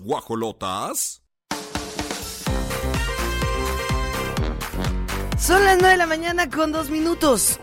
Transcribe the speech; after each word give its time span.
Guajolotas. 0.00 1.22
Son 5.38 5.64
las 5.64 5.78
9 5.78 5.90
de 5.90 5.96
la 5.96 6.06
mañana 6.06 6.50
con 6.50 6.72
dos 6.72 6.90
minutos. 6.90 7.60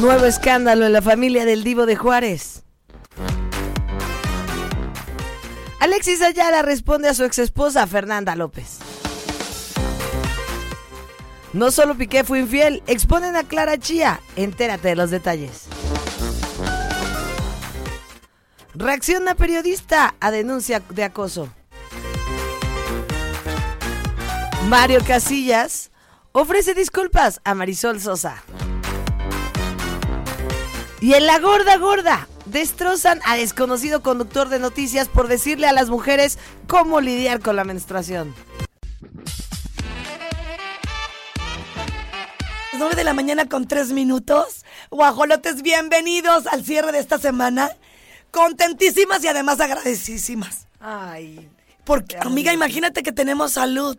Nuevo 0.00 0.26
escándalo 0.26 0.86
en 0.86 0.92
la 0.92 1.00
familia 1.02 1.44
del 1.44 1.64
Divo 1.64 1.86
de 1.86 1.96
Juárez. 1.96 2.64
Alexis 5.80 6.20
Ayala 6.20 6.62
responde 6.62 7.08
a 7.08 7.14
su 7.14 7.24
exesposa 7.24 7.86
Fernanda 7.86 8.36
López. 8.36 8.78
No 11.54 11.70
solo 11.70 11.96
Piqué 11.96 12.24
fue 12.24 12.40
infiel, 12.40 12.82
exponen 12.86 13.34
a 13.34 13.44
Clara 13.44 13.78
Chía. 13.78 14.20
Entérate 14.36 14.88
de 14.88 14.96
los 14.96 15.10
detalles. 15.10 15.67
Reacciona 18.80 19.34
periodista 19.34 20.14
a 20.20 20.30
denuncia 20.30 20.80
de 20.90 21.02
acoso. 21.02 21.48
Mario 24.68 25.00
Casillas 25.04 25.90
ofrece 26.30 26.74
disculpas 26.74 27.40
a 27.42 27.54
Marisol 27.54 28.00
Sosa. 28.00 28.40
Y 31.00 31.14
en 31.14 31.26
la 31.26 31.40
gorda 31.40 31.76
gorda 31.76 32.28
destrozan 32.44 33.20
a 33.24 33.34
desconocido 33.34 34.00
conductor 34.00 34.48
de 34.48 34.60
noticias 34.60 35.08
por 35.08 35.26
decirle 35.26 35.66
a 35.66 35.72
las 35.72 35.90
mujeres 35.90 36.38
cómo 36.68 37.00
lidiar 37.00 37.40
con 37.40 37.56
la 37.56 37.64
menstruación. 37.64 38.32
9 42.74 42.94
de 42.94 43.02
la 43.02 43.12
mañana 43.12 43.48
con 43.48 43.66
3 43.66 43.90
minutos. 43.90 44.64
Guajolotes, 44.92 45.62
bienvenidos 45.62 46.46
al 46.46 46.64
cierre 46.64 46.92
de 46.92 47.00
esta 47.00 47.18
semana. 47.18 47.70
Contentísimas 48.30 49.22
y 49.24 49.28
además 49.28 49.60
agradecidísimas. 49.60 50.66
Ay. 50.80 51.48
Porque, 51.84 52.16
amiga, 52.18 52.52
imagínate 52.52 53.02
que 53.02 53.12
tenemos 53.12 53.52
salud. 53.52 53.96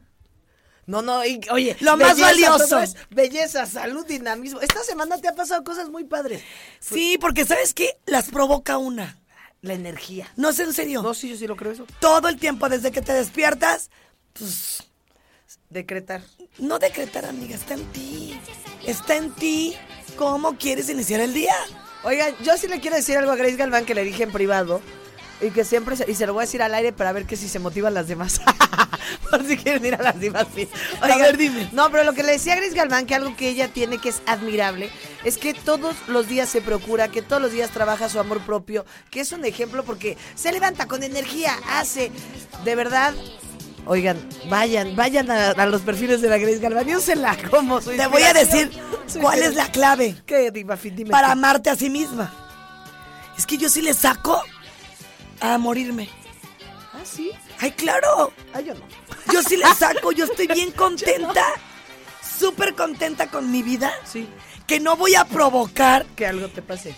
No, 0.85 1.01
no, 1.03 1.23
y, 1.25 1.39
oye, 1.51 1.77
Lo 1.81 1.97
más 1.97 2.17
belleza, 2.17 2.51
valioso. 2.51 2.79
es 2.79 2.95
belleza, 3.11 3.65
salud, 3.67 4.05
dinamismo. 4.07 4.59
Esta 4.61 4.83
semana 4.83 5.19
te 5.19 5.27
ha 5.27 5.35
pasado 5.35 5.63
cosas 5.63 5.89
muy 5.89 6.03
padres. 6.03 6.41
Sí, 6.79 7.17
porque 7.21 7.45
¿sabes 7.45 7.73
qué? 7.73 7.97
Las 8.05 8.29
provoca 8.29 8.77
una. 8.79 9.19
La 9.61 9.73
energía. 9.73 10.31
No 10.35 10.49
es 10.49 10.59
en 10.59 10.73
serio. 10.73 11.03
No, 11.03 11.13
sí, 11.13 11.29
yo 11.29 11.35
sí 11.37 11.45
lo 11.45 11.55
creo 11.55 11.73
eso. 11.73 11.85
Todo 11.99 12.27
el 12.27 12.37
tiempo, 12.39 12.69
desde 12.69 12.91
que 12.91 13.01
te 13.01 13.13
despiertas, 13.13 13.89
pues 14.33 14.83
Decretar. 15.69 16.23
no 16.57 16.79
decretar, 16.79 17.25
amiga, 17.25 17.55
está 17.55 17.75
en 17.75 17.85
ti. 17.91 18.39
Está 18.85 19.15
en 19.17 19.31
ti 19.35 19.75
cómo 20.15 20.57
quieres 20.57 20.89
iniciar 20.89 21.19
el 21.19 21.33
día. 21.33 21.53
Oigan, 22.03 22.33
yo 22.43 22.57
sí 22.57 22.67
le 22.67 22.79
quiero 22.79 22.95
decir 22.95 23.17
algo 23.17 23.31
a 23.31 23.35
Grace 23.35 23.55
Galván 23.57 23.85
que 23.85 23.93
le 23.95 24.03
dije 24.03 24.23
en 24.23 24.31
privado. 24.31 24.81
Y 25.41 25.51
que 25.51 25.63
siempre, 25.63 25.95
se- 25.95 26.09
y 26.11 26.15
se 26.15 26.27
lo 26.27 26.33
voy 26.33 26.41
a 26.41 26.45
decir 26.45 26.61
al 26.61 26.73
aire 26.73 26.91
para 26.91 27.13
ver 27.13 27.25
que 27.25 27.37
si 27.37 27.47
se 27.47 27.59
motivan 27.59 27.93
las 27.93 28.09
demás. 28.09 28.41
Por 29.31 29.45
si 29.47 29.55
quieren 29.57 29.85
ir 29.85 29.95
a 29.95 30.01
las 30.03 30.19
demás. 30.19 30.45
sí. 30.53 30.67
A 30.99 31.15
ver, 31.17 31.37
dime. 31.37 31.69
No, 31.71 31.89
pero 31.91 32.03
lo 32.03 32.11
que 32.13 32.23
le 32.23 32.33
decía 32.33 32.53
a 32.53 32.55
Grace 32.57 32.75
Galván, 32.75 33.05
que 33.05 33.15
algo 33.15 33.35
que 33.37 33.47
ella 33.47 33.69
tiene 33.69 33.99
que 33.99 34.09
es 34.09 34.21
admirable, 34.25 34.89
es 35.23 35.37
que 35.37 35.53
todos 35.53 35.95
los 36.07 36.27
días 36.27 36.49
se 36.49 36.61
procura, 36.61 37.07
que 37.07 37.21
todos 37.21 37.41
los 37.41 37.53
días 37.53 37.69
trabaja 37.71 38.09
su 38.09 38.19
amor 38.19 38.41
propio, 38.41 38.85
que 39.11 39.21
es 39.21 39.31
un 39.31 39.45
ejemplo 39.45 39.83
porque 39.85 40.17
se 40.35 40.51
levanta 40.51 40.87
con 40.87 41.03
energía, 41.03 41.53
hace, 41.69 42.11
de 42.65 42.75
verdad. 42.75 43.13
Oigan, 43.89 44.17
vayan, 44.49 44.95
vayan 44.95 45.31
a, 45.31 45.49
a 45.49 45.65
los 45.65 45.81
perfiles 45.81 46.21
de 46.21 46.29
la 46.29 46.37
Grace 46.37 46.59
Galván 46.59 46.87
y 46.87 46.93
úsenla 46.95 47.35
como 47.49 47.81
su 47.81 47.89
Te 47.89 48.05
voy 48.05 48.21
a 48.21 48.33
decir 48.33 48.69
cuál 49.19 49.41
es 49.41 49.55
la 49.55 49.71
clave 49.71 50.15
para 51.09 51.31
amarte 51.31 51.71
a 51.71 51.75
sí 51.75 51.89
misma. 51.89 52.31
Es 53.35 53.47
que 53.47 53.57
yo 53.57 53.67
sí 53.67 53.81
le 53.81 53.95
saco 53.95 54.43
a 55.39 55.57
morirme. 55.57 56.07
Ah, 56.93 57.01
sí. 57.03 57.31
Ay, 57.59 57.71
claro. 57.71 58.31
Ah, 58.53 58.61
yo 58.61 58.75
no. 58.75 58.81
Yo 59.33 59.41
sí 59.41 59.57
le 59.57 59.65
saco, 59.79 60.11
yo 60.11 60.25
estoy 60.25 60.45
bien 60.45 60.69
contenta. 60.71 61.45
Súper 62.37 62.75
contenta 62.75 63.31
con 63.31 63.49
mi 63.49 63.63
vida. 63.63 63.91
Sí. 64.05 64.29
Que 64.67 64.79
no 64.79 64.97
voy 64.97 65.15
a 65.15 65.25
provocar. 65.25 66.05
Que 66.15 66.27
algo 66.27 66.47
te 66.49 66.61
pase. 66.61 66.93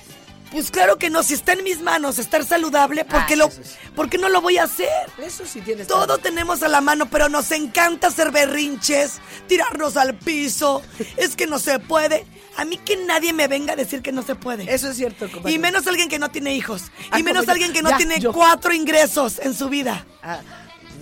Pues 0.51 0.69
claro 0.69 0.97
que 0.97 1.09
no, 1.09 1.23
si 1.23 1.33
está 1.33 1.53
en 1.53 1.63
mis 1.63 1.81
manos 1.81 2.19
estar 2.19 2.43
saludable, 2.45 3.05
¿por 3.05 3.25
qué, 3.25 3.33
Ah, 3.35 3.37
lo, 3.37 3.45
eso 3.47 3.61
sí. 3.63 3.75
¿por 3.95 4.09
qué 4.09 4.17
no 4.17 4.27
lo 4.27 4.41
voy 4.41 4.57
a 4.57 4.63
hacer? 4.65 5.09
Eso 5.17 5.45
sí 5.45 5.61
tienes 5.61 5.87
Todo 5.87 6.17
tenemos 6.17 6.61
a 6.61 6.67
la 6.67 6.81
mano, 6.81 7.09
pero 7.09 7.29
nos 7.29 7.51
encanta 7.51 8.07
hacer 8.07 8.31
berrinches, 8.31 9.19
tirarnos 9.47 9.95
al 9.97 10.15
piso. 10.15 10.81
Es 11.17 11.35
que 11.37 11.47
no 11.47 11.57
se 11.57 11.79
puede. 11.79 12.25
A 12.57 12.65
mí 12.65 12.77
que 12.77 12.97
nadie 12.97 13.31
me 13.31 13.47
venga 13.47 13.73
a 13.73 13.75
decir 13.77 14.01
que 14.01 14.11
no 14.11 14.23
se 14.23 14.35
puede. 14.35 14.71
Eso 14.73 14.89
es 14.89 14.97
cierto, 14.97 15.25
compañero. 15.31 15.49
y 15.51 15.57
menos 15.57 15.87
alguien 15.87 16.09
que 16.09 16.19
no 16.19 16.29
tiene 16.31 16.53
hijos. 16.53 16.83
Ah, 17.11 17.19
y 17.19 17.23
menos 17.23 17.47
alguien 17.47 17.71
que 17.71 17.81
no 17.81 17.89
Ya, 17.91 17.97
tiene 17.97 18.19
yo. 18.19 18.33
cuatro 18.33 18.73
ingresos 18.73 19.39
en 19.39 19.53
su 19.53 19.69
vida. 19.69 20.05
Ah, 20.21 20.41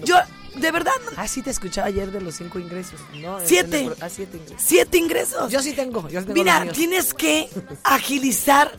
Yo, 0.05 0.15
de 0.57 0.71
verdad, 0.71 0.93
ah, 1.17 1.27
sí 1.27 1.41
te 1.41 1.49
escuchaba 1.49 1.87
ayer 1.87 2.11
de 2.11 2.21
los 2.21 2.35
cinco 2.35 2.59
ingresos. 2.59 2.99
¿no? 3.15 3.39
Siete. 3.43 3.85
El 3.85 3.95
Ah, 3.99 4.09
siete 4.09 4.37
ingresos. 4.37 4.61
siete 4.63 4.97
ingresos. 4.99 5.51
Yo 5.51 5.61
sí 5.63 5.73
tengo. 5.73 6.07
Yo 6.07 6.21
tengo 6.21 6.33
Mira, 6.35 6.67
tienes 6.71 7.13
que 7.15 7.49
agilizar 7.83 8.77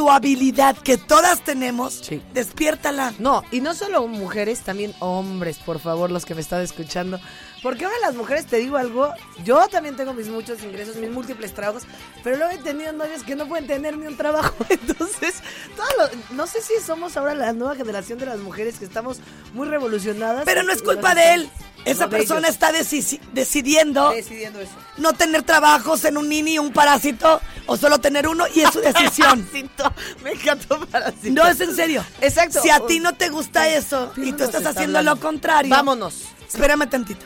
tu 0.00 0.10
habilidad 0.10 0.78
que 0.78 0.96
todas 0.96 1.44
tenemos. 1.44 1.92
Sí. 1.92 2.22
Despiértala. 2.32 3.12
No, 3.18 3.44
y 3.52 3.60
no 3.60 3.74
solo 3.74 4.06
mujeres, 4.06 4.60
también 4.60 4.94
hombres, 4.98 5.58
por 5.58 5.78
favor, 5.78 6.10
los 6.10 6.24
que 6.24 6.34
me 6.34 6.40
están 6.40 6.62
escuchando. 6.62 7.20
Porque 7.62 7.84
ahora 7.84 7.96
las 8.00 8.14
mujeres, 8.14 8.46
te 8.46 8.56
digo 8.56 8.78
algo, 8.78 9.12
yo 9.44 9.68
también 9.68 9.94
tengo 9.94 10.14
mis 10.14 10.28
muchos 10.28 10.62
ingresos, 10.62 10.96
mis 10.96 11.10
múltiples 11.10 11.52
trabajos, 11.52 11.82
pero 12.24 12.36
luego 12.38 12.52
he 12.52 12.58
tenido 12.58 12.92
novios 12.94 13.22
que 13.22 13.36
no 13.36 13.46
pueden 13.46 13.66
tener 13.66 13.98
ni 13.98 14.06
un 14.06 14.16
trabajo. 14.16 14.54
Entonces, 14.70 15.34
todo 15.76 15.86
lo- 15.98 16.34
no 16.36 16.46
sé 16.46 16.62
si 16.62 16.74
somos 16.84 17.16
ahora 17.18 17.34
la 17.34 17.52
nueva 17.52 17.74
generación 17.76 18.18
de 18.18 18.26
las 18.26 18.38
mujeres 18.38 18.78
que 18.78 18.86
estamos 18.86 19.18
muy 19.52 19.68
revolucionadas. 19.68 20.44
Pero 20.46 20.62
no 20.62 20.72
es 20.72 20.80
culpa 20.82 21.14
de 21.14 21.34
él. 21.34 21.50
Esa 21.84 22.04
no, 22.04 22.10
persona 22.10 22.48
está 22.48 22.72
deci- 22.72 23.20
decidiendo 23.32 24.10
decidiendo 24.10 24.60
eso. 24.60 24.72
no 24.98 25.14
tener 25.14 25.42
trabajos 25.44 26.04
en 26.04 26.18
un 26.18 26.28
nini, 26.28 26.58
un 26.58 26.72
parásito, 26.74 27.40
o 27.66 27.76
solo 27.78 27.98
tener 27.98 28.28
uno, 28.28 28.44
y 28.54 28.60
es 28.60 28.70
su 28.70 28.80
decisión. 28.82 29.42
Parásito. 29.42 29.92
Me 30.22 30.32
encantó 30.32 30.86
parásito. 30.86 31.32
No, 31.42 31.46
es 31.48 31.58
en 31.60 31.74
serio. 31.74 32.04
Exacto. 32.20 32.60
Si 32.60 32.68
a 32.70 32.80
ti 32.86 33.00
no 33.00 33.14
te 33.14 33.30
gusta 33.30 33.66
eso 33.68 34.12
y 34.16 34.32
tú 34.32 34.44
estás 34.44 34.56
está 34.60 34.70
haciendo 34.70 34.98
hablando. 34.98 35.20
lo 35.20 35.26
contrario. 35.26 35.70
Vámonos. 35.70 36.24
Espérame 36.46 36.86
tantito. 36.88 37.24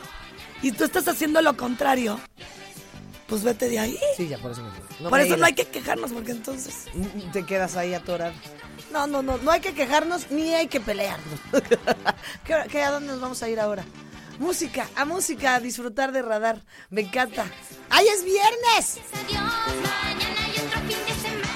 Y 0.61 0.71
tú 0.71 0.83
estás 0.83 1.07
haciendo 1.07 1.41
lo 1.41 1.55
contrario. 1.57 2.19
Pues 3.27 3.43
vete 3.43 3.69
de 3.69 3.79
ahí. 3.79 3.99
Sí, 4.17 4.27
ya 4.27 4.37
por 4.37 4.51
eso 4.51 4.61
me 4.61 4.69
no 5.01 5.09
Por 5.09 5.19
me 5.19 5.25
eso 5.25 5.35
no 5.37 5.45
hay 5.45 5.53
que 5.53 5.65
quejarnos, 5.65 6.11
porque 6.11 6.31
entonces. 6.31 6.85
Te 7.33 7.43
quedas 7.45 7.75
ahí 7.75 7.93
atorado. 7.93 8.33
No, 8.91 9.07
no, 9.07 9.21
no, 9.23 9.37
no 9.39 9.51
hay 9.51 9.61
que 9.61 9.73
quejarnos 9.73 10.29
ni 10.31 10.53
hay 10.53 10.67
que 10.67 10.79
pelearnos. 10.79 11.39
¿Qué, 12.45 12.55
qué- 12.69 12.83
a 12.83 12.91
dónde 12.91 13.11
nos 13.13 13.21
vamos 13.21 13.41
a 13.43 13.49
ir 13.49 13.59
ahora? 13.59 13.83
Música, 14.37 14.87
a 14.95 15.05
música, 15.05 15.55
a 15.55 15.59
disfrutar 15.59 16.11
de 16.11 16.21
radar. 16.21 16.61
Me 16.89 17.01
encanta. 17.01 17.45
¡Ay, 17.89 18.05
es 18.07 18.23
viernes! 18.23 18.99
Adiós, 19.13 19.41
mañana 19.41 20.45
hay 20.45 20.51
otro 20.51 20.79
fin 20.81 20.97
de 21.07 21.21
semana. 21.21 21.49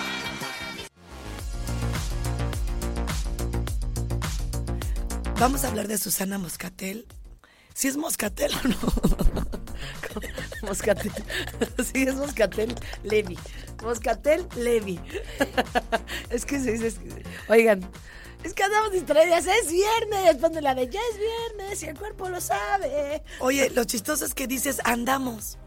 Vamos 5.39 5.63
a 5.63 5.67
hablar 5.69 5.87
de 5.87 5.97
Susana 5.97 6.37
Moscatel. 6.37 7.05
Si 7.79 7.87
es 7.87 7.95
Moscatel 7.95 8.51
o 8.53 8.67
no. 8.67 8.77
Moscatel. 10.67 11.13
Sí, 11.93 12.03
es 12.03 12.15
Moscatel 12.15 12.75
Levi. 13.03 13.39
Moscatel 13.81 14.45
Levi. 14.57 14.99
Es 16.29 16.43
que 16.43 16.59
se 16.59 16.73
dice. 16.73 16.99
Oigan, 17.47 17.89
es 18.43 18.53
que 18.53 18.63
andamos 18.63 18.91
distraídas. 18.91 19.47
Es 19.47 19.71
viernes. 19.71 20.35
Ponle 20.41 20.61
la 20.61 20.75
de 20.75 20.89
ya 20.89 20.99
es 21.09 21.17
viernes 21.17 21.81
y 21.81 21.85
el 21.85 21.97
cuerpo 21.97 22.27
lo 22.27 22.41
sabe. 22.41 23.23
Oye, 23.39 23.69
lo 23.69 23.85
chistoso 23.85 24.25
es 24.25 24.33
que 24.33 24.45
dices 24.45 24.81
andamos. 24.83 25.57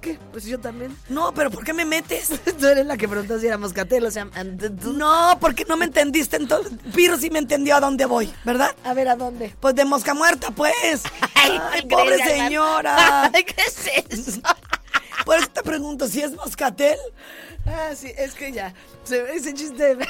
¿Qué? 0.00 0.18
Pues 0.32 0.44
yo 0.44 0.58
también. 0.58 0.96
No, 1.10 1.34
pero 1.34 1.50
¿por 1.50 1.62
qué 1.62 1.74
me 1.74 1.84
metes? 1.84 2.30
Tú 2.58 2.66
eres 2.66 2.86
la 2.86 2.96
que 2.96 3.06
preguntó 3.06 3.38
si 3.38 3.46
era 3.46 3.58
Moscatel, 3.58 4.06
o 4.06 4.10
sea, 4.10 4.24
No, 4.24 5.36
porque 5.38 5.66
no 5.68 5.76
me 5.76 5.84
entendiste 5.84 6.36
entonces. 6.36 6.72
Piro 6.94 7.18
sí 7.18 7.28
me 7.28 7.38
entendió 7.38 7.76
a 7.76 7.80
dónde 7.80 8.06
voy, 8.06 8.32
¿verdad? 8.44 8.74
A 8.82 8.94
ver, 8.94 9.08
¿a 9.08 9.16
dónde? 9.16 9.54
Pues 9.60 9.74
de 9.74 9.84
mosca 9.84 10.14
muerta, 10.14 10.50
pues. 10.52 11.02
Ay, 11.42 11.60
¿qué 11.74 11.86
pobre 11.86 12.16
señora. 12.24 13.30
Ay, 13.34 13.44
¿qué 13.44 13.62
es 13.62 14.28
eso? 14.28 14.40
Por 15.24 15.38
eso 15.38 15.48
te 15.48 15.62
pregunto 15.62 16.08
si 16.08 16.22
es 16.22 16.32
moscatel. 16.32 16.98
Ah, 17.66 17.90
sí, 17.94 18.10
es 18.16 18.34
que 18.34 18.52
ya. 18.52 18.74
se- 19.04 19.34
ese 19.34 19.54
chiste. 19.54 19.98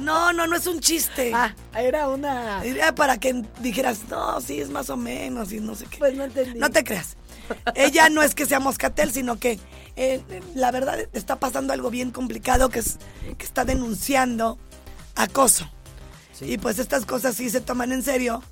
No, 0.00 0.34
no, 0.34 0.46
no 0.46 0.54
es 0.56 0.66
un 0.66 0.80
chiste. 0.80 1.32
Ah, 1.34 1.54
era 1.74 2.08
una. 2.08 2.62
Era 2.62 2.94
para 2.94 3.16
que 3.18 3.42
dijeras, 3.60 4.00
no, 4.10 4.38
sí, 4.42 4.60
es 4.60 4.68
más 4.68 4.90
o 4.90 4.98
menos 4.98 5.50
y 5.50 5.60
no 5.60 5.74
sé 5.74 5.86
qué. 5.86 5.96
Pues 5.98 6.14
no 6.14 6.24
entendí. 6.24 6.58
No 6.58 6.68
te 6.70 6.84
creas. 6.84 7.16
Ella 7.74 8.10
no 8.10 8.22
es 8.22 8.34
que 8.34 8.44
sea 8.44 8.60
moscatel, 8.60 9.12
sino 9.12 9.38
que 9.38 9.58
eh, 9.96 10.20
la 10.54 10.70
verdad 10.72 10.98
está 11.14 11.36
pasando 11.36 11.72
algo 11.72 11.88
bien 11.90 12.10
complicado 12.10 12.68
que, 12.68 12.80
es, 12.80 12.98
que 13.38 13.44
está 13.46 13.64
denunciando 13.64 14.58
acoso. 15.14 15.70
Y 16.42 16.58
pues 16.58 16.78
estas 16.78 17.06
cosas 17.06 17.34
sí 17.36 17.48
se 17.48 17.62
toman 17.62 17.92
en 17.92 18.02
serio 18.02 18.42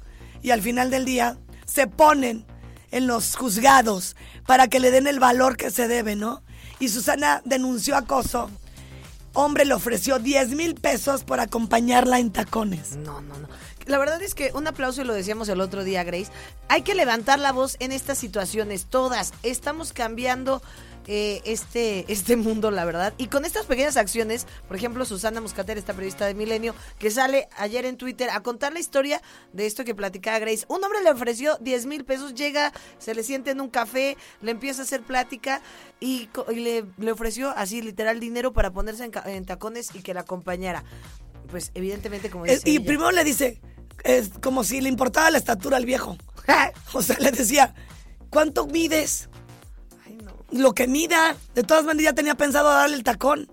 y 0.44 0.52
al 0.52 0.62
final 0.62 0.90
del 0.90 1.04
día 1.04 1.38
se 1.66 1.88
ponen 1.88 2.46
en 2.92 3.08
los 3.08 3.34
juzgados 3.34 4.14
para 4.46 4.68
que 4.68 4.78
le 4.78 4.92
den 4.92 5.08
el 5.08 5.18
valor 5.18 5.56
que 5.56 5.72
se 5.72 5.88
debe, 5.88 6.14
¿no? 6.14 6.44
Y 6.78 6.90
Susana 6.90 7.42
denunció 7.44 7.96
acoso 7.96 8.50
hombre 9.34 9.64
le 9.64 9.74
ofreció 9.74 10.18
10 10.18 10.50
mil 10.50 10.74
pesos 10.76 11.24
por 11.24 11.40
acompañarla 11.40 12.18
en 12.18 12.32
tacones. 12.32 12.96
No, 12.96 13.20
no, 13.20 13.38
no. 13.38 13.48
La 13.86 13.98
verdad 13.98 14.22
es 14.22 14.34
que 14.34 14.50
un 14.54 14.66
aplauso, 14.66 15.02
y 15.02 15.04
lo 15.04 15.12
decíamos 15.12 15.48
el 15.50 15.60
otro 15.60 15.84
día, 15.84 16.04
Grace. 16.04 16.30
Hay 16.68 16.82
que 16.82 16.94
levantar 16.94 17.38
la 17.38 17.52
voz 17.52 17.76
en 17.80 17.92
estas 17.92 18.16
situaciones, 18.16 18.86
todas. 18.86 19.34
Estamos 19.42 19.92
cambiando 19.92 20.62
eh, 21.06 21.42
este, 21.44 22.10
este 22.10 22.36
mundo, 22.36 22.70
la 22.70 22.84
verdad. 22.84 23.12
Y 23.18 23.26
con 23.26 23.44
estas 23.44 23.66
pequeñas 23.66 23.96
acciones, 23.96 24.46
por 24.66 24.76
ejemplo, 24.76 25.04
Susana 25.04 25.40
Muscater, 25.40 25.76
esta 25.76 25.92
periodista 25.92 26.26
de 26.26 26.34
Milenio, 26.34 26.74
que 26.98 27.10
sale 27.10 27.48
ayer 27.58 27.84
en 27.84 27.96
Twitter 27.96 28.30
a 28.30 28.40
contar 28.40 28.72
la 28.72 28.80
historia 28.80 29.20
de 29.52 29.66
esto 29.66 29.84
que 29.84 29.94
platicaba 29.94 30.38
Grace. 30.38 30.64
Un 30.68 30.82
hombre 30.82 31.02
le 31.02 31.10
ofreció 31.10 31.58
10 31.60 31.86
mil 31.86 32.04
pesos, 32.04 32.34
llega, 32.34 32.72
se 32.98 33.14
le 33.14 33.22
siente 33.22 33.50
en 33.50 33.60
un 33.60 33.68
café, 33.68 34.16
le 34.40 34.50
empieza 34.50 34.82
a 34.82 34.84
hacer 34.84 35.02
plática 35.02 35.60
y, 36.00 36.28
le, 36.54 36.84
le 36.96 37.12
ofreció 37.12 37.50
así 37.50 37.82
literal 37.82 38.20
dinero 38.20 38.52
para 38.52 38.72
ponerse 38.72 39.10
en, 39.26 39.44
tacones 39.44 39.90
y 39.94 40.02
que 40.02 40.14
la 40.14 40.20
acompañara. 40.20 40.84
Pues 41.50 41.70
evidentemente, 41.74 42.30
como 42.30 42.46
Eh, 42.46 42.54
dice 42.54 42.70
y 42.70 42.76
ella. 42.76 42.86
primero 42.86 43.10
le 43.10 43.24
dice, 43.24 43.60
es 44.04 44.30
como 44.40 44.64
si 44.64 44.80
le 44.80 44.88
importaba 44.88 45.30
la 45.30 45.38
estatura 45.38 45.76
al 45.76 45.84
viejo. 45.84 46.16
o 46.92 47.02
sea, 47.02 47.16
le 47.18 47.30
decía, 47.30 47.74
¿cuánto 48.30 48.66
mides? 48.66 49.28
Lo 50.50 50.72
que 50.74 50.86
mida. 50.86 51.36
De 51.54 51.62
todas 51.62 51.84
maneras 51.84 52.12
ya 52.12 52.14
tenía 52.14 52.34
pensado 52.34 52.70
darle 52.70 52.96
el 52.96 53.04
tacón. 53.04 53.50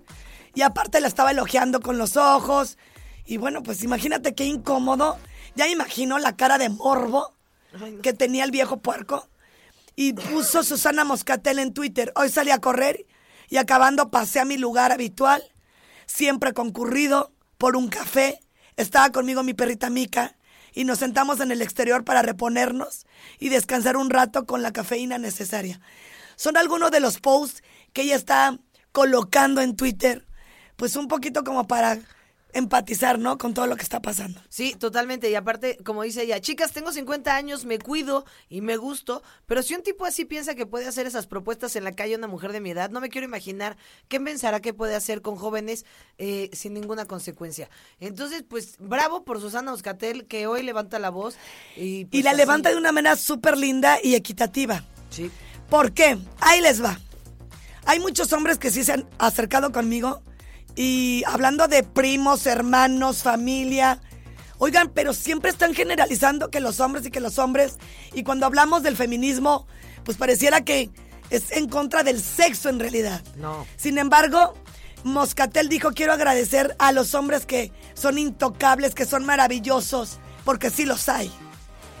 Y 0.54 0.62
aparte 0.62 1.00
la 1.00 1.08
estaba 1.08 1.30
elogiando 1.30 1.80
con 1.80 1.98
los 1.98 2.16
ojos. 2.16 2.78
Y 3.24 3.36
bueno, 3.36 3.62
pues 3.62 3.82
imagínate 3.82 4.34
qué 4.34 4.44
incómodo. 4.44 5.18
Ya 5.54 5.68
imagino 5.68 6.18
la 6.18 6.36
cara 6.36 6.58
de 6.58 6.68
morbo 6.68 7.34
Ay, 7.80 7.92
no. 7.92 8.02
que 8.02 8.12
tenía 8.12 8.44
el 8.44 8.50
viejo 8.50 8.78
puerco. 8.80 9.28
Y 9.96 10.14
puso 10.14 10.62
Susana 10.62 11.04
Moscatel 11.04 11.58
en 11.58 11.74
Twitter. 11.74 12.12
Hoy 12.16 12.30
salí 12.30 12.50
a 12.50 12.58
correr 12.58 13.06
y 13.48 13.58
acabando 13.58 14.10
pasé 14.10 14.40
a 14.40 14.44
mi 14.44 14.56
lugar 14.56 14.92
habitual. 14.92 15.42
Siempre 16.06 16.52
concurrido 16.52 17.32
por 17.58 17.76
un 17.76 17.88
café. 17.88 18.40
Estaba 18.76 19.10
conmigo 19.10 19.42
mi 19.42 19.54
perrita 19.54 19.90
Mica 19.90 20.36
y 20.74 20.84
nos 20.84 20.98
sentamos 20.98 21.40
en 21.40 21.52
el 21.52 21.62
exterior 21.62 22.04
para 22.04 22.22
reponernos 22.22 23.06
y 23.38 23.50
descansar 23.50 23.96
un 23.96 24.10
rato 24.10 24.46
con 24.46 24.62
la 24.62 24.72
cafeína 24.72 25.18
necesaria. 25.18 25.80
Son 26.42 26.56
algunos 26.56 26.90
de 26.90 26.98
los 26.98 27.20
posts 27.20 27.62
que 27.92 28.02
ella 28.02 28.16
está 28.16 28.58
colocando 28.90 29.60
en 29.60 29.76
Twitter, 29.76 30.26
pues 30.74 30.96
un 30.96 31.06
poquito 31.06 31.44
como 31.44 31.68
para 31.68 32.00
empatizar, 32.52 33.16
¿no? 33.20 33.38
Con 33.38 33.54
todo 33.54 33.68
lo 33.68 33.76
que 33.76 33.84
está 33.84 34.02
pasando. 34.02 34.40
Sí, 34.48 34.74
totalmente. 34.74 35.30
Y 35.30 35.36
aparte, 35.36 35.78
como 35.84 36.02
dice 36.02 36.24
ella, 36.24 36.40
chicas, 36.40 36.72
tengo 36.72 36.90
50 36.90 37.36
años, 37.36 37.64
me 37.64 37.78
cuido 37.78 38.24
y 38.48 38.60
me 38.60 38.76
gusto, 38.76 39.22
pero 39.46 39.62
si 39.62 39.76
un 39.76 39.84
tipo 39.84 40.04
así 40.04 40.24
piensa 40.24 40.56
que 40.56 40.66
puede 40.66 40.88
hacer 40.88 41.06
esas 41.06 41.28
propuestas 41.28 41.76
en 41.76 41.84
la 41.84 41.92
calle 41.92 42.14
a 42.14 42.18
una 42.18 42.26
mujer 42.26 42.50
de 42.50 42.60
mi 42.60 42.70
edad, 42.72 42.90
no 42.90 43.00
me 43.00 43.08
quiero 43.08 43.24
imaginar 43.24 43.76
qué 44.08 44.18
pensará 44.18 44.58
que 44.58 44.74
puede 44.74 44.96
hacer 44.96 45.22
con 45.22 45.36
jóvenes 45.36 45.86
eh, 46.18 46.50
sin 46.52 46.74
ninguna 46.74 47.04
consecuencia. 47.04 47.70
Entonces, 48.00 48.42
pues, 48.42 48.74
bravo 48.80 49.22
por 49.24 49.40
Susana 49.40 49.72
Oscatel, 49.72 50.26
que 50.26 50.48
hoy 50.48 50.64
levanta 50.64 50.98
la 50.98 51.10
voz. 51.10 51.36
Y, 51.76 52.00
Y 52.00 52.04
pues, 52.06 52.24
la 52.24 52.30
así. 52.30 52.38
levanta 52.38 52.70
de 52.70 52.76
una 52.78 52.90
manera 52.90 53.14
súper 53.14 53.56
linda 53.56 53.98
y 54.02 54.16
equitativa. 54.16 54.82
Sí. 55.08 55.30
¿Por 55.72 55.94
qué? 55.94 56.18
Ahí 56.38 56.60
les 56.60 56.84
va. 56.84 57.00
Hay 57.86 57.98
muchos 57.98 58.30
hombres 58.34 58.58
que 58.58 58.70
sí 58.70 58.84
se 58.84 58.92
han 58.92 59.08
acercado 59.18 59.72
conmigo 59.72 60.20
y 60.76 61.24
hablando 61.26 61.66
de 61.66 61.82
primos, 61.82 62.44
hermanos, 62.44 63.22
familia. 63.22 63.98
Oigan, 64.58 64.90
pero 64.90 65.14
siempre 65.14 65.48
están 65.48 65.72
generalizando 65.72 66.50
que 66.50 66.60
los 66.60 66.78
hombres 66.78 67.06
y 67.06 67.10
que 67.10 67.20
los 67.20 67.38
hombres. 67.38 67.78
Y 68.12 68.22
cuando 68.22 68.44
hablamos 68.44 68.82
del 68.82 68.98
feminismo, 68.98 69.66
pues 70.04 70.18
pareciera 70.18 70.60
que 70.60 70.90
es 71.30 71.50
en 71.52 71.70
contra 71.70 72.02
del 72.02 72.20
sexo 72.20 72.68
en 72.68 72.78
realidad. 72.78 73.22
No. 73.36 73.66
Sin 73.78 73.96
embargo, 73.96 74.52
Moscatel 75.04 75.70
dijo, 75.70 75.92
quiero 75.92 76.12
agradecer 76.12 76.76
a 76.80 76.92
los 76.92 77.14
hombres 77.14 77.46
que 77.46 77.72
son 77.94 78.18
intocables, 78.18 78.94
que 78.94 79.06
son 79.06 79.24
maravillosos, 79.24 80.18
porque 80.44 80.68
sí 80.68 80.84
los 80.84 81.08
hay. 81.08 81.32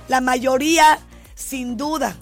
La 0.08 0.20
mayoría, 0.20 0.98
sin 1.34 1.78
duda. 1.78 2.18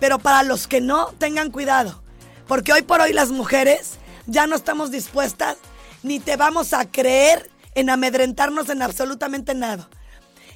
Pero 0.00 0.18
para 0.18 0.42
los 0.42 0.66
que 0.66 0.80
no, 0.80 1.14
tengan 1.18 1.50
cuidado. 1.50 2.02
Porque 2.46 2.72
hoy 2.72 2.82
por 2.82 3.00
hoy 3.00 3.12
las 3.12 3.30
mujeres 3.30 3.92
ya 4.26 4.46
no 4.46 4.56
estamos 4.56 4.90
dispuestas 4.90 5.56
ni 6.02 6.20
te 6.20 6.36
vamos 6.36 6.72
a 6.72 6.84
creer 6.84 7.50
en 7.74 7.90
amedrentarnos 7.90 8.68
en 8.68 8.82
absolutamente 8.82 9.54
nada. 9.54 9.88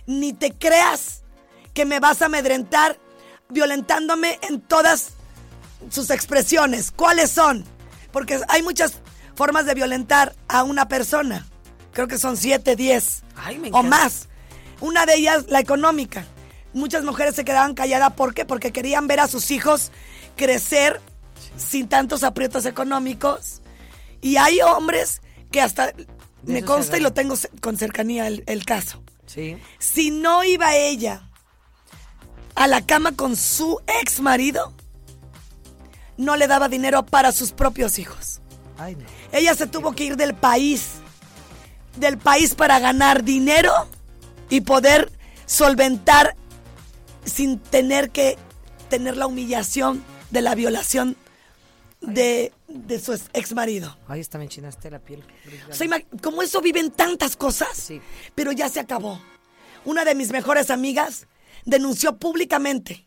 Ni 0.07 0.33
te 0.33 0.53
creas 0.53 1.23
que 1.75 1.85
me 1.85 2.01
vas 2.01 2.23
a 2.23 2.27
amedrentar 2.27 2.99
violentándome 3.49 4.39
en 4.43 4.61
todas 4.61 5.11
sus 5.91 6.11
expresiones. 6.11 6.91
¿Cuáles 6.91 7.31
son? 7.31 7.65
Porque 8.13 8.41
hay 8.49 8.63
muchas 8.63 8.95
formas 9.35 9.67
de 9.67 9.75
violentar 9.75 10.35
a 10.49 10.63
una 10.63 10.89
persona. 10.89 11.47
Creo 11.93 12.07
que 12.09 12.19
son 12.19 12.37
siete, 12.37 12.77
diez 12.77 13.23
Ay, 13.37 13.59
me 13.59 13.69
o 13.69 13.79
encanta. 13.79 13.89
más. 13.89 14.29
Una 14.81 15.05
de 15.07 15.17
ellas, 15.17 15.47
la 15.49 15.61
económica. 15.61 16.25
Muchas 16.73 17.05
mujeres 17.05 17.35
se 17.35 17.45
quedaban 17.45 17.75
calladas. 17.75 18.13
¿Por 18.13 18.35
qué? 18.35 18.45
Porque 18.45 18.73
querían 18.73 19.07
ver 19.07 19.21
a 19.21 19.29
sus 19.29 19.51
hijos 19.51 19.91
crecer 20.37 21.01
sin 21.57 21.89
tantos 21.89 22.23
aprietos 22.23 22.67
económicos. 22.67 23.61
Y 24.21 24.37
hay 24.37 24.61
hombres 24.61 25.23
que 25.51 25.61
hasta 25.61 25.93
me 26.43 26.63
consta 26.63 26.97
y 26.97 27.01
lo 27.01 27.13
tengo 27.13 27.35
con 27.61 27.77
cercanía 27.77 28.27
el, 28.27 28.45
el 28.47 28.65
caso. 28.65 29.03
Sí. 29.27 29.57
Si 29.79 30.11
no 30.11 30.45
iba 30.45 30.75
ella 30.75 31.29
a 32.55 32.67
la 32.67 32.85
cama 32.85 33.13
con 33.13 33.37
su 33.37 33.81
ex 34.01 34.21
marido, 34.21 34.75
no 36.17 36.37
le 36.37 36.47
daba 36.47 36.69
dinero 36.69 37.05
para 37.05 37.33
sus 37.33 37.53
propios 37.53 37.99
hijos. 37.99 38.41
Ay, 38.79 38.97
no. 38.97 39.05
Ella 39.33 39.55
se 39.55 39.67
tuvo 39.67 39.93
que 39.93 40.05
ir 40.05 40.17
del 40.17 40.35
país, 40.35 40.95
del 41.97 42.19
país 42.19 42.55
para 42.55 42.79
ganar 42.79 43.25
dinero 43.25 43.73
y 44.49 44.63
poder 44.63 45.11
solventar 45.47 46.37
sin 47.31 47.59
tener 47.59 48.11
que 48.11 48.37
tener 48.89 49.17
la 49.17 49.27
humillación 49.27 50.05
de 50.31 50.43
la 50.43 50.55
violación 50.55 51.17
de, 52.01 52.53
de 52.69 52.99
su 52.99 53.13
ex 53.33 53.53
marido. 53.55 53.97
Ay, 54.09 54.21
está 54.21 54.39
me 54.39 54.45
enchinaste 54.45 54.91
la 54.91 54.99
piel. 55.01 55.23
O 55.71 55.75
sea, 55.75 55.89
como 56.23 56.43
eso 56.43 56.61
viven 56.61 56.91
tantas 56.91 57.37
cosas, 57.37 57.69
Sí. 57.77 58.01
pero 58.35 58.53
ya 58.53 58.69
se 58.69 58.81
acabó. 58.81 59.21
Una 59.85 60.05
de 60.05 60.15
mis 60.15 60.31
mejores 60.31 60.71
amigas 60.71 61.27
denunció 61.65 62.17
públicamente. 62.19 63.07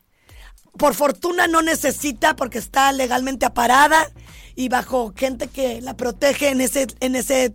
Por 0.78 0.96
fortuna 0.96 1.48
no 1.48 1.62
necesita 1.62 2.36
porque 2.36 2.58
está 2.58 2.92
legalmente 2.92 3.46
aparada 3.46 4.12
y 4.56 4.70
bajo 4.70 5.14
gente 5.16 5.48
que 5.48 5.82
la 5.82 5.96
protege 5.96 6.50
en 6.50 6.62
ese, 6.62 6.88
en 7.00 7.16
ese 7.16 7.54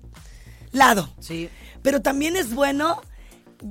lado. 0.72 1.12
Sí. 1.20 1.48
Pero 1.82 2.00
también 2.02 2.36
es 2.36 2.54
bueno 2.54 3.00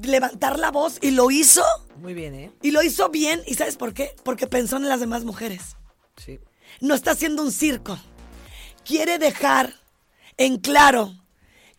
levantar 0.04 0.60
la 0.60 0.72
voz 0.72 0.98
y 1.02 1.12
lo 1.12 1.32
hizo. 1.32 1.64
Muy 2.00 2.14
bien, 2.14 2.34
¿eh? 2.36 2.52
Y 2.62 2.72
lo 2.72 2.82
hizo 2.84 3.10
bien. 3.10 3.42
¿Y 3.46 3.56
sabes 3.56 3.76
por 3.78 3.94
qué? 3.94 4.16
Porque 4.24 4.48
pensó 4.48 4.78
en 4.78 4.88
las 4.88 5.00
demás 5.00 5.24
mujeres 5.24 5.76
Sí. 6.18 6.40
no 6.82 6.96
está 6.96 7.12
haciendo 7.12 7.44
un 7.44 7.52
circo. 7.52 7.98
Quiere 8.86 9.18
dejar 9.20 9.74
en 10.38 10.58
claro 10.58 11.14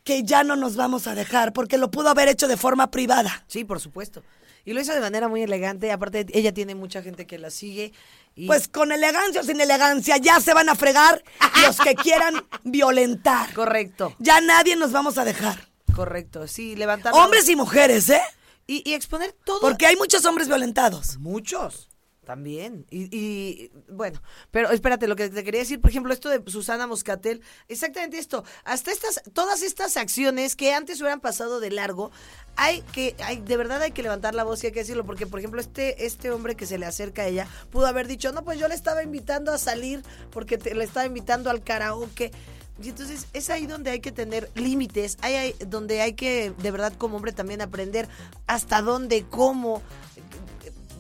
que 0.05 0.23
ya 0.25 0.43
no 0.45 0.57
nos 0.57 0.77
vamos 0.77 1.07
a 1.07 1.15
dejar, 1.15 1.53
porque 1.53 1.77
lo 1.79 1.91
pudo 1.91 2.09
haber 2.09 2.29
hecho 2.29 2.49
de 2.49 2.57
forma 2.57 2.91
privada. 2.91 3.45
Sí, 3.47 3.65
por 3.65 3.81
supuesto. 3.81 4.23
Y 4.65 4.73
lo 4.75 4.81
hizo 4.81 4.93
de 4.93 5.01
manera 5.01 5.29
muy 5.29 5.43
elegante. 5.43 5.91
Aparte, 5.93 6.27
ella 6.33 6.53
tiene 6.53 6.75
mucha 6.75 7.03
gente 7.03 7.27
que 7.27 7.39
la 7.39 7.51
sigue. 7.51 7.93
Y 8.35 8.47
Pues 8.47 8.69
con 8.69 8.93
elegancia 8.93 9.41
o 9.41 9.45
sin 9.45 9.61
elegancia, 9.61 10.17
ya 10.19 10.41
se 10.41 10.53
van 10.55 10.69
a 10.69 10.75
fregar 10.75 11.23
los 11.67 11.79
que 11.79 11.95
quieran 12.03 12.35
violentar. 12.65 13.53
Correcto, 13.55 14.15
Ya 14.19 14.41
nadie 14.41 14.77
nos 14.77 14.93
vamos 14.93 15.17
a 15.19 15.25
dejar. 15.25 15.69
correcto. 15.95 16.47
Sí, 16.47 16.77
levantar. 16.77 17.13
Hombres 17.15 17.49
y 17.49 17.57
mujeres, 17.57 18.09
¿eh? 18.11 18.21
Y 18.69 18.93
exponer 18.93 19.33
todo. 19.45 19.61
Porque 19.61 19.87
hay 19.87 19.97
muchos 19.97 20.25
hombres 20.27 20.47
violentados. 20.47 21.19
Muchos. 21.19 21.89
También. 22.25 22.85
Y, 22.91 23.05
y, 23.17 23.71
bueno, 23.89 24.21
pero 24.51 24.71
espérate, 24.71 25.09
lo 25.09 25.17
que 25.17 25.31
te 25.31 25.43
quería 25.43 25.61
decir, 25.61 25.81
por 25.81 25.89
ejemplo, 25.89 26.13
esto 26.13 26.29
de 26.29 26.43
Susana 26.51 26.87
Moscatel, 26.87 27.41
exactamente 27.69 28.19
esto. 28.19 28.45
Hasta 28.65 28.93
estas, 28.93 29.23
todas 29.33 29.63
estas 29.63 29.97
acciones 29.97 30.55
que 30.55 30.75
antes 30.75 31.01
hubieran 31.01 31.23
pasado 31.23 31.59
de 31.59 31.71
largo, 31.71 32.11
hay 32.57 32.83
que, 32.93 33.17
hay, 33.25 33.39
de 33.41 33.57
verdad 33.57 33.81
hay 33.81 33.93
que 33.93 34.03
levantar 34.03 34.35
la 34.35 34.45
voz 34.45 34.63
y 34.63 34.67
hay 34.67 34.73
que 34.75 34.81
decirlo, 34.81 35.07
porque 35.07 35.27
por 35.27 35.39
ejemplo, 35.39 35.59
este, 35.59 36.05
este 36.05 36.31
hombre 36.31 36.55
que 36.55 36.67
se 36.67 36.77
le 36.77 36.85
acerca 36.85 37.23
a 37.23 37.27
ella 37.29 37.49
pudo 37.71 37.87
haber 37.87 38.07
dicho, 38.07 38.31
no, 38.33 38.45
pues 38.45 38.59
yo 38.59 38.69
le 38.69 38.75
estaba 38.75 39.03
invitando 39.03 39.51
a 39.51 39.57
salir 39.57 40.03
porque 40.31 40.59
te- 40.59 40.75
le 40.75 40.85
estaba 40.85 41.07
invitando 41.07 41.49
al 41.49 41.65
karaoke. 41.65 42.31
Y 42.83 42.91
entonces 42.91 43.27
es 43.33 43.51
ahí 43.51 43.67
donde 43.67 43.91
hay 43.91 44.01
que 44.01 44.13
tener 44.13 44.51
límites, 44.55 45.19
ahí 45.23 45.35
hay, 45.35 45.55
donde 45.67 46.01
hay 46.01 46.13
que, 46.13 46.53
de 46.59 46.71
verdad, 46.71 46.93
como 46.97 47.17
hombre 47.17 47.33
también 47.33 47.61
aprender 47.61 48.09
hasta 48.47 48.83
dónde, 48.83 49.25
cómo, 49.29 49.83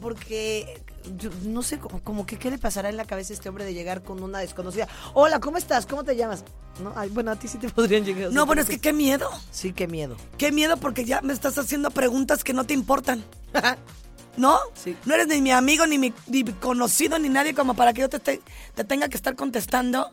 porque 0.00 0.80
yo 1.16 1.30
no 1.44 1.62
sé 1.62 1.78
como, 1.78 2.02
como 2.02 2.26
que 2.26 2.36
qué 2.38 2.50
le 2.50 2.58
pasará 2.58 2.88
en 2.88 2.96
la 2.96 3.04
cabeza 3.04 3.32
a 3.32 3.34
este 3.34 3.48
hombre 3.48 3.64
de 3.64 3.74
llegar 3.74 4.02
con 4.02 4.22
una 4.22 4.38
desconocida. 4.40 4.88
Hola, 5.14 5.40
¿cómo 5.40 5.56
estás? 5.56 5.86
¿Cómo 5.86 6.04
te 6.04 6.16
llamas? 6.16 6.44
No, 6.82 6.92
ay, 6.96 7.08
bueno, 7.10 7.30
a 7.30 7.36
ti 7.36 7.48
sí 7.48 7.58
te 7.58 7.68
podrían 7.70 8.04
llegar. 8.04 8.32
No, 8.32 8.44
bueno, 8.46 8.62
es 8.62 8.68
que 8.68 8.78
qué 8.78 8.92
miedo. 8.92 9.30
sí, 9.50 9.72
qué 9.72 9.86
miedo. 9.86 10.16
Qué 10.36 10.52
miedo 10.52 10.76
porque 10.76 11.04
ya 11.04 11.20
me 11.22 11.32
estás 11.32 11.58
haciendo 11.58 11.90
preguntas 11.90 12.44
que 12.44 12.52
no 12.52 12.64
te 12.64 12.74
importan. 12.74 13.24
¿No? 14.36 14.58
Sí. 14.74 14.96
No 15.04 15.14
eres 15.14 15.26
ni 15.26 15.40
mi 15.40 15.50
amigo, 15.50 15.84
ni 15.86 15.98
mi, 15.98 16.12
ni 16.28 16.44
mi 16.44 16.52
conocido, 16.52 17.18
ni 17.18 17.28
nadie 17.28 17.54
como 17.54 17.74
para 17.74 17.92
que 17.92 18.02
yo 18.02 18.08
te, 18.08 18.20
te- 18.20 18.40
te 18.74 18.84
tenga 18.84 19.08
que 19.08 19.16
estar 19.16 19.34
contestando 19.34 20.12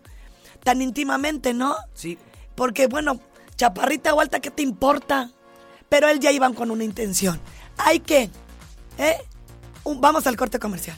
tan 0.66 0.82
íntimamente, 0.82 1.54
¿no? 1.54 1.76
Sí. 1.94 2.18
Porque, 2.56 2.88
bueno, 2.88 3.20
chaparrita 3.56 4.14
o 4.16 4.20
alta, 4.20 4.40
¿qué 4.40 4.50
te 4.50 4.64
importa? 4.64 5.30
Pero 5.90 6.10
él 6.10 6.20
ya 6.20 6.32
iban 6.32 6.56
con 6.56 6.72
una 6.72 6.84
intención. 6.84 7.40
Hay 7.78 8.00
que, 8.00 8.32
¿eh? 8.98 9.18
Un- 9.84 10.02
vamos 10.02 10.26
al 10.26 10.36
corte 10.36 10.58
comercial. 10.58 10.98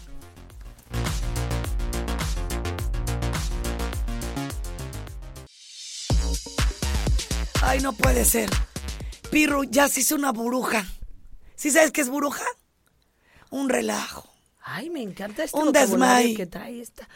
Ay, 7.62 7.80
no 7.82 7.94
puede 7.94 8.24
ser. 8.26 8.50
Pirru, 9.32 9.64
ya 9.66 9.90
se 9.90 10.02
hizo 10.02 10.16
una 10.16 10.32
buruja. 10.32 10.86
¿Sí 11.56 11.72
sabes 11.72 11.92
qué 11.92 12.02
es 12.02 12.10
buruja? 12.10 12.46
Un 13.50 13.70
relajo. 13.70 14.30
Ay, 14.64 14.90
me 14.90 15.02
encanta 15.02 15.44
este 15.44 15.58
Un 15.58 15.68
vocabulario 15.68 16.16
desmay. 16.18 16.36
que 16.36 16.46
trae 16.46 16.82
esta. 16.82 17.08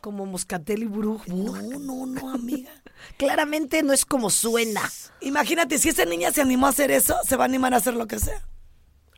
Como 0.00 0.24
moscatel 0.24 0.82
y 0.82 0.86
brujo. 0.86 1.24
No, 1.26 1.60
no, 1.60 2.06
no, 2.06 2.30
amiga. 2.32 2.70
Claramente 3.18 3.82
no 3.82 3.92
es 3.92 4.04
como 4.06 4.30
suena. 4.30 4.90
Imagínate, 5.20 5.78
si 5.78 5.90
esa 5.90 6.04
niña 6.06 6.32
se 6.32 6.40
animó 6.40 6.66
a 6.66 6.70
hacer 6.70 6.90
eso, 6.90 7.16
se 7.28 7.36
va 7.36 7.44
a 7.44 7.46
animar 7.46 7.74
a 7.74 7.78
hacer 7.78 7.94
lo 7.94 8.06
que 8.06 8.18
sea. 8.18 8.40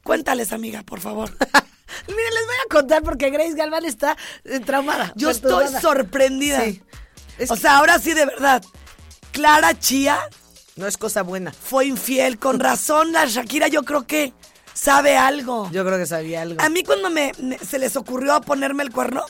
Cuéntales, 0.02 0.52
amiga, 0.52 0.82
por 0.82 0.98
favor. 1.00 1.30
Miren, 2.08 2.34
les 2.34 2.46
voy 2.46 2.56
a 2.66 2.68
contar 2.70 3.02
porque 3.02 3.30
Grace 3.30 3.54
Galván 3.54 3.84
está 3.84 4.16
eh, 4.44 4.58
traumada. 4.60 5.12
Yo 5.14 5.30
estoy 5.30 5.66
sorprendida. 5.80 6.64
Sí. 6.64 6.82
Es 7.38 7.50
o 7.50 7.54
que 7.54 7.60
sea, 7.60 7.78
ahora 7.78 7.98
sí, 8.00 8.12
de 8.14 8.26
verdad. 8.26 8.62
Clara 9.30 9.78
Chía 9.78 10.18
no 10.76 10.86
es 10.88 10.96
cosa 10.96 11.22
buena. 11.22 11.52
fue 11.52 11.86
infiel. 11.86 12.38
Con 12.40 12.58
razón, 12.58 13.12
la 13.12 13.26
Shakira 13.26 13.68
yo 13.68 13.84
creo 13.84 14.06
que 14.06 14.32
sabe 14.74 15.16
algo. 15.16 15.70
Yo 15.70 15.84
creo 15.84 15.98
que 15.98 16.06
sabía 16.06 16.42
algo. 16.42 16.60
A 16.60 16.68
mí 16.68 16.82
cuando 16.82 17.08
me, 17.10 17.32
me- 17.40 17.58
se 17.58 17.78
les 17.78 17.94
ocurrió 17.94 18.40
ponerme 18.40 18.82
el 18.82 18.90
cuerno, 18.90 19.24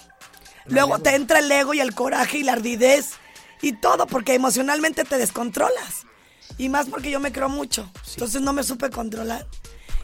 luego 0.66 0.98
te 0.98 1.14
entra 1.14 1.38
el 1.38 1.50
ego 1.50 1.74
y 1.74 1.80
el 1.80 1.94
coraje 1.94 2.38
y 2.38 2.42
la 2.42 2.52
ardidez 2.52 3.12
y 3.60 3.72
todo, 3.72 4.06
porque 4.06 4.34
emocionalmente 4.34 5.04
te 5.04 5.18
descontrolas. 5.18 6.06
Y 6.58 6.68
más 6.68 6.86
porque 6.88 7.10
yo 7.10 7.20
me 7.20 7.32
creo 7.32 7.48
mucho. 7.48 7.90
Entonces 8.10 8.42
no 8.42 8.52
me 8.52 8.62
supe 8.62 8.90
controlar. 8.90 9.46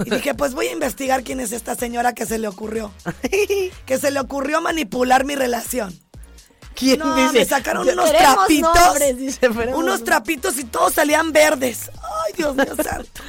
Y 0.04 0.10
dije, 0.10 0.34
pues 0.34 0.54
voy 0.54 0.66
a 0.68 0.72
investigar 0.72 1.24
quién 1.24 1.40
es 1.40 1.52
esta 1.52 1.74
señora 1.74 2.14
que 2.14 2.26
se 2.26 2.38
le 2.38 2.48
ocurrió. 2.48 2.92
que 3.86 3.98
se 3.98 4.10
le 4.10 4.20
ocurrió 4.20 4.60
manipular 4.60 5.24
mi 5.24 5.34
relación. 5.34 5.98
¿Quién 6.78 7.00
No, 7.00 7.14
dice? 7.16 7.32
me 7.40 7.44
sacaron 7.44 7.88
unos 7.88 8.10
trapitos. 8.12 8.74
nombres, 8.74 9.16
dice, 9.18 9.40
queremos 9.40 9.78
unos 9.80 10.04
trapitos 10.04 10.56
y 10.58 10.64
todos 10.64 10.94
salían 10.94 11.32
verdes. 11.32 11.90
Ay, 11.96 12.32
Dios 12.36 12.54
mío 12.54 12.66
santo. 12.82 13.20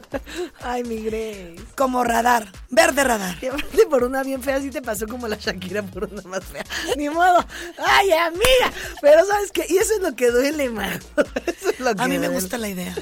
Ay, 0.62 0.84
mi 0.84 1.02
Grace. 1.02 1.56
Como 1.76 2.04
radar. 2.04 2.50
Verde 2.70 3.02
radar. 3.02 3.36
Y 3.42 3.46
aparte 3.46 3.86
por 3.90 4.04
una 4.04 4.22
bien 4.22 4.42
fea, 4.42 4.60
sí 4.60 4.70
te 4.70 4.82
pasó 4.82 5.06
como 5.08 5.26
la 5.26 5.36
Shakira 5.36 5.82
por 5.82 6.04
una 6.04 6.22
más 6.22 6.44
fea. 6.44 6.64
Ni 6.96 7.08
modo. 7.08 7.44
Ay, 7.84 8.12
amiga. 8.12 8.72
Pero 9.00 9.24
¿sabes 9.26 9.50
qué? 9.50 9.66
Y 9.68 9.78
eso 9.78 9.94
es 9.94 10.00
lo 10.00 10.14
que 10.14 10.30
duele 10.30 10.70
más. 10.70 10.98
Eso 11.46 11.70
es 11.70 11.80
lo 11.80 11.94
que 11.94 12.02
A 12.02 12.06
mí 12.08 12.18
me 12.18 12.28
gusta 12.28 12.56
la 12.58 12.68
idea. 12.68 12.94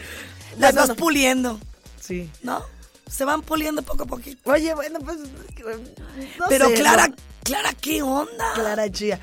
Las 0.58 0.72
Bueno, 0.72 0.80
vas 0.80 0.88
no. 0.88 0.96
puliendo, 0.96 1.60
Sí. 2.00 2.30
¿no? 2.42 2.64
Se 3.10 3.24
van 3.24 3.42
puliendo 3.42 3.82
poco 3.82 4.04
a 4.04 4.06
poquito. 4.06 4.50
Oye, 4.50 4.72
bueno, 4.74 4.98
pues... 5.00 5.18
no 5.18 6.46
Pero 6.48 6.68
sé, 6.68 6.74
Clara, 6.74 7.08
¿no? 7.08 7.14
Clara, 7.44 7.72
¿qué 7.80 8.02
onda? 8.02 8.52
Clara 8.54 8.90
Chía. 8.90 9.18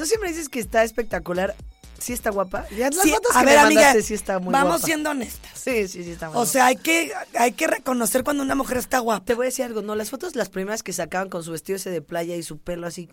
Tú 0.00 0.06
siempre 0.06 0.30
dices 0.30 0.48
que 0.48 0.60
está 0.60 0.82
espectacular. 0.82 1.54
¿Sí 1.98 2.14
está 2.14 2.30
guapa? 2.30 2.66
Ya 2.70 2.88
las 2.88 3.02
Sí, 3.02 3.10
fotos 3.10 3.36
a 3.36 3.40
que 3.40 3.44
ver, 3.44 3.56
me 3.56 3.60
amiga, 3.60 3.80
mandaste 3.82 4.02
sí 4.02 4.14
está 4.14 4.38
muy 4.38 4.50
vamos 4.50 4.68
guapa. 4.70 4.86
siendo 4.86 5.10
honestas. 5.10 5.50
Sí, 5.54 5.86
sí, 5.88 6.02
sí 6.04 6.12
está 6.12 6.28
muy 6.28 6.36
O 6.36 6.38
guapa. 6.38 6.50
sea, 6.50 6.64
hay 6.66 6.76
que, 6.76 7.12
hay 7.38 7.52
que 7.52 7.66
reconocer 7.66 8.24
cuando 8.24 8.42
una 8.42 8.54
mujer 8.54 8.78
está 8.78 9.00
guapa. 9.00 9.22
Te 9.26 9.34
voy 9.34 9.44
a 9.44 9.48
decir 9.50 9.66
algo, 9.66 9.82
no, 9.82 9.94
las 9.94 10.08
fotos, 10.08 10.34
las 10.36 10.48
primeras 10.48 10.82
que 10.82 10.94
sacaban 10.94 11.28
con 11.28 11.44
su 11.44 11.52
vestido 11.52 11.76
ese 11.76 11.90
de 11.90 12.00
playa 12.00 12.34
y 12.36 12.42
su 12.42 12.56
pelo 12.56 12.86
así, 12.86 13.10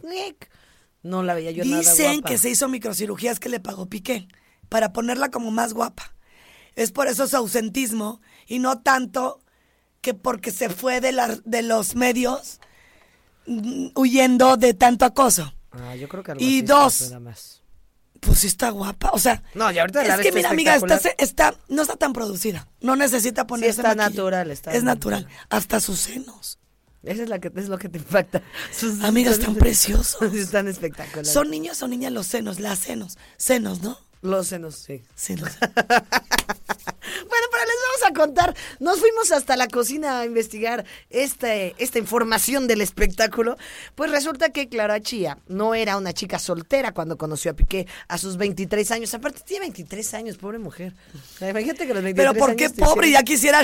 no 1.03 1.22
la 1.24 1.34
veía 1.34 1.51
yo 1.51 1.65
nada 1.65 1.79
Dicen 1.79 2.22
que 2.22 2.38
se 2.38 2.50
hizo 2.50 2.70
microcirugías 2.70 3.41
que 3.41 3.50
le 3.50 3.60
pagó 3.60 3.88
Piqué 3.88 4.29
para 4.70 4.94
ponerla 4.94 5.32
como 5.32 5.51
más 5.51 5.74
guapa. 5.74 6.15
Es 6.75 6.94
por 6.94 7.08
eso 7.08 7.27
su 7.27 7.36
ausentismo 7.36 8.22
y 8.46 8.60
no 8.60 8.79
tanto 8.79 9.41
que 10.00 10.13
porque 10.13 10.51
se 10.51 10.70
fue 10.70 11.01
de, 11.01 11.12
la- 11.12 11.38
de 11.44 11.62
los 11.62 11.96
medios 11.96 12.62
mm, 13.48 13.88
huyendo 13.96 14.56
de 14.56 14.74
tanto 14.74 15.03
acoso. 15.03 15.53
Ah, 15.72 15.96
yo 15.96 16.08
creo 16.10 16.24
que 16.24 16.32
algo 16.32 16.44
Y 16.44 16.58
así 16.60 16.62
dos. 16.64 17.12
más. 17.22 17.62
Pues 18.20 18.40
sí 18.40 18.48
está 18.48 18.72
guapa, 18.72 19.12
o 19.14 19.20
sea. 19.20 19.44
No, 19.54 19.72
y 19.72 19.78
ahorita 19.78 20.04
es 20.04 20.22
que 20.22 20.32
mira, 20.32 20.50
amiga, 20.50 20.76
está, 20.76 21.00
está, 21.20 21.54
no 21.68 21.84
está 21.84 21.96
tan 21.98 22.14
producida. 22.14 22.68
No 22.82 22.96
necesita 22.96 23.46
ponerse 23.46 23.82
está 23.82 23.90
maquillaje. 23.90 24.10
natural, 24.12 24.52
está 24.52 24.74
Es 24.74 24.84
natural. 24.84 25.22
natural. 25.24 25.46
Hasta 25.50 25.80
sus 25.80 26.00
senos. 26.00 26.58
Esa 27.04 27.24
es 27.24 27.30
la 27.30 27.38
que 27.40 27.52
es 27.56 27.70
lo 27.70 27.78
que 27.78 27.90
te 27.90 28.00
impacta. 28.00 28.42
Sus- 28.76 29.04
Amiga, 29.04 29.30
están 29.32 29.56
preciosos. 29.56 30.22
Están 30.34 30.68
espectaculares. 30.68 31.32
¿Son 31.32 31.50
niños 31.52 31.82
o 31.84 31.88
niñas 31.88 32.12
los 32.12 32.26
senos? 32.26 32.60
Las 32.60 32.80
senos. 32.80 33.18
Senos, 33.38 33.82
¿no? 33.82 34.00
Los 34.22 34.48
senos, 34.48 34.76
sí. 34.76 35.04
Senos. 35.16 35.50
Bueno, 37.30 37.48
pero 37.52 37.64
les 37.64 37.76
vamos 37.88 38.04
a 38.10 38.14
contar. 38.14 38.56
Nos 38.80 39.00
fuimos 39.00 39.32
hasta 39.32 39.56
la 39.56 39.68
cocina 39.68 40.20
a 40.20 40.26
investigar 40.26 40.86
este, 41.10 41.74
esta 41.78 42.00
información 42.00 42.68
del 42.68 42.82
espectáculo. 42.82 43.58
Pues 43.96 44.12
resulta 44.12 44.50
que 44.50 44.68
Clara 44.70 45.02
Chía 45.02 45.38
no 45.48 45.74
era 45.74 45.98
una 45.98 46.14
chica 46.14 46.38
soltera 46.40 46.94
cuando 46.94 47.18
conoció 47.18 47.52
a 47.52 47.54
Piqué 47.54 47.88
a 48.08 48.18
sus 48.18 48.38
23 48.38 48.92
años. 48.92 49.14
Aparte, 49.14 49.42
tiene 49.46 49.66
23 49.66 50.14
años, 50.16 50.38
pobre 50.38 50.60
mujer. 50.60 50.94
Imagínate 51.42 51.88
que 51.88 51.94
los 51.94 52.04
23 52.04 52.16
Pero 52.16 52.34
¿por 52.46 52.56
qué 52.56 52.66
años 52.66 52.78
pobre? 52.78 53.12
Ya 53.12 53.24
quisiera... 53.24 53.62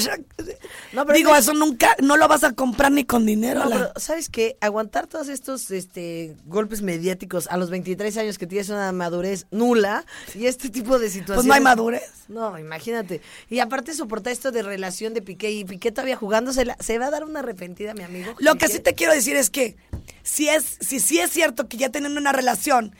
No, 0.93 1.05
pero 1.05 1.17
Digo, 1.17 1.33
es- 1.35 1.43
eso 1.43 1.53
nunca... 1.53 1.95
No 2.01 2.17
lo 2.17 2.27
vas 2.27 2.43
a 2.43 2.53
comprar 2.53 2.91
ni 2.91 3.03
con 3.05 3.25
dinero. 3.25 3.63
No, 3.63 3.69
la- 3.69 3.75
pero 3.75 3.99
¿sabes 3.99 4.29
qué? 4.29 4.57
Aguantar 4.61 5.07
todos 5.07 5.27
estos 5.29 5.69
este, 5.71 6.35
golpes 6.45 6.81
mediáticos 6.81 7.47
a 7.47 7.57
los 7.57 7.69
23 7.69 8.17
años 8.17 8.37
que 8.37 8.47
tienes 8.47 8.69
una 8.69 8.91
madurez 8.91 9.47
nula 9.51 10.05
y 10.33 10.42
este 10.47 10.69
tipo 10.69 10.99
de 10.99 11.09
situaciones. 11.09 11.35
Pues 11.35 11.45
no 11.45 11.53
hay 11.53 11.61
madurez. 11.61 12.11
No, 12.27 12.57
imagínate. 12.57 13.21
Y 13.49 13.59
aparte 13.59 13.93
soportar 13.93 14.33
esto 14.33 14.51
de 14.51 14.63
relación 14.63 15.13
de 15.13 15.21
Piqué 15.21 15.51
y 15.51 15.65
Piqué 15.65 15.91
todavía 15.91 16.15
jugándosela. 16.15 16.77
Se 16.79 16.97
va 16.99 17.07
a 17.07 17.11
dar 17.11 17.23
una 17.23 17.39
arrepentida, 17.39 17.93
mi 17.93 18.03
amigo. 18.03 18.33
Lo 18.39 18.55
que 18.55 18.67
sí 18.67 18.79
te 18.79 18.93
quiero 18.93 19.13
decir 19.13 19.35
es 19.35 19.49
que 19.49 19.75
si 20.23 20.49
es, 20.49 20.77
si 20.79 20.99
sí 20.99 21.19
es 21.19 21.31
cierto 21.31 21.67
que 21.67 21.77
ya 21.77 21.89
tienen 21.89 22.17
una 22.17 22.31
relación, 22.31 22.95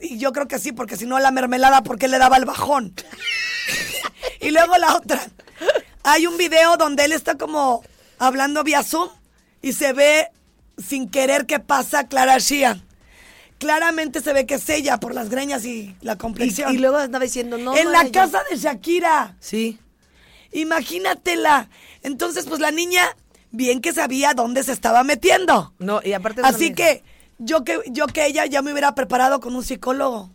y 0.00 0.18
yo 0.18 0.32
creo 0.32 0.48
que 0.48 0.58
sí, 0.58 0.72
porque 0.72 0.96
si 0.96 1.06
no 1.06 1.18
la 1.18 1.30
mermelada, 1.30 1.82
¿por 1.82 1.98
qué 1.98 2.08
le 2.08 2.18
daba 2.18 2.36
el 2.36 2.44
bajón? 2.44 2.94
y 4.40 4.50
luego 4.50 4.76
la 4.78 4.96
otra. 4.96 5.20
Hay 6.04 6.26
un 6.26 6.36
video 6.36 6.76
donde 6.76 7.04
él 7.04 7.12
está 7.12 7.36
como 7.36 7.82
hablando 8.18 8.64
vía 8.64 8.82
Zoom 8.82 9.08
y 9.60 9.72
se 9.72 9.92
ve 9.92 10.28
sin 10.78 11.08
querer 11.08 11.46
que 11.46 11.60
pasa 11.60 12.08
Clara 12.08 12.38
Shia. 12.38 12.82
Claramente 13.62 14.20
se 14.20 14.32
ve 14.32 14.44
que 14.44 14.54
es 14.54 14.68
ella 14.68 14.98
por 14.98 15.14
las 15.14 15.30
greñas 15.30 15.64
y 15.64 15.94
la 16.00 16.18
complexión. 16.18 16.72
Y, 16.72 16.74
y 16.74 16.78
luego 16.78 16.96
andaba 16.96 17.24
diciendo, 17.24 17.58
no. 17.58 17.76
en 17.76 17.92
la 17.92 18.02
yo. 18.02 18.10
casa 18.10 18.42
de 18.50 18.56
Shakira. 18.56 19.36
Sí. 19.38 19.78
Imagínatela. 20.50 21.68
Entonces, 22.02 22.46
pues 22.46 22.58
la 22.58 22.72
niña 22.72 23.04
bien 23.52 23.80
que 23.80 23.92
sabía 23.92 24.34
dónde 24.34 24.64
se 24.64 24.72
estaba 24.72 25.04
metiendo. 25.04 25.74
No, 25.78 26.00
y 26.02 26.12
aparte. 26.12 26.40
Así 26.42 26.74
que 26.74 27.04
yo 27.38 27.62
que 27.62 27.78
yo 27.86 28.08
que 28.08 28.26
ella 28.26 28.46
ya 28.46 28.62
me 28.62 28.72
hubiera 28.72 28.96
preparado 28.96 29.38
con 29.38 29.54
un 29.54 29.62
psicólogo. 29.62 30.32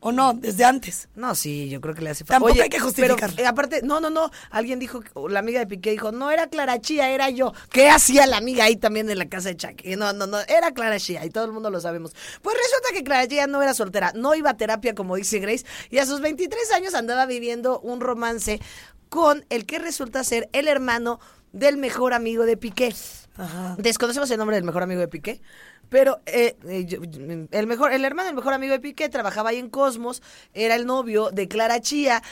¿O 0.00 0.12
no? 0.12 0.32
Desde 0.32 0.64
antes. 0.64 1.08
No, 1.16 1.34
sí, 1.34 1.68
yo 1.68 1.80
creo 1.80 1.92
que 1.92 2.02
le 2.02 2.10
hace 2.10 2.24
falta. 2.24 2.34
Tampoco 2.34 2.62
hay 2.62 2.68
que 2.68 2.78
justificarlo. 2.78 3.34
Pero, 3.34 3.42
eh, 3.42 3.48
aparte, 3.48 3.80
no, 3.82 3.98
no, 3.98 4.10
no. 4.10 4.30
Alguien 4.50 4.78
dijo, 4.78 5.02
la 5.28 5.40
amiga 5.40 5.58
de 5.58 5.66
Piqué 5.66 5.90
dijo, 5.90 6.12
no 6.12 6.30
era 6.30 6.46
Clara 6.46 6.80
Chía, 6.80 7.10
era 7.10 7.30
yo. 7.30 7.52
¿Qué 7.70 7.90
hacía 7.90 8.26
la 8.26 8.36
amiga 8.36 8.64
ahí 8.64 8.76
también 8.76 9.10
en 9.10 9.18
la 9.18 9.28
casa 9.28 9.48
de 9.48 9.56
Chucky? 9.56 9.96
No, 9.96 10.12
no, 10.12 10.28
no, 10.28 10.38
era 10.40 10.70
Clara 10.70 11.00
Chía 11.00 11.24
y 11.24 11.30
todo 11.30 11.46
el 11.46 11.52
mundo 11.52 11.70
lo 11.70 11.80
sabemos. 11.80 12.14
Pues 12.42 12.56
resulta 12.56 12.88
que 12.92 13.02
Clara 13.02 13.26
Chía 13.26 13.48
no 13.48 13.60
era 13.60 13.74
soltera, 13.74 14.12
no 14.14 14.36
iba 14.36 14.50
a 14.50 14.56
terapia, 14.56 14.94
como 14.94 15.16
dice 15.16 15.40
Grace, 15.40 15.66
y 15.90 15.98
a 15.98 16.06
sus 16.06 16.20
23 16.20 16.70
años 16.72 16.94
andaba 16.94 17.26
viviendo 17.26 17.80
un 17.80 18.00
romance 18.00 18.60
con 19.08 19.46
el 19.50 19.66
que 19.66 19.80
resulta 19.80 20.22
ser 20.22 20.48
el 20.52 20.68
hermano 20.68 21.18
del 21.52 21.76
mejor 21.76 22.12
amigo 22.14 22.44
de 22.44 22.56
Piqué. 22.56 22.94
Ajá. 23.38 23.76
Desconocemos 23.78 24.30
el 24.30 24.38
nombre 24.38 24.56
del 24.56 24.64
mejor 24.64 24.82
amigo 24.82 25.00
de 25.00 25.08
Piqué, 25.08 25.40
pero 25.88 26.20
eh, 26.26 26.56
eh, 26.68 27.48
el 27.52 27.66
mejor, 27.66 27.92
el 27.92 28.04
hermano 28.04 28.26
del 28.26 28.36
mejor 28.36 28.52
amigo 28.52 28.72
de 28.72 28.80
Piqué 28.80 29.08
trabajaba 29.08 29.50
ahí 29.50 29.58
en 29.58 29.70
Cosmos, 29.70 30.22
era 30.54 30.74
el 30.74 30.86
novio 30.86 31.30
de 31.30 31.48
Clara 31.48 31.80
Chía. 31.80 32.22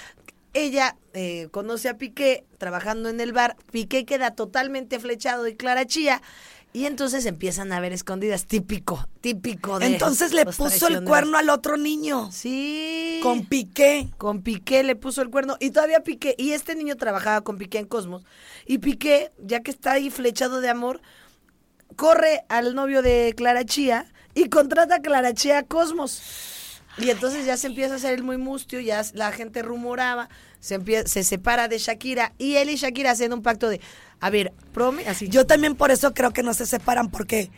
Ella 0.52 0.96
eh, 1.12 1.48
conoce 1.50 1.88
a 1.88 1.98
Piqué 1.98 2.44
trabajando 2.58 3.08
en 3.08 3.20
el 3.20 3.32
bar. 3.32 3.56
Piqué 3.70 4.04
queda 4.04 4.32
totalmente 4.32 4.98
flechado 4.98 5.42
de 5.42 5.54
Clara 5.54 5.86
Chía. 5.86 6.22
Y 6.76 6.84
entonces 6.84 7.24
empiezan 7.24 7.72
a 7.72 7.80
ver 7.80 7.94
escondidas. 7.94 8.44
Típico, 8.44 9.08
típico 9.22 9.78
de. 9.78 9.86
Entonces 9.86 10.34
le 10.34 10.44
puso 10.44 10.88
el 10.88 11.04
cuerno 11.04 11.38
al 11.38 11.48
otro 11.48 11.78
niño. 11.78 12.30
Sí. 12.30 13.18
Con 13.22 13.46
Piqué. 13.46 14.10
Con 14.18 14.42
Piqué 14.42 14.82
le 14.82 14.94
puso 14.94 15.22
el 15.22 15.30
cuerno 15.30 15.56
y 15.58 15.70
todavía 15.70 16.00
Piqué, 16.00 16.34
y 16.36 16.52
este 16.52 16.74
niño 16.74 16.96
trabajaba 16.96 17.40
con 17.40 17.56
Piqué 17.56 17.78
en 17.78 17.86
Cosmos, 17.86 18.26
y 18.66 18.76
Piqué, 18.76 19.32
ya 19.38 19.60
que 19.60 19.70
está 19.70 19.92
ahí 19.92 20.10
flechado 20.10 20.60
de 20.60 20.68
amor, 20.68 21.00
corre 21.96 22.44
al 22.50 22.74
novio 22.74 23.00
de 23.00 23.32
Clara 23.34 23.64
Chía 23.64 24.12
y 24.34 24.50
contrata 24.50 24.96
a 24.96 25.00
Clara 25.00 25.32
Chía 25.32 25.60
a 25.60 25.62
Cosmos. 25.62 26.20
Y 26.98 27.08
entonces 27.08 27.46
ya 27.46 27.56
se 27.56 27.68
empieza 27.68 27.94
a 27.94 27.96
hacer 27.96 28.12
el 28.12 28.22
muy 28.22 28.36
mustio, 28.36 28.80
ya 28.80 29.02
la 29.14 29.32
gente 29.32 29.62
rumoraba, 29.62 30.28
se, 30.60 30.78
se 31.08 31.24
separa 31.24 31.68
de 31.68 31.78
Shakira 31.78 32.34
y 32.36 32.56
él 32.56 32.68
y 32.68 32.76
Shakira 32.76 33.12
hacen 33.12 33.32
un 33.32 33.42
pacto 33.42 33.70
de, 33.70 33.80
a 34.20 34.30
ver, 34.30 34.52
prome, 34.72 35.06
así. 35.06 35.28
Yo 35.28 35.46
también 35.46 35.74
por 35.74 35.90
eso 35.90 36.14
creo 36.14 36.32
que 36.32 36.42
no 36.42 36.54
se 36.54 36.66
separan 36.66 37.10
porque 37.10 37.50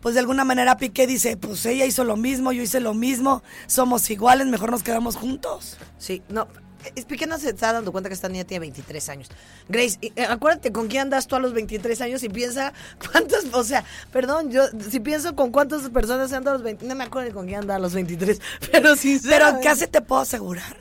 pues 0.00 0.14
de 0.14 0.20
alguna 0.20 0.44
manera 0.44 0.76
Piqué 0.76 1.06
dice, 1.06 1.36
pues 1.36 1.64
ella 1.66 1.84
hizo 1.84 2.04
lo 2.04 2.16
mismo, 2.16 2.52
yo 2.52 2.62
hice 2.62 2.80
lo 2.80 2.94
mismo, 2.94 3.42
somos 3.66 4.08
iguales, 4.10 4.46
mejor 4.46 4.70
nos 4.70 4.82
quedamos 4.82 5.16
juntos. 5.16 5.78
Sí, 5.98 6.22
no. 6.28 6.46
es 6.94 7.04
pequeña 7.06 7.38
se 7.38 7.50
está 7.50 7.72
dando 7.72 7.90
cuenta 7.92 8.08
que 8.08 8.14
esta 8.14 8.28
niña 8.28 8.44
tiene 8.44 8.60
23 8.60 9.08
años. 9.08 9.28
Grace, 9.68 9.98
eh, 10.00 10.24
acuérdate 10.24 10.70
con 10.70 10.88
quién 10.88 11.02
andas 11.02 11.26
tú 11.26 11.34
a 11.34 11.40
los 11.40 11.52
23 11.52 12.00
años 12.02 12.22
y 12.22 12.28
piensa 12.28 12.72
cuántos, 13.10 13.46
o 13.52 13.64
sea, 13.64 13.84
perdón, 14.12 14.50
yo 14.50 14.62
si 14.90 15.00
pienso 15.00 15.34
con 15.34 15.50
cuántas 15.50 15.88
personas 15.90 16.32
ando 16.32 16.50
a 16.50 16.52
los 16.54 16.62
20, 16.62 16.86
no 16.86 16.94
me 16.94 17.04
acuerdo 17.04 17.32
con 17.34 17.46
quién 17.46 17.60
anda 17.60 17.74
a 17.74 17.78
los 17.78 17.92
23, 17.92 18.40
pero 18.72 18.94
sí. 18.96 19.20
Pero 19.24 19.58
casi 19.62 19.86
te 19.86 20.02
puedo 20.02 20.22
asegurar 20.22 20.76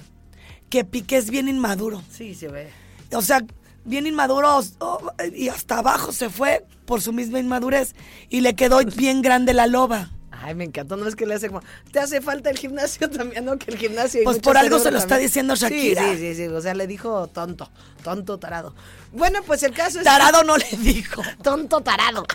que 0.70 0.84
Piqué 0.86 1.18
es 1.18 1.30
bien 1.30 1.48
inmaduro. 1.48 2.04
Sí, 2.12 2.36
se 2.36 2.48
ve. 2.48 2.70
O 3.12 3.22
sea, 3.22 3.44
bien 3.86 4.08
inmaduro 4.08 4.60
oh, 4.80 5.12
y 5.34 5.48
hasta 5.50 5.80
abajo 5.80 6.12
se 6.12 6.30
fue 6.30 6.66
por 6.86 7.02
su 7.02 7.14
misma 7.14 7.40
inmadurez 7.40 7.96
y 8.30 8.42
le 8.42 8.56
quedó 8.56 8.80
bien 8.98 9.22
grande 9.22 9.54
la 9.54 9.68
loba. 9.68 10.12
Ay, 10.32 10.54
me 10.54 10.66
encantó, 10.66 10.96
no 10.96 11.08
es 11.08 11.16
que 11.16 11.26
le 11.26 11.34
hace 11.34 11.48
como, 11.48 11.62
te 11.92 12.00
hace 12.00 12.22
falta 12.22 12.50
el 12.50 12.58
gimnasio 12.58 13.10
también, 13.12 13.46
¿no? 13.46 13.58
Que 13.58 13.72
el 13.72 13.78
gimnasio. 13.78 14.24
Pues 14.24 14.40
por 14.40 14.58
algo 14.58 14.80
se 14.80 14.92
lo 14.92 14.98
está 14.98 15.18
diciendo 15.18 15.56
Sí, 15.56 15.64
Shakira. 15.64 16.12
Sí, 16.12 16.18
sí, 16.18 16.36
sí, 16.36 16.48
o 16.48 16.62
sea, 16.62 16.74
le 16.76 16.88
dijo 16.88 17.28
tonto, 17.28 17.72
tonto 18.04 18.38
tarado. 18.38 18.76
Bueno, 19.12 19.40
pues 19.44 19.64
el 19.64 19.72
caso 19.74 20.00
es... 20.00 20.04
Tarado 20.04 20.44
no 20.44 20.58
le 20.58 20.68
dijo. 20.78 21.24
Tonto 21.42 21.82
tarado. 21.82 22.26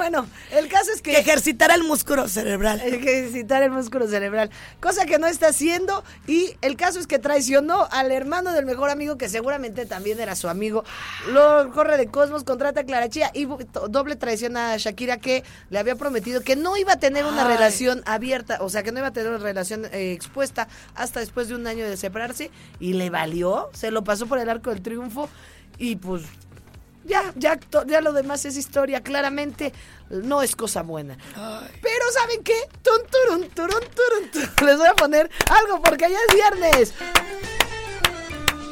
Bueno, 0.00 0.26
el 0.52 0.66
caso 0.68 0.90
es 0.94 1.02
Que 1.02 1.10
que... 1.10 1.18
ejercitara 1.18 1.74
el 1.74 1.82
músculo 1.82 2.26
cerebral. 2.26 2.80
Ejercitar 2.84 3.62
el 3.62 3.70
músculo 3.70 4.08
cerebral, 4.08 4.48
cosa 4.80 5.04
que 5.04 5.18
no 5.18 5.26
está 5.26 5.48
haciendo 5.48 6.02
y 6.26 6.56
el 6.62 6.78
caso 6.78 6.98
es 7.00 7.06
que 7.06 7.18
traicionó 7.18 7.86
al 7.90 8.10
hermano 8.10 8.54
del 8.54 8.64
mejor 8.64 8.88
amigo 8.88 9.18
que 9.18 9.28
seguramente 9.28 9.84
también 9.84 10.18
era 10.18 10.36
su 10.36 10.48
amigo. 10.48 10.84
Lo 11.28 11.70
corre 11.74 11.98
de 11.98 12.06
Cosmos, 12.06 12.44
contrata 12.44 12.80
a 12.80 12.84
Clara 12.84 13.10
Chía 13.10 13.30
y 13.34 13.46
doble 13.90 14.16
traición 14.16 14.56
a 14.56 14.74
Shakira 14.78 15.18
que 15.18 15.44
le 15.68 15.78
había 15.78 15.96
prometido 15.96 16.40
que 16.40 16.56
no 16.56 16.78
iba 16.78 16.94
a 16.94 16.98
tener 16.98 17.26
una 17.26 17.46
Ay. 17.46 17.56
relación 17.56 18.02
abierta, 18.06 18.56
o 18.62 18.70
sea, 18.70 18.82
que 18.82 18.92
no 18.92 19.00
iba 19.00 19.08
a 19.08 19.12
tener 19.12 19.28
una 19.28 19.44
relación 19.44 19.84
eh, 19.92 20.12
expuesta 20.12 20.66
hasta 20.94 21.20
después 21.20 21.48
de 21.48 21.56
un 21.56 21.66
año 21.66 21.84
de 21.86 21.98
separarse 21.98 22.50
y 22.78 22.94
le 22.94 23.10
valió, 23.10 23.68
se 23.74 23.90
lo 23.90 24.02
pasó 24.02 24.26
por 24.26 24.38
el 24.38 24.48
arco 24.48 24.70
del 24.70 24.80
triunfo 24.80 25.28
y 25.76 25.96
pues 25.96 26.22
ya, 27.10 27.32
ya, 27.36 27.58
ya 27.86 28.00
lo 28.00 28.12
demás 28.12 28.44
es 28.44 28.56
historia, 28.56 29.02
claramente 29.02 29.72
no 30.08 30.42
es 30.42 30.56
cosa 30.56 30.82
buena. 30.82 31.16
Pero 31.34 32.04
¿saben 32.12 32.42
qué? 32.42 32.54
Tun, 32.82 33.00
turun, 33.10 33.48
turun, 33.50 33.82
turun, 33.94 34.30
turun. 34.30 34.50
Les 34.66 34.78
voy 34.78 34.86
a 34.86 34.94
poner 34.94 35.30
algo 35.60 35.82
porque 35.82 36.08
ya 36.08 36.18
es 36.28 36.34
viernes. 36.34 36.94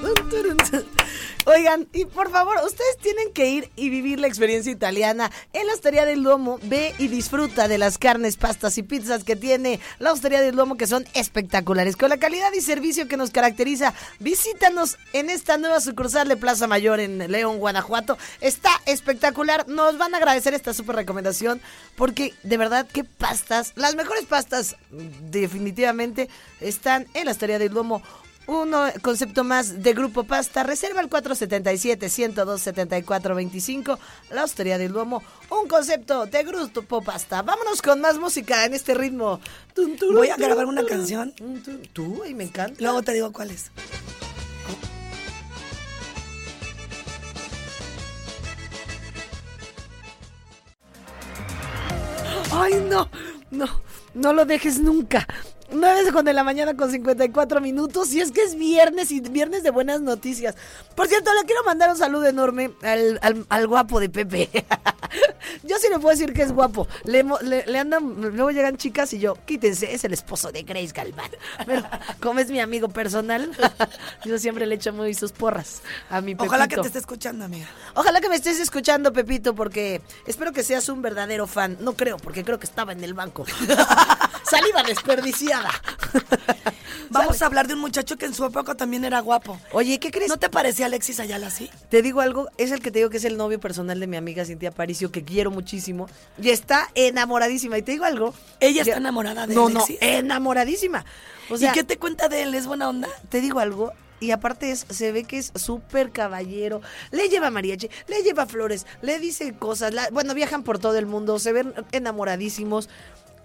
Oigan, 1.46 1.88
y 1.94 2.04
por 2.04 2.30
favor, 2.30 2.56
ustedes 2.64 2.98
tienen 2.98 3.32
que 3.32 3.48
ir 3.48 3.70
y 3.74 3.88
vivir 3.88 4.20
la 4.20 4.26
experiencia 4.26 4.70
italiana 4.70 5.30
en 5.54 5.66
la 5.66 5.72
Hostería 5.72 6.04
del 6.04 6.22
Duomo. 6.22 6.58
Ve 6.64 6.94
y 6.98 7.08
disfruta 7.08 7.68
de 7.68 7.78
las 7.78 7.96
carnes, 7.96 8.36
pastas 8.36 8.76
y 8.76 8.82
pizzas 8.82 9.24
que 9.24 9.34
tiene 9.34 9.80
la 9.98 10.12
Hostería 10.12 10.42
del 10.42 10.56
Duomo, 10.56 10.76
que 10.76 10.86
son 10.86 11.06
espectaculares. 11.14 11.96
Con 11.96 12.10
la 12.10 12.18
calidad 12.18 12.52
y 12.52 12.60
servicio 12.60 13.08
que 13.08 13.16
nos 13.16 13.30
caracteriza, 13.30 13.94
visítanos 14.18 14.98
en 15.14 15.30
esta 15.30 15.56
nueva 15.56 15.80
sucursal 15.80 16.28
de 16.28 16.36
Plaza 16.36 16.66
Mayor 16.66 17.00
en 17.00 17.30
León, 17.32 17.58
Guanajuato. 17.58 18.18
Está 18.40 18.70
espectacular. 18.84 19.66
Nos 19.68 19.96
van 19.96 20.14
a 20.14 20.18
agradecer 20.18 20.52
esta 20.52 20.74
super 20.74 20.96
recomendación 20.96 21.62
porque 21.96 22.34
de 22.42 22.56
verdad, 22.58 22.86
qué 22.92 23.04
pastas. 23.04 23.72
Las 23.74 23.94
mejores 23.94 24.26
pastas, 24.26 24.76
definitivamente, 25.30 26.28
están 26.60 27.06
en 27.14 27.24
la 27.24 27.32
Hostería 27.32 27.58
del 27.58 27.72
Duomo. 27.72 28.02
Uno 28.48 28.88
concepto 29.02 29.44
más 29.44 29.82
de 29.82 29.92
Grupo 29.92 30.24
Pasta. 30.24 30.62
Reserva 30.62 31.02
el 31.02 31.10
477-102-7425. 31.10 33.98
La 34.30 34.44
Hostería 34.44 34.78
del 34.78 34.90
Duomo. 34.90 35.22
Un 35.50 35.68
concepto 35.68 36.24
de 36.24 36.44
Grupo 36.44 37.02
Pasta. 37.02 37.42
Vámonos 37.42 37.82
con 37.82 38.00
más 38.00 38.18
música 38.18 38.64
en 38.64 38.72
este 38.72 38.94
ritmo. 38.94 39.38
Voy 40.14 40.30
a 40.30 40.36
grabar 40.36 40.64
una 40.64 40.82
canción. 40.86 41.34
Tú, 41.92 42.24
y 42.24 42.32
me 42.32 42.44
encanta. 42.44 42.82
Luego 42.82 43.02
te 43.02 43.12
digo 43.12 43.30
cuál 43.34 43.50
es. 43.50 43.70
Ay, 52.50 52.82
no, 52.88 53.10
no, 53.50 53.66
no 54.14 54.32
lo 54.32 54.46
dejes 54.46 54.78
nunca. 54.78 55.28
9 55.70 56.12
con 56.12 56.24
de 56.24 56.32
la 56.32 56.44
mañana 56.44 56.76
con 56.76 56.90
54 56.90 57.60
minutos. 57.60 58.12
Y 58.12 58.20
es 58.20 58.32
que 58.32 58.42
es 58.42 58.54
viernes 58.54 59.10
y 59.10 59.20
viernes 59.20 59.62
de 59.62 59.70
buenas 59.70 60.00
noticias. 60.00 60.54
Por 60.94 61.08
cierto, 61.08 61.30
le 61.34 61.46
quiero 61.46 61.62
mandar 61.64 61.90
un 61.90 61.96
saludo 61.96 62.26
enorme 62.26 62.70
al, 62.82 63.18
al- 63.22 63.46
al 63.48 63.66
guapo 63.66 64.00
de 64.00 64.08
Pepe. 64.08 64.48
yo 65.62 65.76
sí 65.78 65.88
le 65.90 65.98
puedo 65.98 66.10
decir 66.16 66.32
que 66.32 66.42
es 66.42 66.52
guapo. 66.52 66.88
Le, 67.04 67.24
le- 67.42 67.66
le 67.66 67.78
andan, 67.78 68.14
luego 68.34 68.50
llegan 68.50 68.76
chicas 68.76 69.12
y 69.12 69.18
yo, 69.18 69.34
quítense, 69.46 69.92
es 69.94 70.04
el 70.04 70.12
esposo 70.12 70.50
de 70.52 70.62
Grace 70.62 70.92
Galván. 70.94 71.30
Pero 71.66 71.82
como 72.20 72.40
es 72.40 72.50
mi 72.50 72.60
amigo 72.60 72.88
personal, 72.88 73.50
yo 74.24 74.38
siempre 74.38 74.66
le 74.66 74.74
echo 74.76 74.92
muy 74.92 75.14
sus 75.14 75.32
porras 75.32 75.82
a 76.10 76.20
mi 76.20 76.34
Pepito. 76.34 76.44
Ojalá 76.48 76.68
que 76.68 76.76
te 76.76 76.86
esté 76.86 76.98
escuchando, 76.98 77.44
amiga. 77.44 77.66
Ojalá 77.94 78.20
que 78.20 78.28
me 78.28 78.36
estés 78.36 78.58
escuchando, 78.60 79.12
Pepito, 79.12 79.54
porque 79.54 80.00
espero 80.26 80.52
que 80.52 80.62
seas 80.62 80.88
un 80.88 81.02
verdadero 81.02 81.46
fan. 81.46 81.76
No 81.80 81.92
creo, 81.94 82.16
porque 82.16 82.44
creo 82.44 82.58
que 82.58 82.66
estaba 82.66 82.92
en 82.92 83.04
el 83.04 83.14
banco. 83.14 83.44
Saliva 84.50 84.82
desperdiciada. 84.82 85.70
Vamos 87.10 87.40
a 87.40 87.46
hablar 87.46 87.66
de 87.66 87.74
un 87.74 87.80
muchacho 87.80 88.16
que 88.16 88.26
en 88.26 88.34
su 88.34 88.44
época 88.44 88.74
también 88.74 89.04
era 89.04 89.20
guapo. 89.20 89.58
Oye, 89.72 89.98
¿qué 89.98 90.10
crees? 90.10 90.28
¿No 90.28 90.36
te 90.36 90.50
parecía 90.50 90.86
Alexis 90.86 91.20
Ayala 91.20 91.46
así? 91.46 91.70
Te 91.88 92.02
digo 92.02 92.20
algo, 92.20 92.48
es 92.58 92.70
el 92.70 92.80
que 92.80 92.90
te 92.90 92.98
digo 92.98 93.08
que 93.10 93.16
es 93.16 93.24
el 93.24 93.36
novio 93.38 93.58
personal 93.58 93.98
de 93.98 94.06
mi 94.06 94.16
amiga 94.18 94.44
Cintia 94.44 94.70
Paricio, 94.70 95.10
que 95.10 95.24
quiero 95.24 95.50
muchísimo. 95.50 96.06
Y 96.40 96.50
está 96.50 96.88
enamoradísima. 96.94 97.78
Y 97.78 97.82
te 97.82 97.92
digo 97.92 98.04
algo. 98.04 98.34
Ella 98.60 98.82
está 98.82 98.96
enamorada 98.98 99.46
de 99.46 99.54
No, 99.54 99.68
Alexis. 99.68 99.98
no, 100.00 100.06
enamoradísima. 100.06 101.04
O 101.50 101.56
sea, 101.56 101.70
¿Y 101.70 101.74
qué 101.74 101.82
te 101.84 101.96
cuenta 101.98 102.28
de 102.28 102.42
él? 102.42 102.54
¿Es 102.54 102.66
buena 102.66 102.88
onda? 102.88 103.08
te 103.30 103.40
digo 103.40 103.60
algo. 103.60 103.92
Y 104.20 104.32
aparte 104.32 104.72
es, 104.72 104.84
se 104.90 105.12
ve 105.12 105.22
que 105.24 105.38
es 105.38 105.52
súper 105.54 106.10
caballero. 106.10 106.82
Le 107.12 107.28
lleva 107.28 107.50
mariachi, 107.50 107.88
le 108.08 108.22
lleva 108.22 108.46
flores, 108.46 108.84
le 109.00 109.18
dice 109.20 109.54
cosas. 109.56 109.94
la- 109.94 110.08
bueno, 110.10 110.34
viajan 110.34 110.64
por 110.64 110.78
todo 110.80 110.98
el 110.98 111.06
mundo, 111.06 111.38
se 111.38 111.52
ven 111.52 111.72
enamoradísimos. 111.92 112.88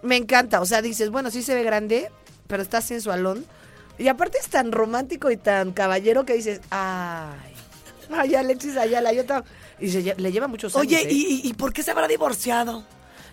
Me 0.03 0.17
encanta. 0.17 0.61
O 0.61 0.65
sea, 0.65 0.81
dices, 0.81 1.09
bueno, 1.09 1.31
sí 1.31 1.41
se 1.41 1.55
ve 1.55 1.63
grande, 1.63 2.11
pero 2.47 2.61
está 2.61 2.81
sensualón. 2.81 3.45
Y 3.97 4.07
aparte 4.07 4.37
es 4.39 4.47
tan 4.49 4.71
romántico 4.71 5.31
y 5.31 5.37
tan 5.37 5.71
caballero 5.71 6.25
que 6.25 6.33
dices, 6.33 6.61
ay, 6.69 7.53
ay, 8.11 8.35
Alexis 8.35 8.77
Ayala, 8.77 9.13
yo 9.13 9.25
tam-". 9.25 9.43
Y 9.79 9.89
se 9.89 10.03
lle- 10.03 10.15
le 10.17 10.31
lleva 10.31 10.47
muchos 10.47 10.75
años. 10.75 10.85
Oye, 10.87 11.01
¿eh? 11.01 11.07
¿y, 11.11 11.41
y- 11.47 11.53
por 11.53 11.73
qué 11.73 11.83
se 11.83 11.91
habrá 11.91 12.07
divorciado? 12.07 12.85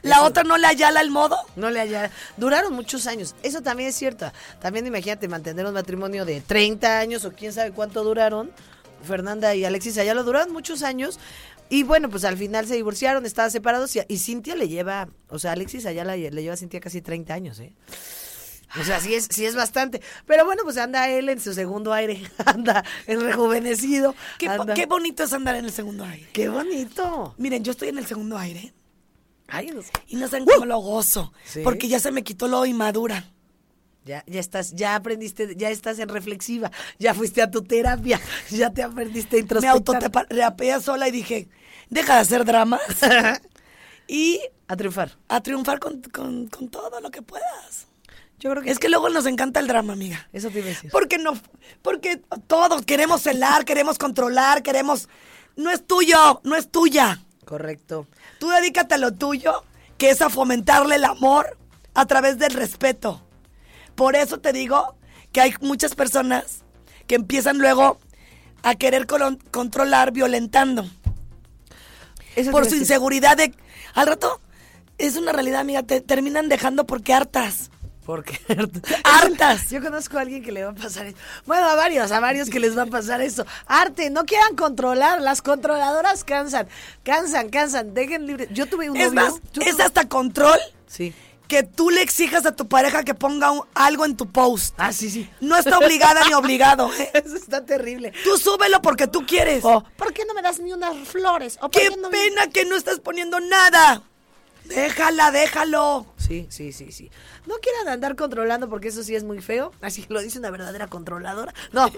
¿La 0.03 0.23
otra 0.23 0.45
no 0.45 0.57
le 0.57 0.67
Ayala 0.67 1.03
el 1.03 1.11
modo? 1.11 1.37
No 1.57 1.69
le 1.69 1.79
haya. 1.81 2.11
Duraron 2.39 2.73
muchos 2.73 3.07
años. 3.07 3.35
Eso 3.43 3.61
también 3.61 3.91
es 3.91 3.97
cierto. 3.97 4.33
También 4.59 4.87
imagínate 4.87 5.29
mantener 5.29 5.67
un 5.67 5.75
matrimonio 5.75 6.25
de 6.25 6.41
30 6.41 6.99
años 7.01 7.27
o 7.27 7.33
quién 7.33 7.53
sabe 7.53 7.73
cuánto 7.73 8.03
duraron. 8.03 8.51
Fernanda 9.07 9.55
y 9.55 9.65
Alexis 9.67 9.99
Ayala 9.99 10.23
duraron 10.23 10.53
muchos 10.55 10.83
años. 10.83 11.19
Y 11.71 11.85
bueno, 11.85 12.11
pues 12.11 12.25
al 12.25 12.37
final 12.37 12.67
se 12.67 12.75
divorciaron, 12.75 13.25
estaban 13.25 13.51
separados. 13.51 13.95
Y, 13.97 14.01
y 14.09 14.19
Cintia 14.19 14.55
le 14.57 14.69
lleva, 14.69 15.09
o 15.29 15.39
sea, 15.39 15.53
Alexis 15.53 15.87
Ayala 15.87 16.17
le 16.17 16.31
lleva 16.43 16.55
a 16.55 16.57
Cintia 16.59 16.81
casi 16.81 17.01
30 17.01 17.33
años, 17.33 17.59
¿eh? 17.61 17.73
O 18.81 18.85
sea, 18.85 19.01
sí 19.01 19.15
es, 19.15 19.27
sí 19.31 19.45
es 19.47 19.57
bastante. 19.57 20.01
Pero 20.27 20.45
bueno, 20.45 20.63
pues 20.65 20.77
anda 20.77 21.09
él 21.09 21.29
en 21.29 21.41
su 21.41 21.55
segundo 21.55 21.93
aire. 21.93 22.23
Anda 22.47 22.85
el 23.09 23.21
rejuvenecido. 23.21 24.15
Qué, 24.39 24.47
anda- 24.49 24.75
qué 24.75 24.87
bonito 24.87 25.25
es 25.25 25.33
andar 25.33 25.57
en 25.57 25.65
el 25.65 25.73
segundo 25.73 26.05
aire. 26.05 26.29
qué 26.33 26.49
bonito. 26.49 27.35
Miren, 27.39 27.65
yo 27.65 27.73
estoy 27.73 27.89
en 27.89 27.99
el 27.99 28.07
segundo 28.07 28.39
aire 28.39 28.73
Ay, 29.49 29.73
no 29.75 29.83
sé. 29.83 29.91
y 30.07 30.15
no 30.17 30.29
saben 30.29 30.45
cómo 30.47 30.67
lo 30.67 30.79
gozo. 30.79 31.33
¿Sí? 31.45 31.63
Porque 31.65 31.89
ya 31.89 31.99
se 31.99 32.13
me 32.13 32.23
quitó 32.23 32.47
lo 32.47 32.65
inmadura. 32.65 33.33
Ya, 34.05 34.23
ya 34.29 34.39
estás, 34.41 34.71
ya 34.73 34.95
aprendiste, 34.95 35.57
ya 35.57 35.69
estás 35.71 35.99
en 35.99 36.09
reflexiva, 36.09 36.71
ya 36.99 37.13
fuiste 37.13 37.43
a 37.43 37.51
tu 37.51 37.63
terapia, 37.63 38.19
ya 38.51 38.71
te 38.73 38.83
aprendiste 38.83 39.37
a 39.37 39.39
Me 39.39 39.41
introspectar. 39.43 40.05
autoterapeé 40.05 40.81
sola 40.81 41.07
y 41.09 41.11
dije, 41.11 41.49
deja 41.91 42.15
de 42.15 42.21
hacer 42.21 42.45
dramas 42.45 42.81
y 44.09 44.41
a 44.69 44.77
triunfar. 44.77 45.17
a 45.29 45.41
triunfar 45.41 45.79
con, 45.81 46.01
con- 46.03 46.49
con 46.49 46.69
todo 46.69 47.01
lo 47.01 47.11
que 47.11 47.23
puedas. 47.23 47.87
Yo 48.39 48.51
creo 48.51 48.63
que 48.63 48.71
Es 48.71 48.79
que 48.79 48.89
luego 48.89 49.11
nos 49.11 49.27
encanta 49.27 49.61
el 49.61 49.67
drama, 49.67 49.93
amiga. 49.93 50.27
eso 50.33 50.49
te 50.49 50.61
iba 50.61 50.67
a 50.67 50.71
decir. 50.71 50.91
Porque 50.91 51.19
no, 51.19 51.35
porque 51.83 52.23
todos 52.47 52.87
queremos 52.87 53.21
celar, 53.23 53.65
queremos 53.67 53.99
controlar, 53.99 54.63
queremos. 54.63 55.09
No 55.57 55.71
es 55.71 55.87
tuyo, 55.87 56.41
no 56.45 56.57
es 56.57 56.71
tuya. 56.71 57.21
Correcto. 57.45 58.07
Tú 58.39 58.49
dedícate 58.49 58.95
a 58.95 58.99
lo 58.99 59.13
tuyo, 59.13 59.65
que 59.99 60.09
es 60.11 60.23
a 60.23 60.31
fomentarle 60.31 60.95
el 60.97 61.05
amor 61.05 61.59
a 61.93 62.07
través 62.07 62.39
del 62.39 62.53
respeto. 62.55 63.23
Por 63.95 64.17
eso 64.17 64.39
te 64.39 64.53
digo 64.55 64.97
que 65.33 65.43
hay 65.43 65.55
muchas 65.61 65.95
personas 65.95 66.65
que 67.07 67.17
empiezan 67.17 67.59
luego 67.59 67.99
a 68.63 68.75
querer 68.77 69.07
controlar 69.51 70.13
violentando 70.13 70.89
Eso 72.37 72.51
por 72.51 72.65
su 72.65 72.71
decir. 72.71 72.83
inseguridad 72.83 73.37
de 73.37 73.55
al 73.95 74.07
rato 74.07 74.41
es 74.99 75.17
una 75.17 75.33
realidad, 75.33 75.61
amiga, 75.61 75.83
te 75.83 76.01
terminan 76.01 76.49
dejando 76.49 76.87
porque 76.87 77.13
hartas. 77.15 77.71
Porque 78.05 78.41
Hartas. 79.05 79.71
Yo 79.71 79.81
conozco 79.83 80.19
a 80.19 80.23
alguien 80.23 80.43
que 80.43 80.51
le 80.51 80.65
va 80.65 80.71
a 80.71 80.75
pasar 80.75 81.07
eso. 81.07 81.17
Bueno, 81.47 81.69
a 81.69 81.75
varios, 81.77 82.11
a 82.11 82.19
varios 82.19 82.49
que 82.51 82.59
les 82.59 82.77
va 82.77 82.83
a 82.83 82.87
pasar 82.87 83.21
eso. 83.21 83.47
Arte, 83.67 84.11
no 84.11 84.25
quieran 84.25 84.57
controlar. 84.57 85.21
Las 85.21 85.43
controladoras 85.43 86.25
cansan, 86.25 86.67
cansan, 87.05 87.51
cansan. 87.51 87.95
Dejen 87.95 88.27
libre. 88.27 88.49
Yo 88.53 88.67
tuve 88.67 88.91
un 88.91 88.97
Es 88.97 89.13
novio. 89.13 89.31
más, 89.31 89.35
es 89.65 89.77
tuve- 89.77 89.83
hasta 89.85 90.09
control 90.09 90.59
Sí. 90.87 91.15
Que 91.51 91.65
tú 91.65 91.91
le 91.91 92.01
exijas 92.01 92.47
a 92.47 92.55
tu 92.57 92.69
pareja 92.69 93.03
que 93.03 93.13
ponga 93.15 93.51
un- 93.51 93.65
algo 93.75 94.05
en 94.07 94.17
tu 94.17 94.31
post. 94.31 94.75
Ah, 94.79 94.93
sí, 94.93 95.11
sí. 95.11 95.29
No 95.41 95.57
está 95.59 95.77
obligada 95.79 96.25
ni 96.27 96.33
obligado. 96.43 96.91
¿eh? 96.95 97.11
Eso 97.13 97.37
está 97.37 97.67
terrible. 97.67 98.13
Tú 98.25 98.39
súbelo 98.39 98.81
porque 98.81 99.07
tú 99.09 99.27
quieres. 99.27 99.65
O, 99.65 99.85
¿por 99.97 100.13
qué 100.15 100.25
no 100.25 100.33
me 100.33 100.43
das 100.43 100.61
ni 100.61 100.73
unas 100.73 100.97
flores? 101.09 101.57
¿O 101.61 101.69
por 101.69 101.73
¡Qué 101.73 101.91
no 101.97 102.09
me- 102.09 102.17
pena 102.17 102.47
que 102.49 102.65
no 102.65 102.77
estás 102.77 103.01
poniendo 103.01 103.41
nada! 103.41 104.03
Déjala, 104.65 105.33
déjalo. 105.33 106.07
Sí, 106.17 106.47
sí, 106.51 106.73
sí, 106.73 106.93
sí. 106.93 107.11
No 107.47 107.57
quieran 107.57 107.89
andar 107.89 108.15
controlando 108.15 108.69
porque 108.69 108.87
eso 108.89 109.03
sí 109.03 109.17
es 109.17 109.25
muy 109.25 109.41
feo. 109.43 109.73
Así 109.81 110.07
lo 110.09 110.21
dice 110.21 110.39
una 110.39 110.51
verdadera 110.51 110.87
controladora. 110.87 111.53
No. 111.73 111.91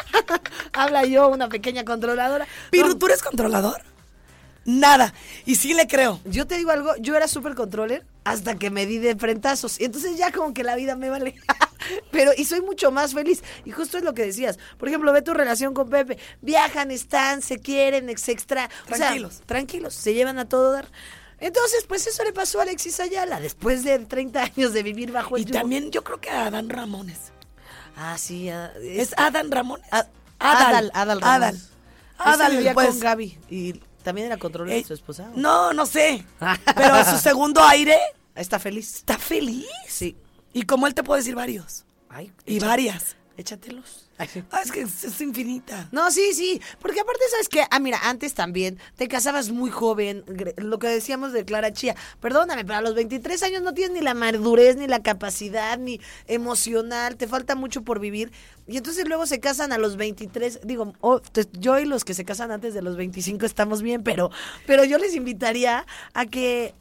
Habla 0.72 1.04
yo, 1.04 1.28
una 1.28 1.48
pequeña 1.48 1.84
controladora. 1.84 2.46
Piru, 2.70 2.88
No. 2.88 2.98
¿tú 2.98 3.06
eres 3.06 3.22
controlador? 3.22 3.82
Nada. 4.64 5.14
Y 5.46 5.54
sí 5.56 5.74
le 5.74 5.86
creo. 5.86 6.20
Yo 6.24 6.46
te 6.46 6.56
digo 6.56 6.70
algo, 6.70 6.94
yo 6.98 7.16
era 7.16 7.28
súper 7.28 7.54
controller 7.54 8.04
hasta 8.24 8.56
que 8.56 8.70
me 8.70 8.86
di 8.86 8.98
de 8.98 9.16
frentazos. 9.16 9.80
Y 9.80 9.84
entonces 9.84 10.16
ya 10.18 10.30
como 10.32 10.52
que 10.54 10.62
la 10.64 10.76
vida 10.76 10.96
me 10.96 11.08
vale. 11.08 11.34
Pero, 12.12 12.32
y 12.36 12.44
soy 12.44 12.60
mucho 12.60 12.90
más 12.90 13.14
feliz. 13.14 13.42
Y 13.64 13.70
justo 13.72 13.96
es 13.98 14.04
lo 14.04 14.12
que 14.14 14.22
decías. 14.26 14.58
Por 14.78 14.88
ejemplo, 14.88 15.12
ve 15.12 15.22
tu 15.22 15.32
relación 15.32 15.72
con 15.74 15.88
Pepe. 15.88 16.18
Viajan, 16.42 16.90
están, 16.90 17.40
se 17.42 17.58
quieren, 17.58 18.16
se 18.18 18.32
extra. 18.32 18.68
o 18.84 18.88
sea, 18.88 18.96
Tranquilos. 18.98 19.40
tranquilos, 19.46 19.94
se 19.94 20.12
llevan 20.14 20.38
a 20.38 20.46
todo 20.48 20.72
dar. 20.72 20.88
Entonces, 21.38 21.84
pues 21.88 22.06
eso 22.06 22.22
le 22.22 22.34
pasó 22.34 22.58
a 22.60 22.64
Alexis 22.64 23.00
Ayala 23.00 23.40
después 23.40 23.82
de 23.82 23.98
30 24.00 24.42
años 24.42 24.74
de 24.74 24.82
vivir 24.82 25.10
bajo 25.10 25.36
el 25.36 25.42
Y 25.42 25.44
yugo. 25.46 25.58
también 25.58 25.90
yo 25.90 26.04
creo 26.04 26.20
que 26.20 26.28
a 26.28 26.46
Adán 26.46 26.68
Ramones. 26.68 27.32
Ah, 27.96 28.18
sí. 28.18 28.50
ah, 28.50 28.70
¿Es 28.82 29.14
Adán 29.16 29.50
Ramones? 29.50 29.86
A- 29.90 30.06
Adal, 30.38 30.90
Adal. 30.92 31.20
Adal. 31.22 31.54
Este 31.54 31.70
Adal, 32.18 32.56
vivía 32.58 32.74
pues. 32.74 32.88
con 32.88 33.00
Gaby 33.00 33.38
y 33.48 33.80
también 34.02 34.26
era 34.26 34.36
controlador 34.36 34.74
de 34.74 34.80
Eh, 34.80 34.84
su 34.84 34.94
esposa. 34.94 35.30
No, 35.34 35.72
no 35.72 35.86
sé. 35.86 36.24
Pero 36.76 37.04
su 37.04 37.18
segundo 37.18 37.62
aire 37.62 37.96
Está 38.34 38.58
feliz. 38.58 38.96
está 38.96 39.18
feliz. 39.18 39.66
Sí. 39.88 40.16
Y 40.52 40.62
como 40.62 40.86
él 40.86 40.94
te 40.94 41.02
puede 41.02 41.20
decir 41.20 41.34
varios. 41.34 41.84
Ay, 42.08 42.32
Y 42.46 42.58
varias. 42.58 43.16
Échatelos. 43.40 44.10
Ay, 44.18 44.28
sí. 44.28 44.42
Ah, 44.50 44.60
es 44.62 44.70
que 44.70 44.82
es, 44.82 45.02
es 45.02 45.18
infinita. 45.22 45.88
No, 45.92 46.10
sí, 46.10 46.34
sí, 46.34 46.60
porque 46.78 47.00
aparte 47.00 47.22
sabes 47.30 47.48
que, 47.48 47.64
ah, 47.70 47.80
mira, 47.80 47.98
antes 48.02 48.34
también 48.34 48.78
te 48.96 49.08
casabas 49.08 49.50
muy 49.50 49.70
joven, 49.70 50.24
lo 50.56 50.78
que 50.78 50.88
decíamos 50.88 51.32
de 51.32 51.46
Clara 51.46 51.72
Chía, 51.72 51.96
perdóname, 52.20 52.66
pero 52.66 52.78
a 52.78 52.82
los 52.82 52.94
23 52.94 53.42
años 53.44 53.62
no 53.62 53.72
tienes 53.72 53.96
ni 53.96 54.02
la 54.02 54.12
madurez, 54.12 54.76
ni 54.76 54.86
la 54.86 55.02
capacidad, 55.02 55.78
ni 55.78 56.02
emocional, 56.26 57.16
te 57.16 57.26
falta 57.26 57.54
mucho 57.54 57.80
por 57.82 57.98
vivir, 57.98 58.30
y 58.66 58.76
entonces 58.76 59.08
luego 59.08 59.24
se 59.26 59.40
casan 59.40 59.72
a 59.72 59.78
los 59.78 59.96
23, 59.96 60.60
digo, 60.64 60.92
oh, 61.00 61.22
yo 61.58 61.78
y 61.78 61.86
los 61.86 62.04
que 62.04 62.12
se 62.12 62.26
casan 62.26 62.50
antes 62.50 62.74
de 62.74 62.82
los 62.82 62.98
25 62.98 63.46
estamos 63.46 63.80
bien, 63.80 64.02
pero, 64.02 64.30
pero 64.66 64.84
yo 64.84 64.98
les 64.98 65.14
invitaría 65.14 65.86
a 66.12 66.26
que 66.26 66.74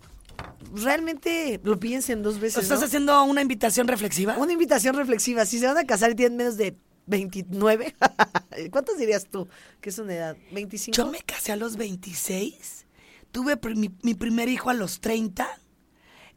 realmente 0.73 1.59
lo 1.63 1.79
piensen 1.79 2.21
dos 2.23 2.39
veces, 2.39 2.63
¿Estás 2.63 2.79
¿no? 2.79 2.85
haciendo 2.85 3.23
una 3.23 3.41
invitación 3.41 3.87
reflexiva? 3.87 4.37
Una 4.37 4.53
invitación 4.53 4.95
reflexiva. 4.95 5.45
Si 5.45 5.59
se 5.59 5.67
van 5.67 5.77
a 5.77 5.83
casar 5.85 6.11
y 6.11 6.15
tienen 6.15 6.37
menos 6.37 6.57
de 6.57 6.75
29, 7.07 7.95
¿cuántos 8.71 8.97
dirías 8.97 9.25
tú 9.29 9.47
que 9.81 9.89
es 9.89 9.99
una 9.99 10.13
edad? 10.15 10.37
¿25? 10.51 10.91
Yo 10.91 11.07
me 11.07 11.19
casé 11.21 11.51
a 11.51 11.55
los 11.55 11.75
26, 11.77 12.85
tuve 13.31 13.59
pr- 13.59 13.75
mi, 13.75 13.91
mi 14.03 14.13
primer 14.13 14.49
hijo 14.49 14.69
a 14.69 14.73
los 14.73 14.99
30, 15.01 15.47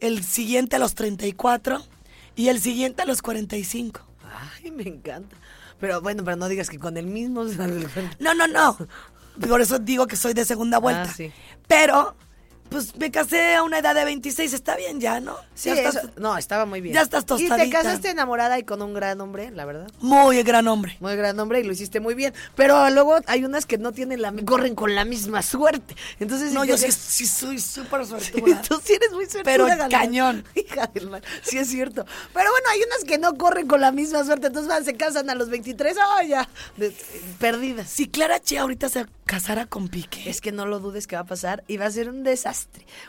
el 0.01 0.23
siguiente 0.25 0.77
a 0.77 0.79
los 0.79 0.95
34 0.95 1.83
y 2.37 2.49
el 2.49 2.61
siguiente 2.61 3.03
a 3.03 3.07
los 3.07 3.21
45. 3.23 4.01
Ay, 4.63 4.71
me 4.71 4.85
encanta. 4.85 5.37
Pero 5.79 6.01
bueno, 6.01 6.25
pero 6.25 6.37
no 6.37 6.49
digas 6.49 6.71
que 6.71 6.79
con 6.79 6.97
el 6.97 7.07
mismo. 7.07 7.45
No, 8.21 8.35
no, 8.35 8.47
no. 8.47 8.79
Por 9.49 9.61
eso 9.61 9.79
digo 9.79 10.07
que 10.07 10.17
soy 10.17 10.33
de 10.33 10.45
segunda 10.45 10.79
vuelta. 10.79 11.05
Ah, 11.11 11.15
sí. 11.15 11.33
Pero, 11.67 12.17
pues 12.73 12.97
me 12.97 13.11
casé 13.11 13.55
a 13.55 13.63
una 13.63 13.79
edad 13.79 13.95
de 13.95 14.05
26, 14.05 14.53
está 14.53 14.77
bien 14.77 15.01
ya, 15.01 15.21
¿no? 15.21 15.37
Sí, 15.55 15.69
Ya 15.69 15.75
estás- 15.77 15.97
eso- 15.97 16.11
no, 16.17 16.37
estaba 16.39 16.67
muy 16.67 16.81
bien. 16.81 16.95
ya 16.95 17.03
estás 17.03 17.23
Y 17.23 17.27
te 17.27 17.49
tostadita. 17.49 17.83
casaste 17.83 18.11
enamorada 18.11 18.59
y 18.59 18.65
con 18.65 18.83
un 18.83 18.95
gran 18.95 19.21
hombre, 19.21 19.51
la 19.51 19.65
verdad. 19.65 19.91
Muy 20.01 20.43
gran 20.43 20.67
hombre. 20.69 20.97
Muy 21.01 21.15
gran 21.17 21.39
hombre 21.39 21.61
y 21.61 21.63
lo 21.65 21.73
hiciste 21.73 22.01
muy 22.01 22.15
bien. 22.15 22.33
Pero 22.57 22.89
luego 22.91 23.17
hay 23.27 23.45
unas 23.45 23.67
que 23.67 23.79
no 23.79 23.93
tienen 23.93 24.23
la, 24.23 24.33
corren 24.45 24.75
con 24.75 24.95
la 24.95 25.05
misma 25.05 25.43
suerte. 25.43 25.95
Entonces, 26.19 26.53
No, 26.53 26.63
si 26.63 26.69
yo 26.69 26.79
sí, 26.79 26.91
sí 26.91 27.27
soy 27.27 27.59
súper 27.61 28.05
Sí, 28.05 28.11
suertuda. 28.11 28.63
tú 28.69 28.81
sí 28.85 28.95
eres 28.95 29.13
muy 29.13 29.27
suertuda, 29.27 29.43
Pero 29.45 29.67
Galilea. 29.67 29.89
cañón. 29.89 30.45
Hija 30.55 30.89
del 30.93 31.11
mal. 31.11 31.23
Sí, 31.43 31.59
es 31.59 31.69
cierto. 31.69 32.05
Pero 32.33 32.51
bueno, 32.51 32.67
hay 32.73 32.81
unas 32.83 33.05
que 33.05 33.19
no 33.19 33.35
corren 33.37 33.67
con 33.69 33.81
la 33.81 33.93
misma 33.93 34.25
suerte. 34.25 34.47
Entonces 34.49 34.69
van, 34.69 34.85
se 34.85 34.95
casan 34.97 35.29
a 35.31 35.35
los 35.35 35.51
23. 35.51 35.97
¡Oh, 35.99 36.23
ya! 36.27 36.49
De- 36.77 36.95
perdidas. 37.39 37.89
Si 37.91 38.09
Clara 38.09 38.41
Chía 38.41 38.63
ahorita 38.63 38.89
se 38.89 39.07
casara 39.27 39.67
con 39.67 39.89
Piqué. 39.89 40.29
Es 40.29 40.41
que 40.41 40.53
no 40.53 40.67
lo 40.67 40.81
dudes 40.81 41.07
que 41.07 41.17
va 41.17 41.23
a 41.23 41.27
pasar 41.27 41.65
y 41.69 41.77
va 41.77 41.87
a 41.87 41.91
ser 41.91 42.09
un 42.09 42.23
desastre. 42.23 42.62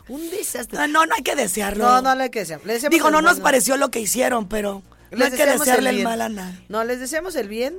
Un 0.08 0.30
desastre. 0.30 0.80
Ah, 0.80 0.88
no, 0.88 1.06
no 1.06 1.16
hay 1.16 1.24
que 1.24 1.36
desearlo. 1.36 1.86
No, 2.02 2.02
no 2.16 2.24
hay 2.24 2.30
que 2.30 2.40
desear. 2.40 2.62
Le 2.66 2.74
deseamos 2.74 2.94
Digo, 2.94 3.08
el 3.08 3.14
no 3.14 3.22
nos 3.22 3.34
bueno. 3.34 3.44
pareció 3.44 3.78
lo 3.78 3.90
que 3.90 4.00
hicieron, 4.00 4.48
pero 4.48 4.82
no 5.12 5.26
hay 5.26 5.32
que 5.32 5.46
desearle 5.46 5.90
el, 5.92 6.04
mal 6.04 6.22
a 6.22 6.30
nadie. 6.30 6.60
No, 6.70 6.84
les 6.84 7.00
deseamos 7.00 7.36
el 7.36 7.48
bien. 7.48 7.76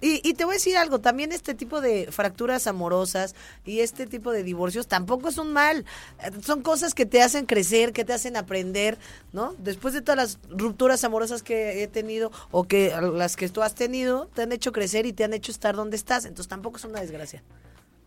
Y, 0.00 0.20
y 0.28 0.34
te 0.34 0.44
voy 0.44 0.54
a 0.54 0.56
decir 0.56 0.76
algo, 0.76 0.98
también 0.98 1.32
este 1.32 1.54
tipo 1.54 1.80
de 1.80 2.08
fracturas 2.10 2.66
amorosas 2.66 3.34
y 3.64 3.80
este 3.80 4.06
tipo 4.06 4.32
de 4.32 4.42
divorcios 4.42 4.86
tampoco 4.86 5.30
es 5.30 5.38
un 5.38 5.52
mal. 5.54 5.86
Eh, 6.22 6.30
Son 6.44 6.60
cosas 6.60 6.92
que 6.92 7.06
te 7.06 7.22
hacen 7.22 7.46
crecer, 7.46 7.94
que 7.94 8.04
te 8.04 8.12
hacen 8.12 8.36
aprender, 8.36 8.98
¿no? 9.32 9.54
Después 9.58 9.94
de 9.94 10.02
todas 10.02 10.16
las 10.16 10.38
rupturas 10.50 11.04
amorosas 11.04 11.42
que 11.42 11.82
he 11.82 11.86
tenido 11.86 12.32
o 12.50 12.64
que 12.64 12.92
las 13.14 13.36
que 13.36 13.48
tú 13.48 13.62
has 13.62 13.74
tenido, 13.74 14.26
te 14.34 14.42
han 14.42 14.52
hecho 14.52 14.72
crecer 14.72 15.06
y 15.06 15.14
te 15.14 15.24
han 15.24 15.32
hecho 15.32 15.52
estar 15.52 15.74
donde 15.74 15.96
estás. 15.96 16.26
Entonces 16.26 16.48
tampoco 16.48 16.76
es 16.76 16.84
una 16.84 17.00
desgracia. 17.00 17.42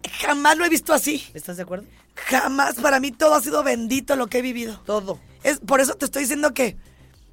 Jamás 0.07 0.57
lo 0.57 0.65
he 0.65 0.69
visto 0.69 0.93
así. 0.93 1.23
¿Estás 1.33 1.57
de 1.57 1.63
acuerdo? 1.63 1.85
Jamás. 2.15 2.75
Para 2.75 2.99
mí 2.99 3.11
todo 3.11 3.35
ha 3.35 3.41
sido 3.41 3.63
bendito 3.63 4.15
lo 4.15 4.27
que 4.27 4.39
he 4.39 4.41
vivido. 4.41 4.81
Todo. 4.85 5.19
Es, 5.43 5.59
por 5.59 5.81
eso 5.81 5.95
te 5.95 6.05
estoy 6.05 6.23
diciendo 6.23 6.53
que 6.53 6.77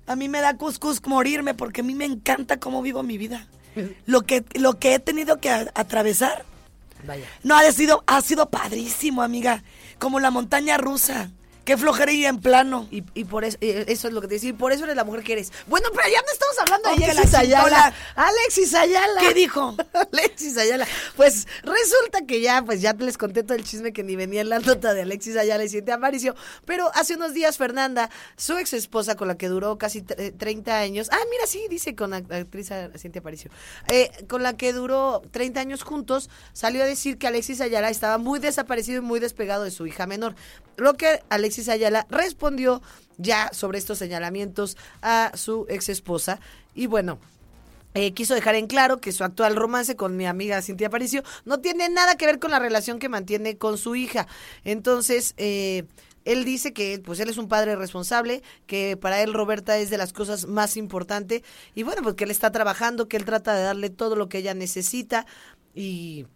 a 0.07 0.17
mí 0.17 0.29
me 0.29 0.41
da 0.41 0.57
cuscus 0.57 1.01
morirme, 1.07 1.55
porque 1.55 1.81
a 1.81 1.85
mí 1.85 1.95
me 1.95 2.05
encanta 2.05 2.59
cómo 2.59 2.83
vivo 2.83 3.03
mi 3.03 3.19
vida. 3.19 3.47
Lo 4.07 4.23
que, 4.23 4.45
lo 4.55 4.79
que 4.79 4.95
he 4.95 4.99
tenido 5.01 5.41
que 5.41 5.51
a- 5.51 5.71
atravesar 5.75 6.45
Vaya. 7.05 7.27
no 7.43 7.57
ha 7.57 7.73
sido, 7.73 8.05
ha 8.07 8.21
sido 8.21 8.49
padrísimo, 8.49 9.23
amiga. 9.23 9.65
Como 9.99 10.21
la 10.21 10.31
montaña 10.31 10.77
rusa. 10.77 11.31
Qué 11.65 11.77
flojera 11.79 12.13
ir 12.13 12.27
en 12.27 12.41
plano. 12.41 12.87
Y, 12.91 13.03
y 13.15 13.25
por 13.25 13.45
eso, 13.45 13.57
y 13.61 13.71
eso 13.71 14.09
es 14.09 14.15
lo 14.15 14.21
que 14.21 14.29
te 14.29 14.35
decía, 14.35 14.51
y 14.51 14.53
por 14.53 14.73
eso 14.73 14.85
eres 14.85 14.97
la 14.97 15.05
mujer 15.05 15.23
que 15.25 15.33
eres. 15.33 15.53
Bueno, 15.67 15.89
pero 15.95 16.09
ya 16.09 16.21
no 16.21 16.33
estamos 16.33 16.59
hablando 16.61 16.89
de 16.91 17.05
Alexis 17.11 17.33
la 17.33 17.39
Ayala. 17.39 17.95
Alexis 18.17 18.75
Ayala. 18.75 19.21
¿Qué 19.21 19.35
dijo? 19.35 19.75
Alexis 20.13 20.57
Ayala. 20.59 20.87
Pues 21.17 21.47
resulta 21.63 22.27
que 22.27 22.41
ya, 22.41 22.63
pues 22.63 22.81
ya 22.83 22.93
les 22.93 23.17
conté 23.17 23.43
todo 23.43 23.55
el 23.57 23.65
chisme 23.65 23.93
que 23.93 24.03
ni 24.03 24.15
venía 24.17 24.43
en 24.43 24.49
la 24.51 24.59
nota 24.59 24.93
de 24.95 25.03
Alexis 25.03 25.37
Ayala 25.37 25.65
y 25.65 25.69
Cintia 25.69 25.95
Aparicio. 25.95 26.35
Pero 26.67 26.91
hace 26.95 27.15
unos 27.15 27.33
días 27.35 27.57
Fernanda, 27.57 28.11
su 28.37 28.57
ex 28.59 28.73
esposa 28.75 29.15
con 29.17 29.29
la 29.29 29.37
que 29.37 29.49
duró 29.49 29.79
casi 29.79 30.03
tre- 30.03 30.35
30 30.37 30.79
años. 30.79 31.09
Ah, 31.13 31.19
mira, 31.31 31.47
sí, 31.47 31.65
dice 31.71 31.95
con 31.95 32.11
la 32.11 32.17
actriz 32.19 32.69
Cintia 32.99 33.21
Aparicio. 33.21 33.51
eh, 33.89 34.11
con 34.29 34.43
la 34.43 34.57
que 34.57 34.73
duró 34.73 35.23
30 35.31 35.61
años 35.61 35.83
juntos, 35.83 36.29
salió 36.53 36.83
a 36.83 36.87
decir 36.87 37.17
que 37.17 37.27
Alexis 37.27 37.61
Ayala 37.61 37.89
estaba 37.91 38.19
muy 38.19 38.39
desaparecido 38.39 38.99
y 38.99 39.05
muy 39.05 39.19
despegado 39.21 39.65
de 39.65 39.71
su 39.71 39.87
hija 39.87 40.07
menor. 40.07 40.35
Lo 40.77 40.95
que 40.95 41.23
Alexis 41.29 41.54
Ayala 41.69 42.07
respondió 42.11 42.83
ya 43.19 43.51
sobre 43.53 43.79
estos 43.79 43.99
señalamientos 43.99 44.77
a 45.03 45.33
su 45.35 45.67
ex 45.69 45.89
esposa. 45.89 46.41
Y 46.75 46.87
bueno, 46.87 47.19
eh, 47.95 48.13
quiso 48.13 48.35
dejar 48.35 48.57
en 48.57 48.67
claro 48.67 49.01
que 49.01 49.13
su 49.13 49.23
actual 49.23 49.55
romance 49.55 49.95
con 49.95 50.17
mi 50.17 50.27
amiga 50.27 50.61
Cintia 50.63 50.89
Aparicio 50.89 51.23
no 51.45 51.61
tiene 51.61 51.89
nada 51.89 52.17
que 52.17 52.27
ver 52.27 52.41
con 52.41 52.51
la 52.51 52.59
relación 52.59 52.99
que 52.99 53.09
mantiene 53.09 53.57
con 53.57 53.79
su 53.79 53.95
hija. 53.95 54.27
Entonces, 54.65 55.35
eh, 55.37 55.85
él 56.25 56.45
dice 56.45 56.73
que 56.73 56.99
pues 57.05 57.21
él 57.21 57.29
es 57.29 57.39
un 57.39 57.49
padre 57.49 57.77
responsable, 57.77 58.43
que 58.67 58.97
para 58.97 59.23
él 59.23 59.33
Roberta 59.33 59.79
es 59.79 59.91
de 59.91 59.99
las 59.99 60.13
cosas 60.13 60.47
más 60.47 60.77
importantes 60.77 61.43
y 61.75 61.83
bueno, 61.83 62.03
pues 62.03 62.17
que 62.17 62.25
él 62.25 62.31
está 62.31 62.51
trabajando, 62.51 63.09
que 63.09 63.17
él 63.17 63.25
trata 63.25 63.55
de 63.55 63.63
darle 63.63 63.91
todo 63.91 64.17
lo 64.17 64.29
que 64.29 64.39
ella 64.39 64.55
necesita 64.55 65.27
y 65.75 66.27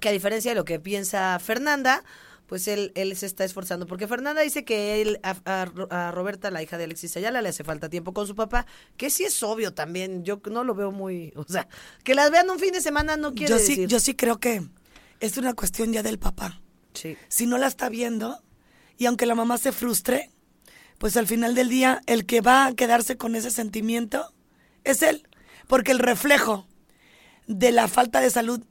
que 0.00 0.08
a 0.08 0.12
diferencia 0.12 0.52
de 0.52 0.54
lo 0.54 0.64
que 0.64 0.78
piensa 0.80 1.38
Fernanda, 1.38 2.04
pues 2.48 2.66
él, 2.66 2.90
él 2.96 3.14
se 3.16 3.26
está 3.26 3.44
esforzando. 3.44 3.86
Porque 3.86 4.08
Fernanda 4.08 4.40
dice 4.42 4.64
que 4.64 5.00
él, 5.00 5.20
a, 5.22 5.36
a- 5.44 6.06
a 6.08 6.10
Roberta, 6.10 6.50
la 6.50 6.62
hija 6.62 6.76
de 6.78 6.84
Alexis 6.84 7.16
Ayala, 7.16 7.40
le 7.42 7.50
hace 7.50 7.62
falta 7.62 7.88
tiempo 7.88 8.12
con 8.12 8.26
su 8.26 8.34
papá, 8.34 8.66
que 8.96 9.10
sí 9.10 9.22
es 9.24 9.40
obvio 9.44 9.72
también. 9.74 10.24
Yo 10.24 10.40
no 10.50 10.64
lo 10.64 10.74
veo 10.74 10.90
muy. 10.90 11.32
O 11.36 11.44
sea, 11.46 11.68
que 12.02 12.16
las 12.16 12.30
vean 12.32 12.50
un 12.50 12.58
fin 12.58 12.72
de 12.72 12.80
semana 12.80 13.16
no 13.16 13.34
quiere 13.34 13.50
Yo 13.52 13.58
sí, 13.60 13.68
decir. 13.76 13.88
yo 13.88 14.00
sí 14.00 14.14
creo 14.16 14.40
que 14.40 14.62
es 15.20 15.36
una 15.36 15.54
cuestión 15.54 15.92
ya 15.92 16.02
del 16.02 16.18
papá. 16.18 16.60
Sí. 16.94 17.16
Si 17.28 17.46
no 17.46 17.58
la 17.58 17.66
está 17.68 17.88
viendo, 17.88 18.42
y 18.96 19.06
aunque 19.06 19.26
la 19.26 19.34
mamá 19.36 19.58
se 19.58 19.70
frustre, 19.70 20.30
pues 20.98 21.16
al 21.16 21.26
final 21.28 21.54
del 21.54 21.68
día 21.68 22.00
el 22.06 22.26
que 22.26 22.40
va 22.40 22.66
a 22.66 22.74
quedarse 22.74 23.16
con 23.16 23.36
ese 23.36 23.50
sentimiento 23.52 24.34
es 24.84 25.02
él. 25.02 25.28
Porque 25.68 25.92
el 25.92 25.98
reflejo 26.00 26.66
de 27.46 27.70
la 27.72 27.88
falta 27.88 28.20
de 28.20 28.30
salud 28.30 28.64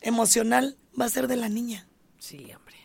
emocional 0.00 0.76
va 1.00 1.06
a 1.06 1.08
ser 1.08 1.26
de 1.28 1.36
la 1.36 1.48
niña. 1.48 1.88
Sí, 2.18 2.36
hombre. 2.54 2.76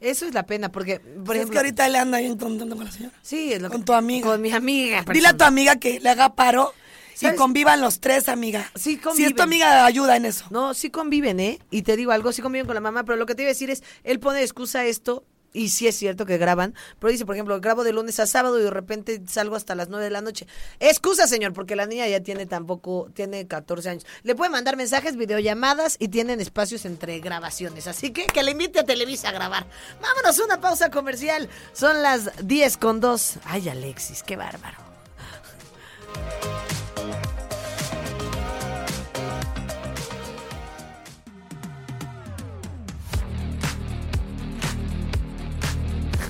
Eso 0.00 0.26
es 0.26 0.34
la 0.34 0.46
pena, 0.46 0.70
porque, 0.70 1.00
por 1.00 1.34
es 1.34 1.40
ejemplo. 1.42 1.52
que 1.52 1.58
ahorita 1.58 1.88
le 1.88 1.98
anda 1.98 2.18
ahí 2.18 2.28
contando 2.36 2.76
con 2.76 2.84
la 2.84 2.92
señora. 2.92 3.14
Sí, 3.22 3.52
es 3.52 3.60
lo 3.62 3.68
Con 3.68 3.80
que- 3.80 3.86
tu 3.86 3.92
amiga. 3.94 4.26
Con 4.28 4.40
mi 4.40 4.52
amiga. 4.52 5.04
Dile 5.12 5.28
a 5.28 5.36
tu 5.36 5.44
amiga 5.44 5.76
que 5.76 5.98
le 6.00 6.08
haga 6.10 6.34
paro 6.34 6.72
y 7.14 7.18
¿Sabes? 7.18 7.36
convivan 7.36 7.80
los 7.80 7.98
tres, 8.00 8.28
amiga. 8.28 8.70
Sí, 8.76 8.82
Si 8.82 8.92
es 8.94 9.00
tu 9.00 9.08
conviven. 9.08 9.40
amiga, 9.40 9.84
ayuda 9.86 10.16
en 10.16 10.24
eso. 10.24 10.44
No, 10.50 10.72
sí 10.74 10.90
conviven, 10.90 11.40
¿eh? 11.40 11.58
Y 11.70 11.82
te 11.82 11.96
digo 11.96 12.12
algo, 12.12 12.30
sí 12.32 12.42
conviven 12.42 12.66
con 12.66 12.74
la 12.76 12.80
mamá, 12.80 13.04
pero 13.04 13.16
lo 13.16 13.26
que 13.26 13.34
te 13.34 13.42
iba 13.42 13.48
a 13.48 13.52
decir 13.54 13.70
es, 13.70 13.82
él 14.04 14.20
pone 14.20 14.38
de 14.38 14.44
excusa 14.44 14.84
esto 14.84 15.24
Y 15.52 15.70
sí 15.70 15.88
es 15.88 15.96
cierto 15.96 16.26
que 16.26 16.36
graban, 16.36 16.74
pero 16.98 17.10
dice, 17.10 17.24
por 17.24 17.34
ejemplo, 17.34 17.58
grabo 17.60 17.82
de 17.82 17.92
lunes 17.92 18.20
a 18.20 18.26
sábado 18.26 18.58
y 18.60 18.62
de 18.62 18.70
repente 18.70 19.20
salgo 19.26 19.56
hasta 19.56 19.74
las 19.74 19.88
9 19.88 20.04
de 20.04 20.10
la 20.10 20.20
noche. 20.20 20.46
Excusa, 20.78 21.26
señor, 21.26 21.54
porque 21.54 21.74
la 21.74 21.86
niña 21.86 22.06
ya 22.06 22.20
tiene 22.20 22.46
tampoco, 22.46 23.08
tiene 23.14 23.46
14 23.46 23.88
años. 23.88 24.06
Le 24.22 24.34
pueden 24.34 24.52
mandar 24.52 24.76
mensajes, 24.76 25.16
videollamadas 25.16 25.96
y 25.98 26.08
tienen 26.08 26.40
espacios 26.40 26.84
entre 26.84 27.18
grabaciones. 27.20 27.86
Así 27.86 28.10
que 28.10 28.26
que 28.26 28.42
le 28.42 28.50
invite 28.50 28.80
a 28.80 28.84
Televisa 28.84 29.30
a 29.30 29.32
grabar. 29.32 29.66
Vámonos, 30.02 30.38
una 30.38 30.60
pausa 30.60 30.90
comercial. 30.90 31.48
Son 31.72 32.02
las 32.02 32.30
10 32.46 32.76
con 32.76 33.00
2. 33.00 33.38
Ay, 33.44 33.68
Alexis, 33.68 34.22
qué 34.22 34.36
bárbaro. 34.36 34.76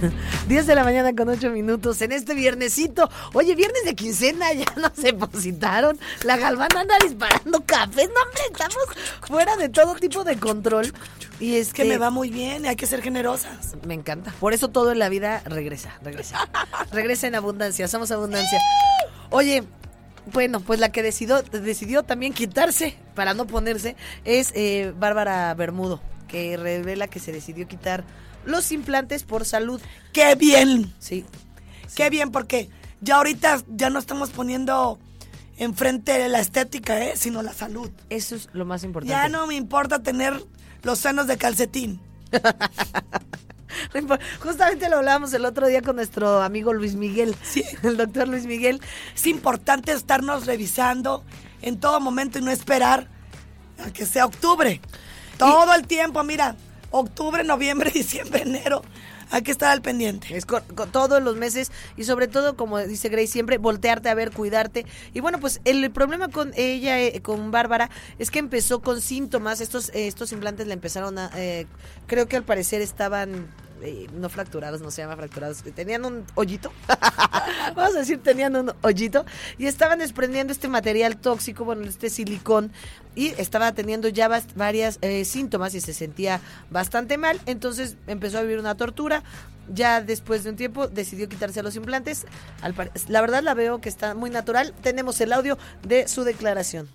Diez 0.48 0.66
de 0.66 0.74
la 0.74 0.84
mañana 0.84 1.14
con 1.14 1.28
8 1.28 1.50
minutos 1.50 2.00
en 2.02 2.12
este 2.12 2.34
viernesito. 2.34 3.10
Oye, 3.32 3.54
viernes 3.54 3.84
de 3.84 3.94
quincena, 3.94 4.52
ya 4.54 4.66
nos 4.76 4.94
depositaron. 4.96 5.98
La 6.24 6.36
Galván 6.36 6.76
anda 6.76 6.94
disparando 7.02 7.64
cafés. 7.64 8.08
No, 8.08 8.22
hombre, 8.22 8.42
estamos 8.50 8.76
fuera 9.26 9.56
de 9.56 9.68
todo 9.68 9.94
tipo 9.96 10.24
de 10.24 10.36
control. 10.38 10.92
Y 11.40 11.56
es 11.56 11.72
Que 11.72 11.84
me 11.84 11.98
va 11.98 12.10
muy 12.10 12.30
bien, 12.30 12.66
hay 12.66 12.74
que 12.74 12.86
ser 12.86 13.00
generosas. 13.00 13.76
Me 13.86 13.94
encanta. 13.94 14.32
Por 14.40 14.52
eso 14.52 14.68
todo 14.68 14.90
en 14.90 14.98
la 14.98 15.08
vida 15.08 15.42
regresa, 15.44 15.96
regresa. 16.02 16.48
regresa 16.92 17.28
en 17.28 17.36
abundancia, 17.36 17.86
somos 17.86 18.10
abundancia. 18.10 18.58
Oye, 19.30 19.62
bueno, 20.32 20.60
pues 20.60 20.80
la 20.80 20.90
que 20.90 21.02
decidió, 21.02 21.42
decidió 21.42 22.02
también 22.02 22.32
quitarse 22.32 22.96
para 23.14 23.34
no 23.34 23.46
ponerse 23.46 23.94
es 24.24 24.50
eh, 24.54 24.92
Bárbara 24.98 25.54
Bermudo, 25.54 26.00
que 26.26 26.56
revela 26.56 27.06
que 27.06 27.20
se 27.20 27.30
decidió 27.30 27.68
quitar 27.68 28.04
los 28.44 28.72
implantes 28.72 29.24
por 29.24 29.44
salud. 29.44 29.80
¡Qué 30.12 30.34
bien! 30.34 30.94
Sí. 30.98 31.24
Qué 31.94 32.10
bien, 32.10 32.30
porque 32.30 32.68
ya 33.00 33.16
ahorita 33.16 33.62
ya 33.68 33.90
no 33.90 33.98
estamos 33.98 34.30
poniendo 34.30 34.98
enfrente 35.56 36.28
la 36.28 36.40
estética, 36.40 37.02
¿eh? 37.04 37.14
sino 37.16 37.42
la 37.42 37.52
salud. 37.52 37.90
Eso 38.10 38.36
es 38.36 38.48
lo 38.52 38.64
más 38.64 38.84
importante. 38.84 39.10
Ya 39.12 39.28
no 39.28 39.46
me 39.46 39.54
importa 39.56 40.02
tener 40.02 40.42
los 40.82 40.98
senos 40.98 41.26
de 41.26 41.36
calcetín. 41.36 42.00
Justamente 44.40 44.88
lo 44.88 44.98
hablábamos 44.98 45.32
el 45.32 45.44
otro 45.44 45.66
día 45.66 45.82
con 45.82 45.96
nuestro 45.96 46.42
amigo 46.42 46.72
Luis 46.72 46.94
Miguel, 46.94 47.34
Sí. 47.42 47.64
el 47.82 47.96
doctor 47.96 48.28
Luis 48.28 48.46
Miguel. 48.46 48.80
Es 49.14 49.26
importante 49.26 49.92
estarnos 49.92 50.46
revisando 50.46 51.24
en 51.62 51.78
todo 51.78 52.00
momento 52.00 52.38
y 52.38 52.42
no 52.42 52.50
esperar 52.50 53.08
a 53.84 53.90
que 53.90 54.06
sea 54.06 54.26
octubre. 54.26 54.80
Todo 55.36 55.74
el 55.74 55.86
tiempo, 55.86 56.22
mira, 56.24 56.56
octubre, 56.90 57.44
noviembre, 57.44 57.90
diciembre, 57.94 58.42
enero. 58.42 58.82
Hay 59.30 59.42
que 59.42 59.50
estar 59.50 59.70
al 59.70 59.82
pendiente. 59.82 60.36
Es 60.36 60.46
todos 60.46 61.22
los 61.22 61.36
meses 61.36 61.70
y 61.96 62.04
sobre 62.04 62.28
todo, 62.28 62.56
como 62.56 62.78
dice 62.78 63.10
Grace, 63.10 63.26
siempre 63.26 63.58
voltearte 63.58 64.08
a 64.08 64.14
ver, 64.14 64.30
cuidarte. 64.30 64.86
Y 65.12 65.20
bueno, 65.20 65.38
pues 65.38 65.60
el, 65.64 65.90
problema 65.90 66.28
con 66.28 66.52
ella, 66.56 66.98
eh, 66.98 67.20
con 67.20 67.50
Bárbara, 67.50 67.90
es 68.18 68.30
que 68.30 68.38
empezó 68.38 68.80
con 68.80 69.02
síntomas. 69.02 69.60
Estos, 69.60 69.90
eh, 69.90 70.06
estos 70.06 70.32
implantes 70.32 70.66
le 70.66 70.72
empezaron 70.72 71.18
a, 71.18 71.30
eh, 71.36 71.66
creo 72.06 72.26
que 72.26 72.36
al 72.36 72.44
parecer 72.44 72.80
estaban 72.80 73.48
eh, 73.82 74.06
no 74.12 74.28
fracturados, 74.28 74.80
no 74.80 74.90
se 74.90 75.02
llama 75.02 75.16
fracturados, 75.16 75.62
tenían 75.74 76.04
un 76.04 76.24
hoyito, 76.34 76.72
vamos 77.76 77.96
a 77.96 77.98
decir, 78.00 78.22
tenían 78.22 78.56
un 78.56 78.72
hoyito 78.82 79.24
y 79.58 79.66
estaban 79.66 79.98
desprendiendo 79.98 80.52
este 80.52 80.68
material 80.68 81.16
tóxico, 81.16 81.64
bueno, 81.64 81.84
este 81.84 82.10
silicón 82.10 82.72
y 83.14 83.28
estaba 83.38 83.72
teniendo 83.72 84.08
ya 84.08 84.28
varias 84.54 84.98
eh, 85.02 85.24
síntomas 85.24 85.74
y 85.74 85.80
se 85.80 85.94
sentía 85.94 86.40
bastante 86.70 87.18
mal, 87.18 87.40
entonces 87.46 87.96
empezó 88.06 88.38
a 88.38 88.42
vivir 88.42 88.58
una 88.58 88.76
tortura. 88.76 89.22
Ya 89.70 90.00
después 90.00 90.44
de 90.44 90.50
un 90.50 90.56
tiempo 90.56 90.88
decidió 90.88 91.28
quitarse 91.28 91.62
los 91.62 91.76
implantes. 91.76 92.24
La 93.06 93.20
verdad 93.20 93.42
la 93.42 93.52
veo 93.52 93.82
que 93.82 93.90
está 93.90 94.14
muy 94.14 94.30
natural. 94.30 94.72
Tenemos 94.80 95.20
el 95.20 95.30
audio 95.30 95.58
de 95.82 96.08
su 96.08 96.24
declaración. 96.24 96.88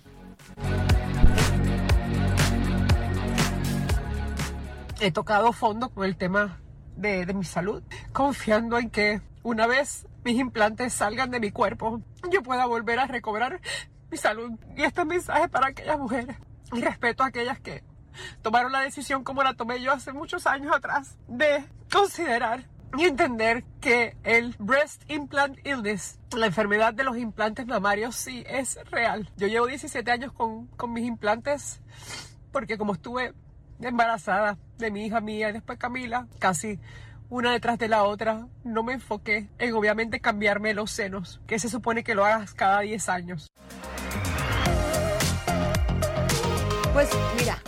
he 5.00 5.12
tocado 5.12 5.52
fondo 5.52 5.90
con 5.90 6.04
el 6.06 6.16
tema 6.16 6.58
de, 6.96 7.26
de 7.26 7.34
mi 7.34 7.44
salud, 7.44 7.82
confiando 8.12 8.78
en 8.78 8.90
que 8.90 9.20
una 9.42 9.66
vez 9.66 10.06
mis 10.24 10.38
implantes 10.38 10.92
salgan 10.94 11.30
de 11.30 11.40
mi 11.40 11.50
cuerpo, 11.50 12.00
yo 12.30 12.42
pueda 12.42 12.66
volver 12.66 12.98
a 12.98 13.06
recobrar 13.06 13.60
mi 14.10 14.16
salud. 14.16 14.52
Y 14.76 14.82
este 14.82 15.04
mensaje 15.04 15.48
para 15.48 15.68
aquellas 15.68 15.98
mujeres. 15.98 16.36
Y 16.72 16.80
respeto 16.80 17.22
a 17.22 17.26
aquellas 17.26 17.60
que 17.60 17.84
tomaron 18.42 18.72
la 18.72 18.80
decisión 18.80 19.24
como 19.24 19.42
la 19.42 19.54
tomé 19.54 19.80
yo 19.82 19.92
hace 19.92 20.12
muchos 20.12 20.46
años 20.46 20.74
atrás, 20.74 21.18
de 21.28 21.64
considerar 21.92 22.68
y 22.96 23.04
entender 23.04 23.64
que 23.80 24.16
el 24.22 24.54
breast 24.58 25.02
implant 25.10 25.58
illness, 25.66 26.20
la 26.36 26.46
enfermedad 26.46 26.94
de 26.94 27.04
los 27.04 27.16
implantes 27.16 27.66
mamarios, 27.66 28.14
sí 28.14 28.44
es 28.46 28.78
real. 28.90 29.28
Yo 29.36 29.48
llevo 29.48 29.66
17 29.66 30.10
años 30.10 30.32
con, 30.32 30.68
con 30.68 30.92
mis 30.92 31.04
implantes 31.04 31.80
porque 32.52 32.78
como 32.78 32.92
estuve 32.92 33.34
embarazada 33.80 34.58
de 34.78 34.90
mi 34.90 35.06
hija 35.06 35.20
mía 35.20 35.50
y 35.50 35.52
después 35.52 35.78
Camila, 35.78 36.26
casi 36.38 36.78
una 37.30 37.52
detrás 37.52 37.78
de 37.78 37.88
la 37.88 38.04
otra, 38.04 38.46
no 38.64 38.82
me 38.82 38.92
enfoqué 38.92 39.48
en 39.58 39.74
obviamente 39.74 40.20
cambiarme 40.20 40.74
los 40.74 40.90
senos, 40.90 41.40
que 41.46 41.58
se 41.58 41.68
supone 41.68 42.04
que 42.04 42.14
lo 42.14 42.24
hagas 42.24 42.54
cada 42.54 42.80
10 42.80 43.08
años. 43.08 43.48
Pues 46.92 47.08
mira, 47.38 47.60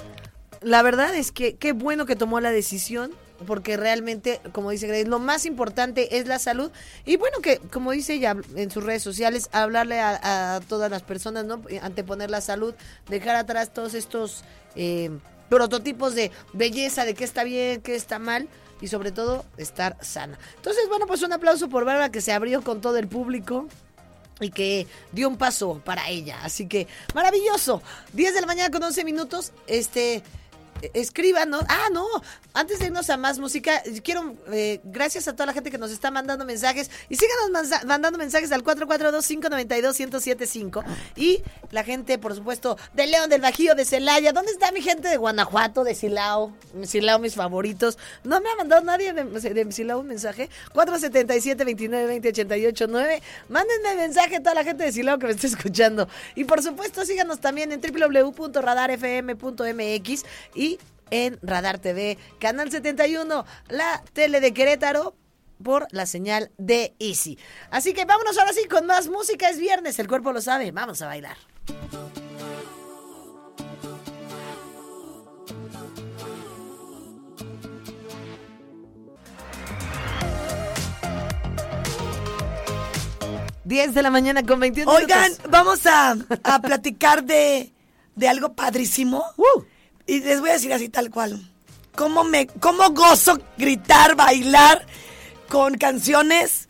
la 0.61 0.83
verdad 0.83 1.15
es 1.15 1.33
que 1.33 1.57
qué 1.57 1.73
bueno 1.73 2.07
que 2.07 2.15
tomó 2.15 2.39
la 2.41 2.53
decisión, 2.53 3.11
porque 3.47 3.77
realmente, 3.77 4.41
como 4.53 4.71
dice 4.71 4.87
Grace, 4.87 5.07
lo 5.07 5.19
más 5.19 5.47
importante 5.47 6.19
es 6.19 6.27
la 6.27 6.39
salud. 6.39 6.71
Y 7.05 7.17
bueno, 7.17 7.39
que 7.41 7.59
como 7.59 7.93
dice 7.93 8.15
ella 8.15 8.37
en 8.55 8.71
sus 8.71 8.85
redes 8.85 9.03
sociales, 9.03 9.49
hablarle 9.53 10.01
a, 10.01 10.61
todas 10.69 10.91
las 10.91 11.03
personas, 11.03 11.45
¿no? 11.45 11.61
Anteponer 11.83 12.31
la 12.31 12.41
salud, 12.41 12.75
dejar 13.09 13.37
atrás 13.37 13.73
todos 13.73 13.95
estos 13.95 14.45
eh, 14.75 15.11
prototipos 15.49 16.15
de 16.15 16.31
belleza, 16.53 17.05
de 17.05 17.15
qué 17.15 17.25
está 17.25 17.45
bien, 17.45 17.81
qué 17.83 17.95
está 17.95 18.19
mal. 18.19 18.49
Y 18.81 18.89
sobre 18.89 19.11
todo, 19.11 19.47
estar 19.57 19.97
sana. 20.03 20.39
Entonces, 20.57 20.87
bueno, 20.89 21.07
pues 21.07 21.23
un 21.23 21.33
aplauso 21.33 21.69
por 21.69 21.87
Bárbara 21.87 22.11
que 22.11 22.21
se 22.21 22.33
abrió 22.33 22.63
con 22.63 22.83
todo 22.83 22.99
el 22.99 23.09
público 23.09 23.69
y 24.39 24.51
que 24.51 24.87
dio 25.13 25.29
un 25.29 25.39
paso 25.39 25.81
para 25.85 26.09
ella. 26.11 26.39
Así 26.43 26.67
que 26.67 26.87
maravilloso. 27.15 27.83
10 28.13 28.35
de 28.35 28.41
la 28.43 28.47
mañana 28.47 28.71
con 28.71 28.83
11 28.83 29.05
minutos. 29.05 29.53
Este. 29.67 30.23
Eh, 30.83 30.91
Escriban, 30.95 31.51
¿no? 31.51 31.59
Ah, 31.69 31.89
no. 31.93 32.07
Antes 32.55 32.79
de 32.79 32.87
irnos 32.87 33.11
a 33.11 33.17
más 33.17 33.39
música, 33.39 33.83
quiero, 34.03 34.35
eh, 34.53 34.81
gracias 34.85 35.29
a 35.29 35.35
toda 35.35 35.47
la 35.47 35.53
gente 35.53 35.71
que 35.71 35.79
nos 35.79 35.91
está 35.91 36.11
mandando 36.11 36.45
mensajes 36.45 36.91
y 37.09 37.17
síganos 37.17 37.85
mandando 37.85 38.19
mensajes 38.19 38.53
al 38.53 38.63
442-592-1075. 38.65 40.85
Y 41.17 41.43
la 41.71 41.85
gente, 41.85 42.19
por 42.19 42.35
supuesto, 42.35 42.77
de 42.95 43.07
León, 43.07 43.31
del 43.31 43.41
Bajío, 43.41 43.75
de 43.75 43.85
Celaya. 43.85 44.33
¿Dónde 44.33 44.53
está 44.53 44.73
mi 44.73 44.83
gente 44.83 45.09
de 45.09 45.17
Guanajuato, 45.17 45.85
de 45.85 45.95
Silao? 45.95 46.53
Silao, 46.85 47.19
mis 47.19 47.35
favoritos. 47.35 47.97
No 48.25 48.41
me 48.41 48.49
ha 48.51 48.57
mandado 48.57 48.83
nadie 48.83 49.13
de, 49.13 49.25
de 49.25 49.73
Silao 49.73 50.01
un 50.01 50.07
mensaje. 50.07 50.49
477-2920-889. 50.75 53.21
Mándenme 53.49 53.97
mensaje 53.97 54.37
a 54.37 54.41
toda 54.41 54.55
la 54.55 54.65
gente 54.65 54.85
de 54.85 54.93
Silao 54.93 55.19
que 55.19 55.27
me 55.27 55.33
está 55.33 55.47
escuchando. 55.47 56.09
Y 56.35 56.45
por 56.45 56.63
supuesto, 56.63 57.05
síganos 57.05 57.41
también 57.41 57.73
en 57.73 57.81
www.radarfm.mx 57.81 60.25
y 60.55 60.76
en 61.11 61.39
Radar 61.43 61.79
TV, 61.79 62.19
Canal 62.41 62.71
71, 62.71 63.45
la 63.69 64.03
tele 64.13 64.41
de 64.41 64.53
Querétaro 64.53 65.15
por 65.63 65.87
la 65.91 66.07
señal 66.07 66.51
de 66.59 66.95
Easy. 66.99 67.39
Así 67.71 67.95
que 67.95 68.05
vámonos 68.05 68.37
ahora 68.39 68.53
sí 68.53 68.67
con 68.69 68.87
más 68.87 69.09
música. 69.09 69.49
Es 69.49 69.59
viernes, 69.59 69.99
el 69.99 70.09
cuerpo 70.09 70.33
lo 70.33 70.41
sabe. 70.41 70.71
Vamos 70.73 71.01
a 71.03 71.07
bailar. 71.07 71.37
Diez 83.65 83.95
de 83.95 84.03
la 84.03 84.11
mañana 84.11 84.45
con 84.45 84.61
21 84.61 84.91
Oigan, 84.91 85.23
minutos. 85.25 85.51
vamos 85.51 85.87
a, 85.87 86.17
a 86.45 86.59
platicar 86.63 87.25
de, 87.25 87.73
de 88.15 88.29
algo 88.29 88.53
padrísimo. 88.55 89.25
¡Uh! 89.37 89.63
Y 90.07 90.21
les 90.21 90.41
voy 90.41 90.51
a 90.51 90.55
decir 90.55 90.73
así 90.73 90.89
tal 90.89 91.11
cual. 91.11 91.41
¿Cómo, 91.95 92.25
me, 92.25 92.47
cómo 92.47 92.91
gozo 92.91 93.39
gritar, 93.57 94.15
bailar 94.17 94.87
con 95.49 95.77
canciones? 95.77 96.69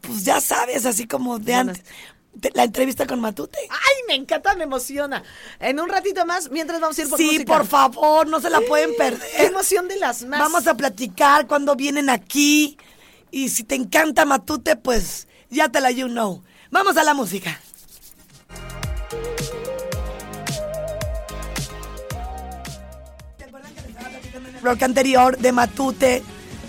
Pues 0.00 0.24
ya 0.24 0.40
sabes, 0.40 0.84
así 0.86 1.06
como 1.06 1.38
de 1.38 1.54
antes. 1.54 1.84
La 2.54 2.64
entrevista 2.64 3.06
con 3.06 3.20
Matute. 3.20 3.58
¡Ay, 3.68 3.94
me 4.06 4.14
encanta, 4.14 4.54
me 4.54 4.62
emociona! 4.64 5.24
En 5.58 5.80
un 5.80 5.88
ratito 5.88 6.24
más, 6.24 6.50
mientras 6.50 6.80
vamos 6.80 6.96
a 6.98 7.02
ir 7.02 7.08
por 7.08 7.18
Sí, 7.18 7.24
música. 7.32 7.44
por 7.56 7.66
favor, 7.66 8.28
no 8.28 8.40
se 8.40 8.48
la 8.48 8.60
pueden 8.60 8.90
¡Qué 8.92 8.96
perder. 8.96 9.28
emoción 9.46 9.88
de 9.88 9.96
las 9.96 10.22
más! 10.24 10.38
Vamos 10.38 10.66
a 10.68 10.76
platicar 10.76 11.46
cuando 11.48 11.74
vienen 11.74 12.08
aquí. 12.10 12.78
Y 13.32 13.48
si 13.48 13.64
te 13.64 13.74
encanta 13.74 14.24
Matute, 14.24 14.76
pues 14.76 15.26
ya 15.50 15.68
te 15.68 15.80
la 15.80 15.90
you 15.90 16.06
know. 16.06 16.42
Vamos 16.70 16.96
a 16.96 17.02
la 17.02 17.12
música. 17.14 17.60
Bloque 24.62 24.84
anterior 24.84 25.36
de 25.38 25.52
Matute 25.52 26.22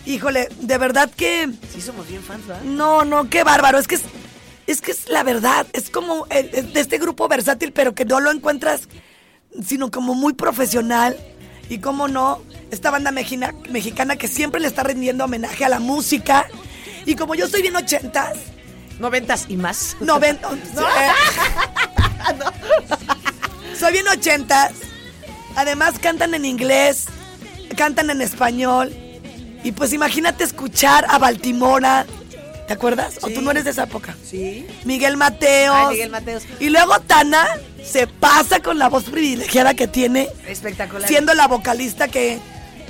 Híjole, 0.05 0.49
de 0.61 0.77
verdad 0.79 1.09
que... 1.15 1.49
Sí, 1.71 1.81
somos 1.81 2.07
bien 2.07 2.23
fans, 2.23 2.47
¿verdad? 2.47 2.63
No, 2.63 3.05
no, 3.05 3.29
qué 3.29 3.43
bárbaro. 3.43 3.77
Es 3.77 3.87
que 3.87 3.95
es, 3.95 4.01
es 4.65 4.81
que 4.81 4.91
es 4.91 5.07
la 5.09 5.21
verdad. 5.21 5.67
Es 5.73 5.91
como 5.91 6.25
el- 6.31 6.73
de 6.73 6.79
este 6.79 6.97
grupo 6.97 7.27
versátil, 7.27 7.73
pero 7.73 7.93
que 7.93 8.05
no 8.05 8.19
lo 8.19 8.31
encuentras, 8.31 8.87
sino 9.63 9.91
como 9.91 10.15
muy 10.15 10.33
profesional. 10.33 11.15
Y 11.69 11.77
cómo 11.77 12.07
no, 12.07 12.41
esta 12.71 12.89
banda 12.89 13.11
mexina- 13.11 13.53
mexicana 13.69 14.15
que 14.15 14.27
siempre 14.27 14.59
le 14.59 14.67
está 14.67 14.81
rindiendo 14.81 15.25
homenaje 15.25 15.63
a 15.65 15.69
la 15.69 15.79
música. 15.79 16.47
Y 17.05 17.13
como 17.15 17.35
yo 17.35 17.47
soy 17.47 17.61
bien 17.61 17.75
ochentas, 17.75 18.37
Noventas 18.99 19.45
y 19.47 19.57
más. 19.57 19.95
noventa... 19.99 20.49
Soy 23.79 23.91
bien 23.93 24.07
ochentas. 24.07 24.71
Además 25.55 25.99
cantan 25.99 26.33
en 26.33 26.45
inglés, 26.45 27.05
cantan 27.75 28.09
en 28.09 28.21
español. 28.21 28.95
Y 29.63 29.71
pues 29.73 29.93
imagínate 29.93 30.43
escuchar 30.43 31.05
a 31.09 31.17
Baltimora. 31.17 32.05
¿Te 32.67 32.73
acuerdas? 32.73 33.17
¿O 33.21 33.29
tú 33.29 33.41
no 33.41 33.51
eres 33.51 33.65
de 33.65 33.71
esa 33.71 33.83
época? 33.83 34.15
Sí. 34.23 34.65
Miguel 34.85 35.17
Mateos. 35.17 35.75
Ay, 35.75 35.93
Miguel 35.95 36.11
Mateos. 36.11 36.43
Y 36.59 36.69
luego 36.69 36.99
Tana 36.99 37.47
se 37.83 38.05
pasa 38.05 38.59
con 38.59 38.77
la 38.77 38.89
voz 38.89 39.05
privilegiada 39.05 39.73
que 39.73 39.87
tiene, 39.87 40.29
Espectacular. 40.47 41.07
siendo 41.07 41.33
la 41.33 41.47
vocalista 41.47 42.07
que, 42.07 42.37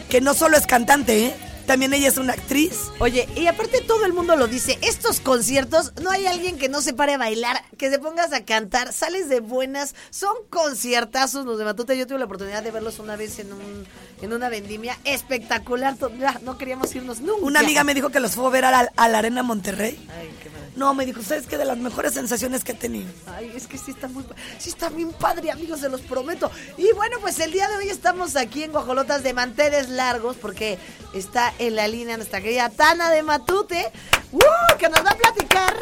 que 0.09 0.19
no 0.19 0.33
solo 0.33 0.57
es 0.57 0.67
cantante, 0.67 1.27
¿eh? 1.27 1.33
También 1.69 1.93
ella 1.93 2.07
es 2.07 2.17
una 2.17 2.33
actriz. 2.33 2.89
Oye, 2.97 3.29
y 3.35 3.45
aparte 3.45 3.81
todo 3.81 4.03
el 4.03 4.11
mundo 4.11 4.35
lo 4.35 4.47
dice, 4.47 4.79
estos 4.81 5.19
conciertos, 5.19 5.93
no 6.01 6.09
hay 6.09 6.25
alguien 6.25 6.57
que 6.57 6.67
no 6.67 6.81
se 6.81 6.95
pare 6.95 7.13
a 7.13 7.19
bailar, 7.19 7.63
que 7.77 7.91
se 7.91 7.99
pongas 7.99 8.33
a 8.33 8.43
cantar, 8.43 8.91
sales 8.91 9.29
de 9.29 9.39
buenas, 9.39 9.93
son 10.09 10.33
conciertazos 10.49 11.45
los 11.45 11.59
de 11.59 11.65
Matute, 11.65 11.95
yo 11.95 12.07
tuve 12.07 12.17
la 12.17 12.25
oportunidad 12.25 12.63
de 12.63 12.71
verlos 12.71 12.97
una 12.97 13.15
vez 13.15 13.37
en 13.37 13.53
un 13.53 13.85
en 14.19 14.33
una 14.33 14.49
vendimia 14.49 14.97
espectacular, 15.03 15.95
no 16.41 16.57
queríamos 16.57 16.95
irnos 16.95 17.21
nunca. 17.21 17.45
Una 17.45 17.59
amiga 17.59 17.83
me 17.83 17.93
dijo 17.93 18.09
que 18.09 18.19
los 18.19 18.31
fue 18.31 18.47
a 18.47 18.49
ver 18.49 18.65
a 18.65 18.71
la, 18.71 18.91
a 18.95 19.07
la 19.07 19.19
Arena 19.19 19.43
Monterrey. 19.43 19.95
Ay, 20.09 20.33
qué. 20.41 20.58
No, 20.75 20.93
me 20.93 21.05
dijo, 21.05 21.21
¿sabes 21.21 21.47
qué? 21.47 21.57
De 21.57 21.65
las 21.65 21.77
mejores 21.77 22.13
sensaciones 22.13 22.63
que 22.63 22.71
he 22.71 22.75
tenido. 22.75 23.09
Ay, 23.27 23.51
es 23.55 23.67
que 23.67 23.77
sí 23.77 23.91
está 23.91 24.07
muy, 24.07 24.23
sí 24.57 24.69
está 24.69 24.89
bien 24.89 25.11
padre, 25.11 25.51
amigos, 25.51 25.79
se 25.79 25.89
los 25.89 26.01
prometo. 26.01 26.51
Y 26.77 26.91
bueno, 26.93 27.17
pues 27.19 27.39
el 27.39 27.51
día 27.51 27.67
de 27.67 27.77
hoy 27.77 27.89
estamos 27.89 28.35
aquí 28.35 28.63
en 28.63 28.71
Guajolotas 28.71 29.23
de 29.23 29.33
Manteles 29.33 29.89
Largos 29.89 30.37
porque 30.37 30.77
está 31.13 31.53
en 31.59 31.75
la 31.75 31.87
línea 31.87 32.17
nuestra 32.17 32.41
querida 32.41 32.69
Tana 32.69 33.09
de 33.09 33.23
Matute, 33.23 33.91
¡uh! 34.31 34.77
que 34.77 34.89
nos 34.89 35.05
va 35.05 35.11
a 35.11 35.15
platicar. 35.15 35.75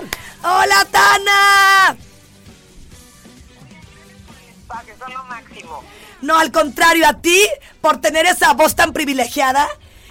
¡Hola, 0.43 0.87
Tana! 0.91 1.97
Que 4.85 4.97
son 4.97 5.13
lo 5.13 5.23
máximo. 5.23 5.83
No, 6.21 6.37
al 6.37 6.51
contrario, 6.51 7.07
a 7.07 7.21
ti, 7.21 7.47
por 7.81 8.01
tener 8.01 8.25
esa 8.25 8.53
voz 8.53 8.75
tan 8.75 8.93
privilegiada 8.93 9.67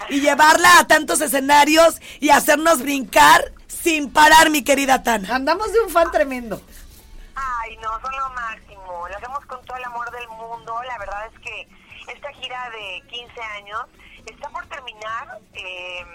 y 0.09 0.21
llevarla 0.21 0.79
a 0.79 0.87
tantos 0.87 1.21
escenarios 1.21 1.95
y 2.19 2.29
hacernos 2.29 2.79
brincar 2.79 3.53
sin 3.67 4.11
parar, 4.11 4.49
mi 4.49 4.63
querida 4.63 5.03
Tana. 5.03 5.35
Andamos 5.35 5.71
de 5.73 5.79
un 5.81 5.89
fan 5.89 6.11
tremendo. 6.11 6.61
Ay, 7.35 7.77
no, 7.77 7.99
son 8.01 8.11
lo 8.15 8.29
máximo. 8.31 9.07
Lo 9.07 9.15
hacemos 9.17 9.45
con 9.45 9.63
todo 9.65 9.77
el 9.77 9.83
amor 9.85 10.09
del 10.11 10.27
mundo. 10.29 10.81
La 10.87 10.97
verdad 10.97 11.27
es 11.33 11.39
que 11.39 11.67
esta 12.11 12.31
gira 12.33 12.69
de 12.71 13.01
15 13.07 13.41
años 13.41 13.81
está 14.25 14.49
por 14.49 14.65
terminar. 14.67 15.39
eh, 15.53 16.05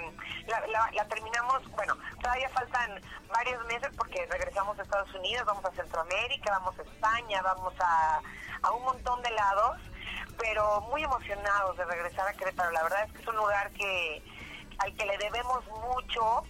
la, 0.49 0.61
la- 0.67 0.91
la 0.93 1.05
terminamos, 1.09 1.63
bueno, 1.73 1.97
todavía 2.21 2.49
faltan 2.51 3.01
varios 3.33 3.65
meses 3.67 3.89
porque 3.97 4.27
regresamos 4.31 4.77
a 4.79 4.83
Estados 4.83 5.13
Unidos, 5.15 5.45
vamos 5.47 5.65
a 5.65 5.71
Centroamérica, 5.73 6.51
vamos 6.59 6.77
a 6.79 6.83
España, 6.83 7.41
vamos 7.43 7.73
a, 7.79 8.21
a 8.63 8.71
un 8.73 8.83
montón 8.85 9.23
de 9.23 9.31
lados, 9.31 9.79
pero 10.39 10.81
muy 10.91 11.03
emocionados 11.05 11.77
de 11.77 11.85
regresar 11.85 12.27
a 12.29 12.33
Querétaro. 12.35 12.71
La 12.73 12.83
verdad 12.83 13.05
es 13.07 13.13
que 13.13 13.21
es 13.23 13.29
un 13.29 13.37
lugar 13.37 13.71
que 13.73 14.23
al 14.79 14.93
que 14.97 15.07
le 15.07 15.17
debemos 15.19 15.65
mucho 15.69 16.43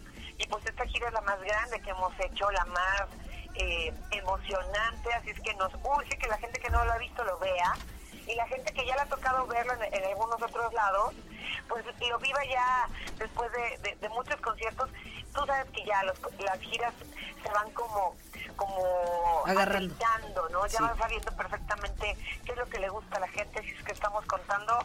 y 0.43 0.47
pues 0.49 0.65
esta 0.67 0.85
gira 0.87 1.09
es 1.09 1.15
la 1.15 1.21
más 1.23 1.41
grande 1.41 1.81
que 1.81 1.91
hemos 1.91 2.13
hecho, 2.21 2.51
la 2.51 2.65
más 2.67 3.03
eh, 3.55 3.93
emocionante, 4.11 5.13
así 5.15 5.31
es 5.31 5.41
que 5.41 5.55
nos 5.55 5.73
urge 5.85 6.17
que 6.19 6.27
la 6.27 6.39
gente 6.39 6.59
que 6.61 6.71
no 6.71 6.85
lo 6.85 6.93
ha 6.93 6.99
visto 6.99 7.23
lo 7.25 7.39
vea 7.39 7.75
y 8.27 8.35
la 8.35 8.47
gente 8.49 8.73
que 8.73 8.85
ya 8.87 8.95
le 8.97 9.03
ha 9.03 9.07
tocado 9.07 9.47
verlo 9.47 9.73
en, 9.75 9.95
en 9.95 10.05
algunos 10.05 10.41
otros 10.43 10.73
lados, 10.73 11.15
pues 11.69 11.85
lo 12.09 12.19
viva 12.19 12.45
ya 12.45 12.89
después 13.19 13.51
de, 13.53 13.79
de- 13.89 13.97
de 13.97 14.09
muchos 14.11 14.41
conciertos. 14.41 14.91
Tú 15.35 15.45
sabes 15.47 15.71
que 15.71 15.85
ya 15.85 16.03
los- 16.05 16.19
las 16.41 16.59
giras 16.61 16.93
se 17.43 17.51
van 17.53 17.71
como 17.73 18.15
como 18.57 19.43
Agarrando. 19.47 19.95
¿no? 20.51 20.67
Ya 20.67 20.79
Sí. 20.79 20.83
van 20.85 20.97
sabiendo 20.99 21.33
perfectamente 21.33 22.17
qué 22.45 22.53
es 22.53 22.59
lo 22.59 22.67
que 22.69 22.79
le 22.79 22.89
gusta 22.91 23.17
a 23.17 23.21
la 23.21 23.29
gente, 23.29 23.63
si 23.63 23.71
es 23.71 23.83
que 23.83 23.93
estamos 23.93 24.25
contando 24.27 24.79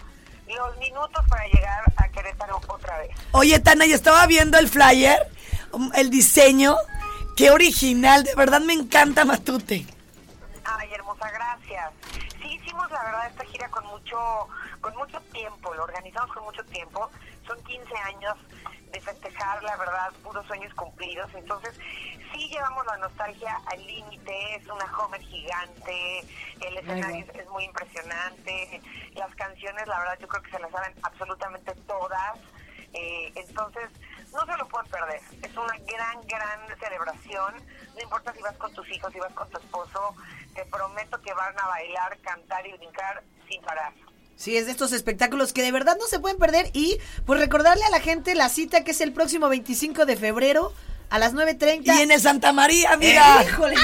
los 0.56 0.78
minutos 0.78 1.24
para 1.28 1.46
llegar 1.48 1.84
a 1.98 2.08
Querétaro 2.10 2.62
otra 2.68 2.98
vez. 3.00 3.10
Oye, 3.32 3.60
Tana, 3.60 3.86
y 3.86 3.94
estaba 3.94 4.26
viendo 4.28 4.58
el 4.58 4.68
flyer, 4.68 5.28
el 5.96 6.10
diseño. 6.10 6.76
Qué 7.36 7.52
original, 7.52 8.24
de 8.24 8.34
verdad 8.36 8.62
me 8.62 8.74
encanta 8.74 9.26
Matute. 9.26 9.86
Ay, 10.64 10.94
hermosa, 10.94 11.30
gracias. 11.30 11.92
Sí, 12.42 12.48
hicimos 12.48 12.90
la 12.90 13.04
verdad 13.04 13.28
esta 13.28 13.46
gira 13.46 13.70
con 13.70 13.86
mucho, 13.86 14.18
con 14.82 14.96
mucho 14.96 15.20
tiempo, 15.32 15.74
lo 15.76 15.84
organizamos 15.84 16.34
con 16.34 16.44
mucho 16.44 16.64
tiempo. 16.66 17.10
Son 17.46 17.62
15 17.64 17.96
años 17.96 18.36
de 18.92 19.02
festejar, 19.02 19.64
la 19.64 19.76
verdad, 19.78 20.12
puros 20.24 20.46
sueños 20.48 20.74
cumplidos. 20.74 21.30
Entonces, 21.34 21.78
sí 22.32 22.50
llevamos 22.50 22.86
la 22.86 22.98
nostalgia 22.98 23.60
al 23.66 23.86
límite, 23.86 24.56
es 24.56 24.66
una 24.68 24.86
Homer 24.98 25.22
gigante, 25.22 26.20
el 26.62 26.78
escenario 26.78 27.26
es, 27.26 27.40
es 27.40 27.50
muy 27.50 27.64
impresionante, 27.66 28.82
las 29.14 29.34
canciones, 29.36 29.88
la 29.88 30.00
verdad, 30.00 30.18
yo 30.20 30.28
creo 30.28 30.44
que 30.44 30.52
se 30.52 30.60
las 30.60 30.72
saben 30.72 30.94
absolutamente 31.04 31.74
todas. 31.88 32.40
Eh, 32.94 33.32
entonces, 33.36 33.90
no 34.32 34.46
se 34.46 34.58
lo 34.58 34.68
pueden 34.68 34.90
perder. 34.90 35.22
Es 35.42 35.56
una 35.56 35.78
gran, 35.86 36.22
gran 36.28 36.80
celebración. 36.80 37.56
No 37.96 38.02
importa 38.02 38.34
si 38.34 38.42
vas 38.42 38.56
con 38.58 38.74
tus 38.74 38.90
hijos, 38.90 39.12
si 39.12 39.20
vas 39.20 39.34
con 39.34 39.50
tu 39.50 39.58
esposo, 39.58 40.16
te 40.54 40.66
prometo 40.66 41.22
que 41.22 41.34
van 41.34 41.58
a 41.60 41.68
bailar, 41.68 42.18
cantar 42.20 42.66
y 42.66 42.74
brincar 42.74 43.24
sin 43.48 43.62
parar. 43.62 43.94
Sí, 44.38 44.56
es 44.56 44.68
de 44.68 44.72
estos 44.72 44.92
espectáculos 44.94 45.52
que 45.52 45.64
de 45.64 45.72
verdad 45.72 45.98
no 46.00 46.06
se 46.06 46.20
pueden 46.20 46.38
perder 46.38 46.70
y 46.74 47.00
pues 47.26 47.40
recordarle 47.40 47.84
a 47.84 47.90
la 47.90 48.00
gente 48.00 48.36
la 48.36 48.50
cita 48.50 48.84
que 48.84 48.92
es 48.92 49.02
el 49.02 49.12
próximo 49.12 49.50
25 49.50 50.06
de 50.06 50.16
febrero 50.16 50.72
a 51.10 51.18
las 51.18 51.34
9.30. 51.34 51.82
Y 51.86 52.02
en 52.02 52.12
el 52.12 52.22
Santa 52.22 52.54
María, 52.54 52.96
mira. 52.98 53.44
¡Híjole! 53.44 53.76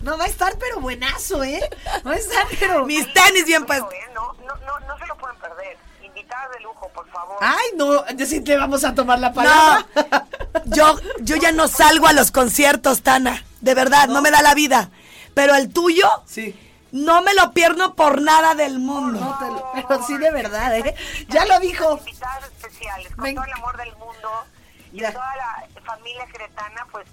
No, 0.00 0.16
va 0.16 0.24
a 0.24 0.28
estar 0.28 0.56
pero 0.58 0.80
buenazo, 0.80 1.44
¿eh? 1.44 1.60
Va 2.06 2.12
a 2.12 2.16
estar 2.16 2.46
pero... 2.58 2.86
Mis 2.86 3.12
tenis 3.12 3.44
bien 3.44 3.66
puestos. 3.66 3.92
¿eh? 3.92 3.96
no, 4.14 4.32
no, 4.46 4.54
no, 4.64 4.86
no 4.86 4.98
se 4.98 5.06
lo 5.06 5.16
pueden 5.18 5.36
perder. 5.38 5.76
Invitadas 6.02 6.52
de 6.52 6.60
lujo, 6.60 6.88
por 6.94 7.10
favor. 7.10 7.36
Ay, 7.40 7.66
no, 7.76 8.08
yo 8.16 8.26
sí 8.26 8.40
te 8.40 8.56
vamos 8.56 8.82
a 8.84 8.94
tomar 8.94 9.18
la 9.18 9.32
palabra. 9.32 9.86
No, 9.94 10.62
yo, 10.76 11.00
yo 11.20 11.36
ya 11.36 11.52
no 11.52 11.68
salgo 11.68 12.06
a 12.06 12.14
los 12.14 12.30
conciertos, 12.30 13.02
Tana. 13.02 13.44
De 13.60 13.74
verdad, 13.74 14.08
no, 14.08 14.22
me 14.22 14.30
da 14.30 14.40
la 14.40 14.54
vida. 14.54 14.90
Pero 15.34 15.54
el 15.54 15.70
tuyo, 15.70 16.08
Sí. 16.26 16.54
No 17.04 17.22
me 17.22 17.34
lo 17.34 17.52
pierdo 17.52 17.94
por 17.94 18.20
nada 18.22 18.54
del 18.54 18.78
mundo. 18.78 19.20
No 19.20 19.38
te 19.38 19.46
lo- 19.46 19.72
pero 19.88 20.02
sí 20.04 20.16
de 20.18 20.30
verdad, 20.30 20.74
¿eh? 20.76 20.94
Ya 21.28 21.44
lo 21.44 21.58
dijo. 21.60 21.98
Invitadas 21.98 22.44
especiales, 22.44 23.14
con 23.14 23.24
Ven. 23.24 23.34
todo 23.34 23.44
el 23.44 23.52
amor 23.52 23.76
del 23.76 23.94
mundo 23.96 24.30
y 24.92 25.00
Ya. 25.00 25.12
toda 25.12 25.36
la 25.36 25.82
familia 25.84 26.26
queretana, 26.26 26.86
pues 26.90 27.06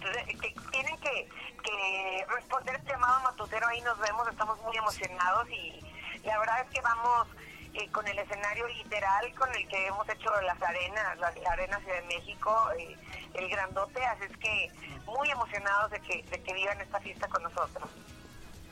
re- 0.00 0.26
que 0.40 0.54
tienen 0.70 0.96
que, 1.00 1.28
que 1.62 2.26
responder 2.28 2.76
el 2.76 2.84
llamado 2.86 3.20
matutero. 3.22 3.66
Ahí 3.68 3.80
nos 3.80 3.98
vemos, 3.98 4.28
estamos 4.28 4.60
muy 4.62 4.76
emocionados 4.76 5.48
y 5.50 5.80
la 6.24 6.38
verdad 6.38 6.60
es 6.60 6.70
que 6.70 6.80
vamos 6.80 7.26
eh, 7.74 7.90
con 7.90 8.06
el 8.06 8.16
escenario 8.18 8.68
literal 8.68 9.34
con 9.34 9.52
el 9.52 9.66
que 9.66 9.86
hemos 9.88 10.08
hecho 10.08 10.30
las 10.42 10.62
arenas, 10.62 11.18
la, 11.18 11.32
la 11.32 11.50
Arena 11.50 11.76
Ciudad 11.80 11.96
de 11.96 12.06
México, 12.06 12.70
eh, 12.78 12.96
el 13.34 13.48
grandote, 13.48 14.04
así 14.06 14.22
es 14.30 14.36
que 14.38 14.70
muy 15.06 15.28
emocionados 15.28 15.90
de 15.90 16.00
que, 16.00 16.22
de 16.22 16.40
que 16.40 16.54
vivan 16.54 16.80
esta 16.80 17.00
fiesta 17.00 17.26
con 17.26 17.42
nosotros. 17.42 17.90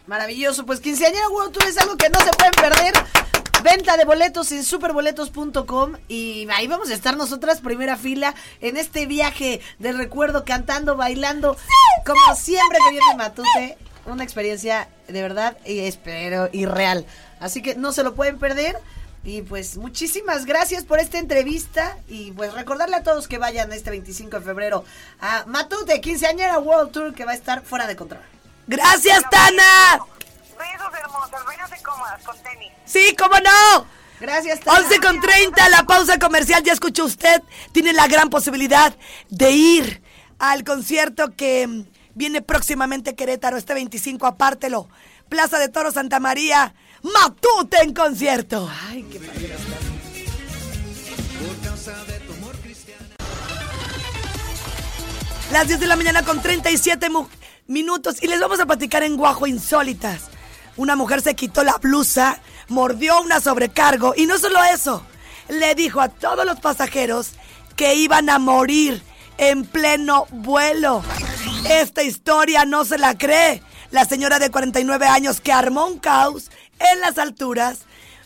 Maravilloso, 0.07 0.67
pues 0.67 0.81
Quinceañera 0.81 1.29
World 1.29 1.53
Tour 1.53 1.69
es 1.69 1.79
algo 1.79 1.97
que 1.97 2.11
no 2.11 2.19
se 2.21 2.31
pueden 2.31 2.53
perder. 2.53 2.95
Venta 3.63 3.97
de 3.97 4.05
boletos 4.05 4.51
en 4.51 4.65
superboletos.com 4.65 5.95
y 6.09 6.49
ahí 6.51 6.67
vamos 6.67 6.91
a 6.91 6.95
estar 6.95 7.17
nosotras 7.17 7.61
primera 7.61 7.97
fila 7.97 8.35
en 8.61 8.77
este 8.77 9.07
viaje 9.07 9.61
de 9.79 9.93
recuerdo 9.93 10.45
cantando, 10.45 10.97
bailando, 10.97 11.57
como 12.05 12.35
siempre 12.35 12.79
que 12.85 12.91
viene 12.91 13.17
Matute, 13.17 13.79
una 14.07 14.25
experiencia 14.25 14.89
de 15.07 15.23
verdad 15.23 15.57
y 15.65 15.79
espero 15.81 16.49
y 16.53 16.67
real. 16.67 17.07
Así 17.39 17.63
que 17.63 17.77
no 17.77 17.93
se 17.93 18.03
lo 18.03 18.15
pueden 18.15 18.39
perder. 18.39 18.77
Y 19.25 19.43
pues 19.43 19.77
muchísimas 19.77 20.47
gracias 20.47 20.83
por 20.83 20.99
esta 20.99 21.21
entrevista 21.21 21.97
y 22.09 22.33
pues 22.33 22.53
recordarle 22.55 22.97
a 22.97 23.05
todos 23.05 23.29
que 23.29 23.39
vayan 23.39 23.73
este 23.73 23.91
25 23.91 24.41
de 24.41 24.45
febrero 24.45 24.85
a 25.21 25.45
Matute, 25.47 26.01
Quinceañera 26.01 26.59
World 26.59 26.91
Tour 26.91 27.15
que 27.15 27.25
va 27.25 27.31
a 27.31 27.37
estar 27.37 27.63
fuera 27.63 27.87
de 27.87 27.95
control. 27.95 28.23
Gracias, 28.67 29.23
Tana. 29.31 29.99
Besos 30.59 30.93
hermosas, 31.03 31.45
váyanse 31.45 31.83
cómodas 31.83 32.23
con 32.25 32.37
tenis. 32.43 32.73
Sí, 32.85 33.15
cómo 33.19 33.35
no. 33.41 33.87
Gracias, 34.21 34.61
Tana. 34.61 34.79
11 34.81 35.01
con 35.01 35.21
30, 35.21 35.69
la 35.69 35.83
pausa 35.85 36.19
comercial, 36.19 36.63
ya 36.63 36.73
escuchó 36.73 37.05
usted, 37.05 37.43
tiene 37.73 37.93
la 37.93 38.07
gran 38.07 38.31
posibilidad 38.31 38.95
de 39.29 39.51
ir 39.51 40.03
al 40.39 40.65
concierto 40.65 41.35
que 41.37 41.85
viene 42.15 42.43
próximamente 42.43 43.11
a 43.11 43.15
Querétaro, 43.17 43.57
este 43.57 43.75
25, 43.75 44.27
apártelo. 44.27 44.89
Plaza 45.29 45.59
de 45.59 45.69
Toro 45.69 45.91
Santa 45.91 46.21
María, 46.21 46.75
Matute 47.03 47.79
en 47.83 47.95
concierto. 47.95 48.71
Ay, 48.91 49.03
qué 49.11 49.19
padre. 49.19 49.57
Las 55.53 55.67
10 55.69 55.81
de 55.81 55.87
la 55.87 55.97
mañana 55.97 56.23
con 56.25 56.41
37 56.41 57.11
mu- 57.11 57.27
minutos 57.73 58.23
y 58.23 58.29
les 58.29 58.39
vamos 58.39 58.61
a 58.61 58.67
platicar 58.67 59.03
en 59.03 59.17
Guajo 59.17 59.47
Insólitas. 59.47 60.29
Una 60.77 60.95
mujer 60.95 61.23
se 61.23 61.35
quitó 61.35 61.65
la 61.65 61.79
blusa, 61.79 62.41
mordió 62.69 63.21
una 63.21 63.41
sobrecargo 63.41 64.15
y 64.17 64.27
no 64.27 64.39
solo 64.39 64.63
eso, 64.65 65.05
le 65.49 65.75
dijo 65.75 66.01
a 66.01 66.09
todos 66.09 66.47
los 66.47 66.61
pasajeros 66.61 67.33
que 67.75 67.95
iban 67.95 68.31
a 68.31 68.39
morir 68.39 69.03
en 69.39 69.65
pleno 69.65 70.27
vuelo. 70.31 71.03
Esta 71.69 72.03
historia 72.03 72.65
no 72.65 72.85
se 72.85 72.99
la 72.99 73.17
cree. 73.17 73.63
La 73.91 74.05
señora 74.05 74.39
de 74.39 74.51
49 74.51 75.07
años 75.07 75.41
que 75.41 75.53
armó 75.53 75.87
un 75.87 75.99
caos 75.99 76.51
en 76.79 77.01
las 77.01 77.19
alturas, 77.19 77.81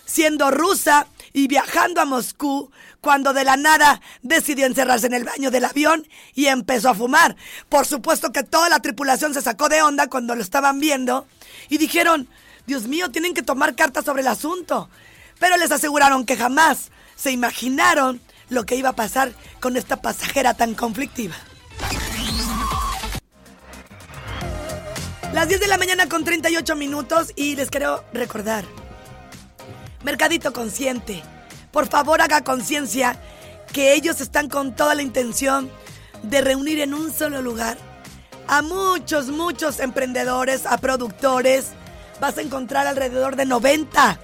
siendo 0.04 0.50
rusa 0.50 1.06
y 1.32 1.48
viajando 1.48 2.00
a 2.00 2.04
Moscú, 2.04 2.70
cuando 3.06 3.32
de 3.32 3.44
la 3.44 3.56
nada 3.56 4.00
decidió 4.22 4.66
encerrarse 4.66 5.06
en 5.06 5.14
el 5.14 5.22
baño 5.22 5.52
del 5.52 5.64
avión 5.64 6.08
y 6.34 6.46
empezó 6.46 6.88
a 6.88 6.94
fumar. 6.96 7.36
Por 7.68 7.86
supuesto 7.86 8.32
que 8.32 8.42
toda 8.42 8.68
la 8.68 8.80
tripulación 8.80 9.32
se 9.32 9.42
sacó 9.42 9.68
de 9.68 9.80
onda 9.80 10.08
cuando 10.08 10.34
lo 10.34 10.42
estaban 10.42 10.80
viendo 10.80 11.24
y 11.68 11.78
dijeron, 11.78 12.28
Dios 12.66 12.88
mío, 12.88 13.12
tienen 13.12 13.32
que 13.32 13.44
tomar 13.44 13.76
cartas 13.76 14.04
sobre 14.04 14.22
el 14.22 14.26
asunto. 14.26 14.90
Pero 15.38 15.56
les 15.56 15.70
aseguraron 15.70 16.26
que 16.26 16.36
jamás 16.36 16.90
se 17.14 17.30
imaginaron 17.30 18.20
lo 18.48 18.66
que 18.66 18.74
iba 18.74 18.88
a 18.88 18.96
pasar 18.96 19.30
con 19.60 19.76
esta 19.76 20.02
pasajera 20.02 20.54
tan 20.54 20.74
conflictiva. 20.74 21.36
Las 25.32 25.46
10 25.46 25.60
de 25.60 25.68
la 25.68 25.78
mañana 25.78 26.08
con 26.08 26.24
38 26.24 26.74
minutos 26.74 27.32
y 27.36 27.54
les 27.54 27.70
quiero 27.70 28.02
recordar. 28.12 28.64
Mercadito 30.02 30.52
Consciente, 30.52 31.22
por 31.76 31.88
favor 31.88 32.22
haga 32.22 32.42
conciencia 32.42 33.20
que 33.70 33.92
ellos 33.92 34.22
están 34.22 34.48
con 34.48 34.74
toda 34.74 34.94
la 34.94 35.02
intención 35.02 35.70
de 36.22 36.40
reunir 36.40 36.80
en 36.80 36.94
un 36.94 37.12
solo 37.12 37.42
lugar 37.42 37.76
a 38.48 38.62
muchos, 38.62 39.26
muchos 39.26 39.78
emprendedores, 39.80 40.64
a 40.64 40.78
productores. 40.78 41.72
Vas 42.18 42.38
a 42.38 42.40
encontrar 42.40 42.86
alrededor 42.86 43.36
de 43.36 43.44
90 43.44 44.18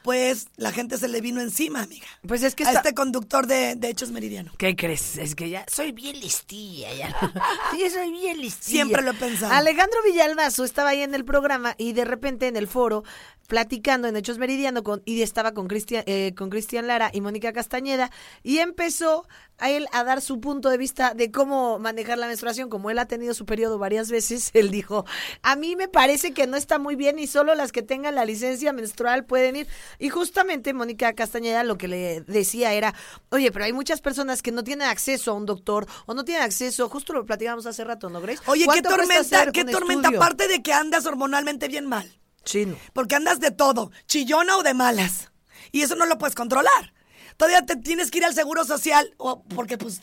pues 0.04 0.48
la 0.56 0.70
gente 0.70 0.98
se 0.98 1.08
le 1.08 1.22
vino 1.22 1.40
encima, 1.40 1.80
amiga. 1.80 2.06
Pues 2.28 2.42
es 2.42 2.54
que 2.54 2.64
a 2.64 2.68
está- 2.68 2.80
este 2.80 2.94
conductor 2.94 3.46
de, 3.46 3.74
de 3.74 3.88
Hechos 3.88 4.10
Meridiano. 4.10 4.52
¿Qué 4.58 4.76
crees? 4.76 5.16
Es 5.16 5.34
que 5.34 5.48
ya 5.48 5.64
soy 5.66 5.92
bien 5.92 6.20
listilla 6.20 6.92
ya. 6.92 7.16
Sí, 7.72 7.88
soy 7.88 8.10
bien 8.10 8.38
listilla. 8.38 8.84
Siempre 8.84 9.00
lo 9.00 9.12
he 9.12 9.14
pensado. 9.14 9.54
Alejandro 9.54 9.98
Villalbazo 10.04 10.62
estaba 10.64 10.90
ahí 10.90 11.00
en 11.00 11.14
el 11.14 11.24
programa 11.24 11.74
y 11.78 11.94
de 11.94 12.04
repente 12.04 12.48
en 12.48 12.56
el 12.56 12.68
foro 12.68 13.02
platicando 13.46 14.08
en 14.08 14.16
Hechos 14.16 14.38
Meridiano 14.38 14.82
con, 14.82 15.02
y 15.04 15.22
estaba 15.22 15.52
con 15.52 15.68
Cristian 15.68 16.02
eh, 16.06 16.32
con 16.36 16.48
Cristian 16.50 16.86
Lara 16.86 17.10
y 17.12 17.20
Mónica 17.20 17.52
Castañeda 17.52 18.10
y 18.42 18.58
empezó 18.58 19.26
a 19.58 19.70
él 19.70 19.86
a 19.92 20.02
dar 20.02 20.20
su 20.20 20.40
punto 20.40 20.68
de 20.70 20.78
vista 20.78 21.14
de 21.14 21.30
cómo 21.30 21.78
manejar 21.78 22.18
la 22.18 22.26
menstruación, 22.26 22.68
como 22.68 22.90
él 22.90 22.98
ha 22.98 23.06
tenido 23.06 23.34
su 23.34 23.46
periodo 23.46 23.78
varias 23.78 24.10
veces, 24.10 24.50
él 24.54 24.70
dijo, 24.70 25.04
a 25.42 25.56
mí 25.56 25.76
me 25.76 25.88
parece 25.88 26.32
que 26.32 26.46
no 26.46 26.56
está 26.56 26.78
muy 26.78 26.96
bien 26.96 27.18
y 27.18 27.26
solo 27.26 27.54
las 27.54 27.70
que 27.70 27.82
tengan 27.82 28.14
la 28.14 28.24
licencia 28.24 28.72
menstrual 28.72 29.24
pueden 29.24 29.56
ir. 29.56 29.68
Y 29.98 30.08
justamente 30.08 30.72
Mónica 30.72 31.12
Castañeda 31.14 31.64
lo 31.64 31.78
que 31.78 31.88
le 31.88 32.20
decía 32.22 32.72
era, 32.72 32.94
oye, 33.30 33.50
pero 33.52 33.64
hay 33.64 33.72
muchas 33.72 34.00
personas 34.00 34.42
que 34.42 34.52
no 34.52 34.64
tienen 34.64 34.88
acceso 34.88 35.30
a 35.30 35.34
un 35.34 35.46
doctor 35.46 35.86
o 36.06 36.14
no 36.14 36.24
tienen 36.24 36.42
acceso, 36.42 36.88
justo 36.88 37.12
lo 37.12 37.24
platicábamos 37.24 37.66
hace 37.66 37.84
rato, 37.84 38.08
¿no, 38.10 38.20
Grace? 38.20 38.40
Oye, 38.46 38.62
qué 38.62 38.66
¿Cuánto 38.66 38.88
cuesta 38.90 39.06
tormenta, 39.06 39.52
qué 39.52 39.64
tormenta, 39.64 40.08
estudio? 40.08 40.20
aparte 40.22 40.48
de 40.48 40.62
que 40.62 40.72
andas 40.72 41.06
hormonalmente 41.06 41.68
bien 41.68 41.86
mal. 41.86 42.18
Chino. 42.44 42.76
Porque 42.92 43.14
andas 43.14 43.40
de 43.40 43.50
todo, 43.50 43.90
chillona 44.06 44.56
o 44.56 44.62
de 44.62 44.74
malas. 44.74 45.32
Y 45.72 45.82
eso 45.82 45.96
no 45.96 46.06
lo 46.06 46.18
puedes 46.18 46.34
controlar. 46.34 46.92
Todavía 47.36 47.64
te 47.66 47.76
tienes 47.76 48.10
que 48.10 48.18
ir 48.18 48.24
al 48.24 48.34
seguro 48.34 48.64
social, 48.64 49.14
o 49.16 49.42
porque 49.42 49.78
pues 49.78 50.02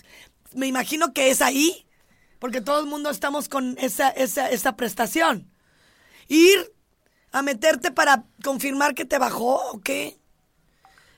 me 0.53 0.67
imagino 0.67 1.13
que 1.13 1.29
es 1.29 1.41
ahí. 1.41 1.85
Porque 2.39 2.59
todo 2.59 2.79
el 2.79 2.87
mundo 2.87 3.09
estamos 3.11 3.47
con 3.47 3.77
esa, 3.79 4.09
esa, 4.09 4.49
esa 4.49 4.75
prestación. 4.75 5.51
Ir 6.27 6.73
a 7.31 7.41
meterte 7.41 7.91
para 7.91 8.25
confirmar 8.43 8.95
que 8.95 9.05
te 9.05 9.17
bajó 9.17 9.55
o 9.71 9.81
qué. 9.81 10.17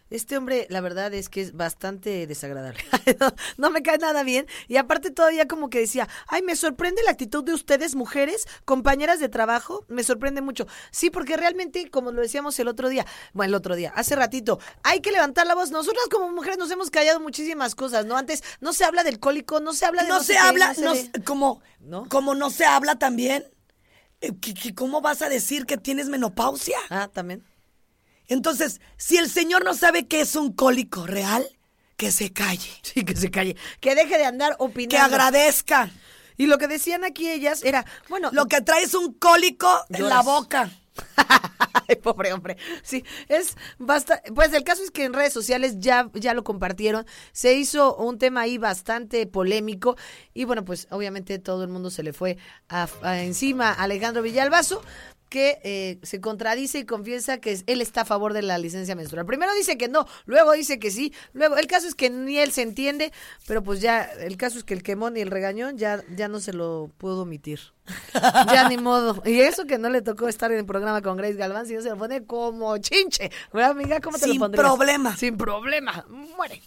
Este 0.10 0.38
hombre, 0.38 0.68
la 0.70 0.80
verdad 0.80 1.12
es 1.16 1.28
que 1.28 1.42
es 1.42 1.54
bastante 1.54 2.28
desagradable. 2.28 2.80
no, 3.20 3.34
no 3.58 3.72
me 3.72 3.82
cae 3.82 3.98
nada 3.98 4.22
bien. 4.22 4.46
Y 4.68 4.78
aparte 4.78 5.10
todavía 5.10 5.48
como 5.48 5.72
que 5.72 5.80
decía, 5.80 6.08
ay, 6.28 6.44
me 6.44 6.56
sorprende 6.56 7.02
la 7.02 7.10
actitud 7.10 7.44
de 7.44 7.52
ustedes, 7.52 7.96
mujeres, 7.96 8.46
compañeras 8.64 9.20
de 9.20 9.28
trabajo. 9.28 9.86
Me 9.88 10.04
sorprende 10.04 10.42
mucho. 10.42 10.68
Sí, 10.92 11.10
porque 11.10 11.36
realmente, 11.36 11.90
como 11.90 12.12
lo 12.12 12.22
decíamos 12.22 12.60
el 12.60 12.68
otro 12.68 12.90
día, 12.90 13.08
bueno, 13.34 13.50
el 13.52 13.56
otro 13.56 13.76
día, 13.76 13.92
hace 13.96 14.16
ratito, 14.16 14.60
hay 14.84 15.00
que 15.00 15.12
levantar 15.12 15.48
la 15.48 15.56
voz. 15.56 15.72
Nosotras 15.72 16.06
como 16.12 16.30
mujeres 16.30 16.60
nos 16.60 16.70
hemos 16.70 16.92
callado 16.92 17.20
muchísimas 17.20 17.74
cosas, 17.74 18.06
¿no? 18.06 18.16
Antes 18.16 18.44
no 18.62 18.72
se 18.72 18.84
habla 18.86 19.04
del 19.04 19.20
cólico, 19.20 19.62
no 19.62 19.74
se 19.74 19.86
habla 19.88 20.04
de... 20.04 20.10
No, 20.10 20.20
sé 20.20 20.34
se 20.34 20.38
habla, 20.38 20.76
no 20.80 20.94
de- 20.94 21.10
como, 21.26 21.64
¿No? 21.80 22.08
como 22.08 22.36
no 22.36 22.52
se 22.52 22.66
habla 22.66 23.00
también. 23.00 23.46
Eh, 24.24 24.74
¿Cómo 24.76 25.02
vas 25.02 25.22
a 25.22 25.30
decir 25.30 25.66
que 25.66 25.78
tienes 25.78 26.10
menopausia? 26.10 26.78
Ah, 26.90 27.10
también. 27.12 27.44
Entonces, 28.28 28.82
si 28.98 29.18
el 29.18 29.30
señor 29.30 29.64
no 29.64 29.74
sabe 29.74 30.08
que 30.08 30.22
es 30.22 30.36
un 30.36 30.54
cólico 30.54 31.06
real, 31.06 31.46
que 31.98 32.12
se 32.12 32.32
calle, 32.32 32.70
Sí, 32.82 33.04
que 33.04 33.16
se 33.16 33.30
calle. 33.30 33.56
Que 33.80 33.96
deje 33.96 34.18
de 34.18 34.26
andar 34.26 34.56
opinando. 34.60 34.96
que 34.96 35.02
agradezca. 35.02 35.92
Y 36.38 36.48
lo 36.48 36.58
que 36.58 36.68
decían 36.68 37.04
aquí 37.04 37.30
ellas 37.30 37.64
era, 37.64 37.86
bueno, 38.10 38.30
Lo 38.34 38.48
que 38.48 38.62
trae 38.62 38.84
es 38.84 38.96
un 38.96 39.14
cólico 39.14 39.70
en 39.90 40.10
la 40.10 40.22
boca. 40.22 40.72
Pobre 42.04 42.34
hombre. 42.34 42.58
Sí, 42.84 43.04
es 43.28 43.56
basta. 43.78 44.22
Pues 44.36 44.54
el 44.54 44.64
caso 44.64 44.84
es 44.84 44.92
que 44.92 45.06
en 45.06 45.14
redes 45.14 45.34
sociales 45.34 45.76
ya, 45.80 46.10
ya 46.14 46.34
lo 46.34 46.44
compartieron. 46.44 47.06
Se 47.32 47.54
hizo 47.54 47.96
un 47.96 48.18
tema 48.18 48.42
ahí 48.42 48.58
bastante 48.58 49.26
polémico. 49.28 49.96
Y 50.34 50.46
bueno, 50.46 50.66
pues 50.66 50.88
obviamente 50.92 51.40
todo 51.40 51.64
el 51.64 51.70
mundo 51.70 51.90
se 51.90 52.04
le 52.04 52.14
fue 52.14 52.38
a- 52.70 52.88
encima 53.22 53.70
a 53.70 53.84
Alejandro 53.84 54.22
Villalbazo 54.22 54.82
que 55.30 55.60
eh, 55.64 55.98
se 56.04 56.22
contradice 56.22 56.78
y 56.80 56.86
confiesa 56.86 57.40
que 57.40 57.60
él 57.66 57.82
está 57.82 58.02
a 58.02 58.06
favor 58.06 58.34
de 58.34 58.44
la 58.44 58.60
licencia 58.60 58.96
menstrual. 58.96 59.26
Primero 59.26 59.52
dice 59.56 59.80
que 59.80 59.88
no, 59.88 60.06
luego 60.26 60.52
dice 60.52 60.78
que 60.78 60.92
sí, 60.92 61.12
luego 61.34 61.58
el 61.58 61.66
caso 61.66 61.88
es 61.88 61.96
que 61.96 62.12
ni 62.12 62.38
él 62.38 62.52
se 62.52 62.62
entiende, 62.62 63.12
pero 63.48 63.64
pues 63.64 63.82
ya 63.82 64.04
el 64.04 64.38
caso 64.38 64.60
es 64.60 64.64
que 64.64 64.76
el 64.76 64.84
quemón 64.84 65.18
y 65.18 65.22
el 65.22 65.32
regañón 65.32 65.76
ya, 65.80 66.04
ya 66.16 66.28
no 66.28 66.40
se 66.40 66.54
lo 66.54 66.92
pudo 67.00 67.24
omitir. 67.24 67.60
Ya 68.14 68.70
ni 68.70 68.78
modo. 68.78 69.22
Y 69.26 69.42
eso 69.42 69.66
que 69.66 69.78
no 69.78 69.90
le 69.90 70.02
tocó 70.02 70.28
estar 70.28 70.52
en 70.52 70.60
el 70.60 70.66
programa 70.66 71.02
con 71.02 71.18
Grace 71.18 71.34
Galván, 71.36 71.66
si 71.68 71.74
no 71.74 71.82
se 71.82 71.90
lo 71.90 71.98
pone 71.98 72.26
como 72.26 72.78
chinche. 72.78 73.32
¿Verdad, 73.52 73.72
amiga? 73.72 74.00
¿Cómo 74.00 74.18
te 74.18 74.26
Sin 74.26 74.36
lo 74.36 74.40
pondrías? 74.42 74.66
problema. 74.66 75.18
Sin 75.18 75.38
problema. 75.38 76.06
Muere. 76.08 76.62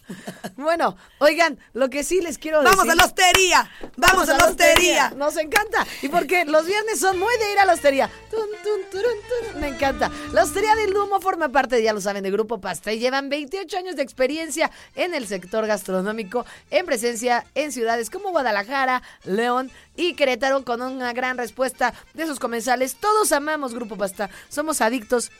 Bueno, 0.56 0.96
oigan, 1.18 1.58
lo 1.72 1.88
que 1.88 2.04
sí 2.04 2.20
les 2.20 2.38
quiero 2.38 2.62
¡Vamos 2.62 2.84
decir... 2.84 2.92
a 2.92 2.94
la 2.96 3.04
hostería! 3.04 3.70
¡Vamos 3.96 4.28
a 4.28 4.36
la 4.36 4.46
hostería! 4.46 5.10
Nos 5.16 5.36
encanta. 5.36 5.86
Y 6.02 6.08
porque 6.08 6.44
los 6.44 6.66
viernes 6.66 6.98
son 6.98 7.18
muy 7.18 7.36
de 7.38 7.52
ir 7.52 7.58
a 7.58 7.64
la 7.64 7.74
hostería. 7.74 8.10
Tun, 8.30 8.46
tun, 8.62 8.80
turun. 8.90 9.60
Me 9.60 9.68
encanta. 9.68 10.10
La 10.32 10.44
hostería 10.44 10.74
del 10.74 10.92
Duomo 10.92 11.20
forma 11.20 11.48
parte, 11.50 11.82
ya 11.82 11.92
lo 11.92 12.00
saben, 12.00 12.22
de 12.22 12.30
Grupo 12.30 12.60
Pasta 12.60 12.92
y 12.92 12.98
llevan 12.98 13.28
28 13.28 13.78
años 13.78 13.96
de 13.96 14.02
experiencia 14.02 14.70
en 14.94 15.14
el 15.14 15.26
sector 15.26 15.66
gastronómico, 15.66 16.44
en 16.70 16.86
presencia 16.86 17.44
en 17.54 17.72
ciudades 17.72 18.10
como 18.10 18.30
Guadalajara, 18.30 19.02
León 19.24 19.70
y 19.96 20.14
Querétaro, 20.14 20.64
con 20.64 20.82
una 20.82 21.12
gran 21.12 21.38
respuesta 21.38 21.94
de 22.14 22.26
sus 22.26 22.38
comensales. 22.38 22.96
Todos 22.96 23.32
amamos 23.32 23.74
Grupo 23.74 23.96
Pasta. 23.96 24.30
Somos 24.48 24.80
adictos 24.80 25.30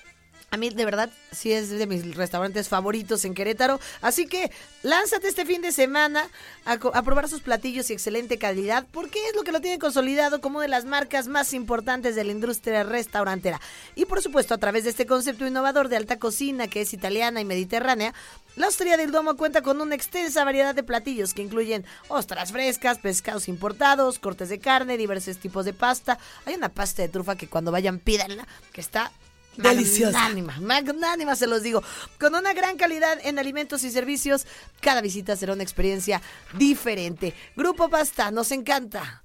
a 0.51 0.57
mí, 0.57 0.71
de 0.71 0.85
verdad, 0.85 1.11
sí 1.33 1.53
es 1.53 1.71
de 1.71 1.87
mis 1.87 2.15
restaurantes 2.15 2.69
favoritos 2.69 3.25
en 3.25 3.35
Querétaro. 3.35 3.81
Así 4.01 4.27
que 4.27 4.51
lánzate 4.83 5.27
este 5.27 5.45
fin 5.45 5.61
de 5.61 5.73
semana 5.73 6.29
a, 6.65 6.79
probar 6.79 7.29
sus 7.29 7.43
platillos 7.43 7.91
y 7.91 7.93
excelente 7.93 8.39
calidad, 8.39 8.87
porque 8.93 9.19
es 9.29 9.35
lo 9.35 9.43
que 9.43 9.51
lo 9.51 9.61
tiene 9.61 9.81
consolidado 9.81 10.41
como 10.41 10.61
de 10.61 10.69
las 10.69 10.85
marcas 10.85 11.27
más 11.27 11.53
importantes 11.53 12.15
de 12.15 12.25
la 12.25 12.31
industria 12.31 12.85
restaurantera. 12.85 13.61
Y 13.97 14.05
por 14.05 14.23
supuesto, 14.23 14.55
a 14.55 14.59
través 14.59 14.85
de 14.85 14.91
este 14.91 15.05
concepto 15.05 15.47
innovador 15.47 15.89
de 15.89 15.97
alta 15.97 16.19
cocina, 16.19 16.69
que 16.69 16.83
es 16.83 16.95
italiana 16.95 17.41
y 17.41 17.45
mediterránea, 17.45 18.15
la 18.55 18.69
Hostería 18.69 18.97
del 18.97 19.11
Domo 19.11 19.37
cuenta 19.37 19.63
con 19.63 19.81
una 19.81 19.97
extensa 19.97 20.45
variedad 20.45 20.75
de 20.75 20.85
platillos 20.85 21.35
que 21.35 21.43
incluyen 21.43 21.85
ostras 22.09 22.53
frescas, 22.53 22.99
pescados 22.99 23.49
importados, 23.49 24.21
cortes 24.21 24.49
de 24.49 24.61
carne, 24.61 24.97
diversos 24.97 25.39
tipos 25.39 25.65
de 25.65 25.75
pasta. 25.75 26.19
Hay 26.47 26.55
una 26.55 26.71
pasta 26.71 27.03
de 27.03 27.09
trufa 27.09 27.37
que 27.37 27.49
cuando 27.49 27.73
vayan 27.73 27.99
pídanla, 27.99 28.47
que 28.73 28.81
está 28.81 29.13
Deliciosa. 29.57 30.19
Magnánima, 30.19 30.61
magnánima 30.61 31.37
se 31.37 31.47
los 31.47 31.63
digo. 31.63 31.83
Con 32.19 32.35
una 32.35 32.53
gran 32.53 32.77
calidad 32.77 33.19
en 33.23 33.39
alimentos 33.39 33.85
y 33.85 33.91
servicios, 33.91 34.47
cada 34.81 35.01
visita 35.01 35.37
será 35.37 35.53
una 35.53 35.63
experiencia 35.63 36.21
diferente. 36.57 37.35
Grupo 37.57 37.89
Pasta, 37.89 38.31
nos 38.31 38.53
encanta. 38.53 39.23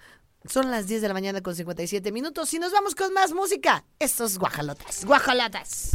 Son 0.49 0.71
las 0.71 0.87
10 0.87 1.01
de 1.03 1.07
la 1.07 1.13
mañana 1.13 1.41
con 1.41 1.55
57 1.55 2.11
minutos 2.11 2.53
y 2.53 2.59
nos 2.59 2.71
vamos 2.71 2.95
con 2.95 3.13
más 3.13 3.31
música. 3.31 3.85
Estos 3.99 4.39
guajalotas, 4.39 5.05
guajalotas. 5.05 5.91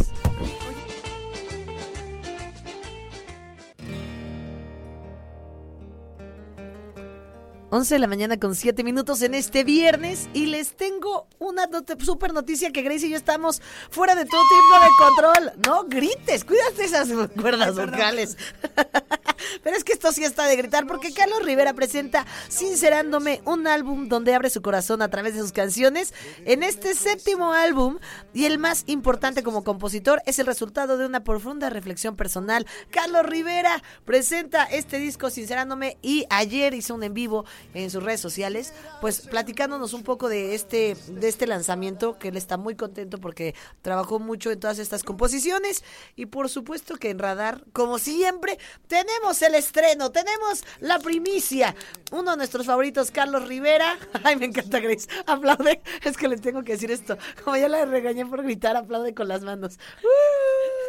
11 7.77 7.95
de 7.95 7.99
la 7.99 8.07
mañana 8.07 8.39
con 8.39 8.55
7 8.55 8.83
minutos 8.85 9.21
en 9.21 9.35
este 9.35 9.63
viernes 9.63 10.31
y 10.33 10.47
les 10.47 10.75
tengo 10.77 11.29
una 11.39 11.67
not- 11.67 12.01
super 12.03 12.33
noticia 12.33 12.73
que 12.73 12.81
Grace 12.81 13.07
y 13.07 13.11
yo 13.11 13.17
estamos 13.19 13.61
fuera 13.91 14.15
de 14.15 14.25
todo 14.25 14.41
tipo 14.41 14.83
de 14.83 14.91
control. 15.45 15.53
No 15.67 15.85
grites, 15.85 16.45
cuídate 16.47 16.85
esas 16.85 17.09
cuerdas 17.39 17.75
vocales. 17.77 18.39
Pero 19.63 19.77
es 19.77 19.85
que 19.85 19.93
esto 19.93 20.11
sí 20.13 20.25
está 20.25 20.47
de 20.47 20.57
gritar 20.57 20.87
porque 20.87 21.13
Carlos 21.13 21.45
Rivera 21.45 21.75
presenta 21.75 22.25
Sincerándome, 22.49 23.43
un 23.45 23.67
álbum 23.67 24.09
donde 24.09 24.35
abre 24.35 24.49
su 24.49 24.63
corazón 24.63 25.03
a 25.03 25.09
través 25.11 25.35
de 25.35 25.41
sus 25.41 25.53
canciones. 25.53 26.15
En 26.47 26.63
este 26.63 26.95
séptimo 26.95 27.53
álbum 27.53 27.99
y 28.33 28.47
el 28.47 28.59
más 28.59 28.85
importante 28.87 29.43
como 29.43 29.65
compositor 29.65 30.23
es 30.25 30.39
el 30.39 30.47
resultado 30.47 30.97
de 30.97 31.05
una 31.07 31.23
profunda 31.25 31.69
reflexión 31.69 32.17
personal. 32.17 32.67
Carlos 32.91 33.27
Rivera 33.27 33.83
presenta 34.07 34.65
este 34.65 34.99
disco 34.99 35.29
Sincerándome 35.29 35.99
y 36.01 36.25
ayer 36.31 36.73
hizo 36.73 36.95
un 36.95 37.03
en 37.03 37.13
vivo 37.13 37.45
en 37.75 37.91
sus 37.91 38.03
redes 38.03 38.21
sociales, 38.21 38.73
pues 39.01 39.21
platicándonos 39.23 39.93
un 39.93 40.03
poco 40.03 40.29
de 40.29 40.55
este 40.55 40.97
de 41.09 41.29
este 41.29 41.47
lanzamiento 41.47 42.19
que 42.19 42.29
él 42.29 42.37
está 42.37 42.57
muy 42.57 42.75
contento 42.75 43.19
porque 43.19 43.55
trabajó 43.83 44.19
mucho 44.19 44.51
en 44.51 44.61
todas 44.61 44.79
estas 44.79 45.03
composiciones 45.03 45.85
y 46.15 46.27
por 46.27 46.49
supuesto 46.49 46.97
que 46.97 47.11
en 47.11 47.19
Radar, 47.19 47.65
como 47.73 47.99
siempre, 47.99 48.59
tenemos 48.87 49.41
el 49.43 49.55
estreno, 49.55 50.11
tenemos 50.11 50.65
la 50.81 50.99
primicia. 50.99 51.75
Uno 52.13 52.33
de 52.33 52.37
nuestros 52.37 52.67
favoritos, 52.67 53.11
Carlos 53.11 53.47
Rivera. 53.49 53.99
Ay, 54.25 54.37
me 54.37 54.47
encanta 54.47 54.81
Grace. 54.81 55.09
Aplaude. 55.27 55.83
Es 56.03 56.17
que 56.17 56.29
le 56.29 56.37
tengo 56.37 56.63
que 56.63 56.73
decir 56.73 56.91
esto. 56.91 57.17
Como 57.45 57.57
ya 57.57 57.69
la 57.69 57.85
regañé 57.85 58.27
por 58.27 58.43
gritar, 58.43 58.77
aplaude 58.77 59.15
con 59.15 59.29
las 59.29 59.43
manos. 59.43 59.79
Uh, 60.03 60.87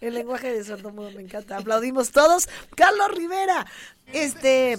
el 0.00 0.14
lenguaje 0.14 0.52
de 0.52 0.64
sordomudo 0.64 1.10
me 1.12 1.22
encanta. 1.22 1.56
Aplaudimos 1.56 2.10
todos. 2.10 2.48
Carlos 2.76 3.08
Rivera. 3.14 3.66
Este, 4.12 4.78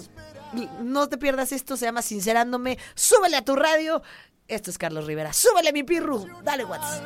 no 0.80 1.08
te 1.08 1.18
pierdas 1.18 1.52
esto, 1.52 1.76
se 1.76 1.86
llama 1.86 2.02
Sincerándome. 2.02 2.78
Súbele 2.94 3.36
a 3.36 3.44
tu 3.44 3.56
radio. 3.56 4.02
Esto 4.48 4.70
es 4.70 4.78
Carlos 4.78 5.06
Rivera. 5.06 5.32
Súbele 5.32 5.72
mi 5.72 5.82
pirru. 5.82 6.26
Dale, 6.42 6.64
WhatsApp. 6.64 7.04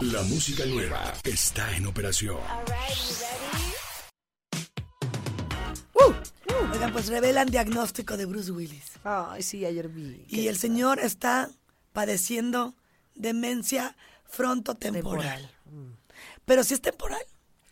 La 0.00 0.22
música 0.22 0.64
nueva 0.66 1.14
está 1.24 1.74
en 1.76 1.86
operación. 1.86 2.38
Oigan, 6.72 6.92
pues 6.92 7.06
revelan 7.08 7.48
diagnóstico 7.48 8.16
de 8.16 8.26
Bruce 8.26 8.50
Willis. 8.50 8.92
Ay, 9.04 9.42
sí, 9.42 9.64
ayer 9.64 9.88
vi. 9.88 10.24
Y 10.28 10.48
el 10.48 10.58
señor 10.58 10.98
está 10.98 11.50
padeciendo 11.92 12.74
demencia 13.14 13.96
frontotemporal. 14.24 15.50
Temporal. 15.64 15.98
Pero 16.44 16.64
si 16.64 16.74
es 16.74 16.80
temporal. 16.80 17.22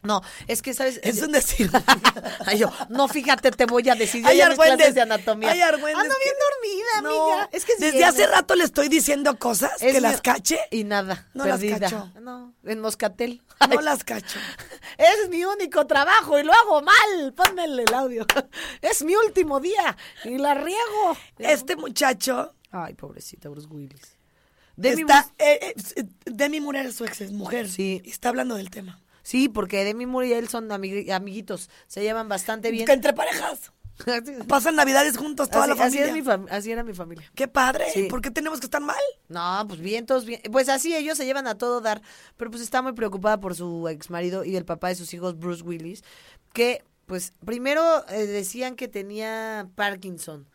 No, 0.02 0.20
es 0.48 0.62
que, 0.62 0.74
¿sabes? 0.74 0.98
Es 1.04 1.22
un 1.22 1.30
decir. 1.32 1.70
Ay, 2.46 2.58
yo, 2.58 2.72
no, 2.88 3.06
fíjate, 3.06 3.50
te 3.52 3.66
voy 3.66 3.88
a 3.88 3.94
decir. 3.94 4.22
Yo 4.22 4.28
Ay, 4.28 4.38
ya 4.38 4.48
mis 4.50 4.58
Argüendes, 4.58 4.94
de 4.96 5.00
anatomía. 5.02 5.50
ay, 5.52 5.60
Argüendes, 5.60 6.02
Ando 6.02 6.14
bien 6.22 6.34
dormida, 6.50 6.98
amiga. 7.30 7.48
Es 7.52 7.64
que 7.64 7.72
es 7.74 7.78
Desde 7.78 8.04
hace 8.04 8.26
rato 8.26 8.54
le 8.56 8.64
estoy 8.64 8.88
diciendo 8.88 9.38
cosas 9.38 9.80
Es 9.80 9.92
que 9.94 10.00
las 10.00 10.20
cache. 10.20 10.58
Y 10.72 10.82
nada, 10.84 11.28
No 11.34 11.44
las 11.46 11.60
perdida. 11.60 11.78
cacho. 11.78 12.10
No, 12.20 12.52
en 12.64 12.80
Moscatel. 12.80 13.42
No 13.60 13.78
Ay, 13.78 13.84
las 13.84 14.02
cacho. 14.02 14.38
Es 14.98 15.28
mi 15.30 15.44
único 15.44 15.86
trabajo 15.86 16.38
y 16.38 16.42
lo 16.42 16.52
hago 16.52 16.82
mal. 16.82 17.32
Ponme 17.34 17.64
el 17.64 17.94
audio. 17.94 18.26
Es 18.82 19.02
mi 19.04 19.14
último 19.14 19.60
día 19.60 19.96
y 20.24 20.36
la 20.38 20.54
riego. 20.54 21.16
Este 21.38 21.76
muchacho 21.76 22.54
Ay, 22.72 22.94
pobrecita 22.94 23.48
Bruce 23.50 23.68
Willis. 23.68 24.16
Demi 24.74 25.02
está. 25.02 25.22
Moore- 25.22 25.34
eh, 25.38 25.74
eh, 25.96 26.04
Demi 26.24 26.60
Moore 26.60 26.80
era 26.80 26.90
su 26.90 27.04
ex 27.04 27.30
mujer. 27.30 27.68
Sí. 27.68 28.00
Y 28.04 28.10
está 28.10 28.30
hablando 28.30 28.54
del 28.56 28.70
tema. 28.70 28.98
Sí, 29.22 29.48
porque 29.48 29.84
Demi 29.84 30.06
Moore 30.06 30.28
y 30.28 30.32
él 30.32 30.48
son 30.48 30.68
amigui- 30.70 31.10
amiguitos. 31.12 31.70
Se 31.86 32.02
llevan 32.02 32.28
bastante 32.28 32.70
bien. 32.70 32.86
Que 32.86 32.92
entre 32.92 33.12
parejas. 33.12 33.72
Pasan 34.48 34.74
navidades 34.76 35.16
juntos 35.18 35.50
toda 35.50 35.64
así, 35.64 35.74
la 35.78 35.84
así 35.84 35.98
familia. 35.98 36.06
es 36.06 36.12
mi 36.12 36.22
fam- 36.22 36.46
así 36.50 36.72
era 36.72 36.82
mi 36.82 36.94
familia. 36.94 37.30
Qué 37.34 37.46
padre. 37.46 37.86
Sí. 37.92 38.04
¿Por 38.04 38.20
qué 38.22 38.30
tenemos 38.30 38.58
que 38.58 38.66
estar 38.66 38.80
mal? 38.80 38.96
No, 39.28 39.64
pues 39.68 39.80
bien, 39.80 40.06
todos 40.06 40.24
bien. 40.24 40.40
Pues 40.50 40.68
así 40.68 40.96
ellos 40.96 41.18
se 41.18 41.24
llevan 41.26 41.46
a 41.46 41.56
todo 41.56 41.80
dar. 41.80 42.02
Pero 42.36 42.50
pues 42.50 42.62
está 42.62 42.82
muy 42.82 42.92
preocupada 42.94 43.38
por 43.38 43.54
su 43.54 43.86
ex 43.88 44.10
marido 44.10 44.44
y 44.44 44.56
el 44.56 44.64
papá 44.64 44.88
de 44.88 44.94
sus 44.94 45.12
hijos, 45.14 45.38
Bruce 45.38 45.62
Willis. 45.62 46.02
Que, 46.52 46.82
pues, 47.06 47.32
primero 47.44 48.04
eh, 48.08 48.26
decían 48.26 48.76
que 48.76 48.88
tenía 48.88 49.68
Parkinson. 49.76 50.48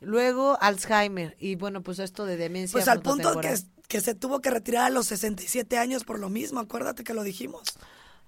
Luego 0.00 0.58
Alzheimer. 0.60 1.34
Y 1.40 1.56
bueno, 1.56 1.82
pues 1.82 1.98
esto 1.98 2.26
de 2.26 2.36
demencia. 2.36 2.72
Pues 2.72 2.88
al 2.88 3.00
punto 3.02 3.40
que, 3.40 3.54
que 3.88 4.00
se 4.00 4.14
tuvo 4.14 4.40
que 4.40 4.50
retirar 4.50 4.84
a 4.84 4.90
los 4.90 5.06
67 5.06 5.78
años 5.78 6.04
por 6.04 6.18
lo 6.18 6.28
mismo. 6.28 6.60
Acuérdate 6.60 7.04
que 7.04 7.14
lo 7.14 7.22
dijimos. 7.24 7.62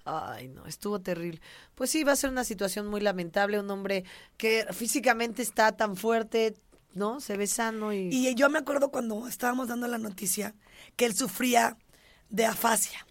Ay, 0.05 0.49
no, 0.49 0.67
estuvo 0.67 1.01
terrible. 1.01 1.41
Pues 1.73 1.89
sí, 1.89 2.03
va 2.03 2.11
a 2.11 2.15
ser 2.15 2.29
una 2.29 2.43
situación 2.43 2.87
muy 2.87 3.01
lamentable. 3.01 3.59
Un 3.59 3.69
hombre 3.71 4.05
que 4.37 4.67
físicamente 4.71 5.41
está 5.41 5.71
tan 5.71 5.97
fuerte, 5.97 6.55
¿no? 6.93 7.19
Se 7.19 7.37
ve 7.37 7.47
sano 7.47 7.91
y. 7.91 8.09
Y 8.11 8.35
yo 8.35 8.49
me 8.49 8.59
acuerdo 8.59 8.91
cuando 8.91 9.27
estábamos 9.27 9.67
dando 9.67 9.87
la 9.87 9.97
noticia 9.97 10.53
que 10.95 11.05
él 11.05 11.15
sufría 11.15 11.77
de 12.29 12.45
afasia, 12.45 13.05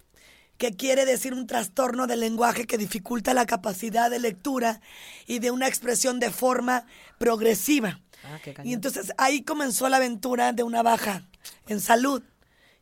que 0.57 0.76
quiere 0.76 1.05
decir 1.05 1.34
un 1.34 1.49
trastorno 1.49 2.07
del 2.07 2.20
lenguaje 2.20 2.64
que 2.64 2.78
dificulta 2.78 3.34
la 3.34 3.45
capacidad 3.47 4.09
de 4.09 4.20
lectura 4.20 4.80
y 5.26 5.40
de 5.40 5.51
una 5.51 5.66
expresión 5.66 6.20
de 6.20 6.30
forma 6.30 6.86
progresiva. 7.18 8.01
Ah, 8.22 8.38
qué. 8.40 8.55
Y 8.62 8.72
entonces 8.72 9.12
ahí 9.18 9.42
comenzó 9.42 9.88
la 9.88 9.97
aventura 9.97 10.53
de 10.53 10.62
una 10.62 10.82
baja 10.84 11.26
en 11.66 11.80
salud. 11.80 12.22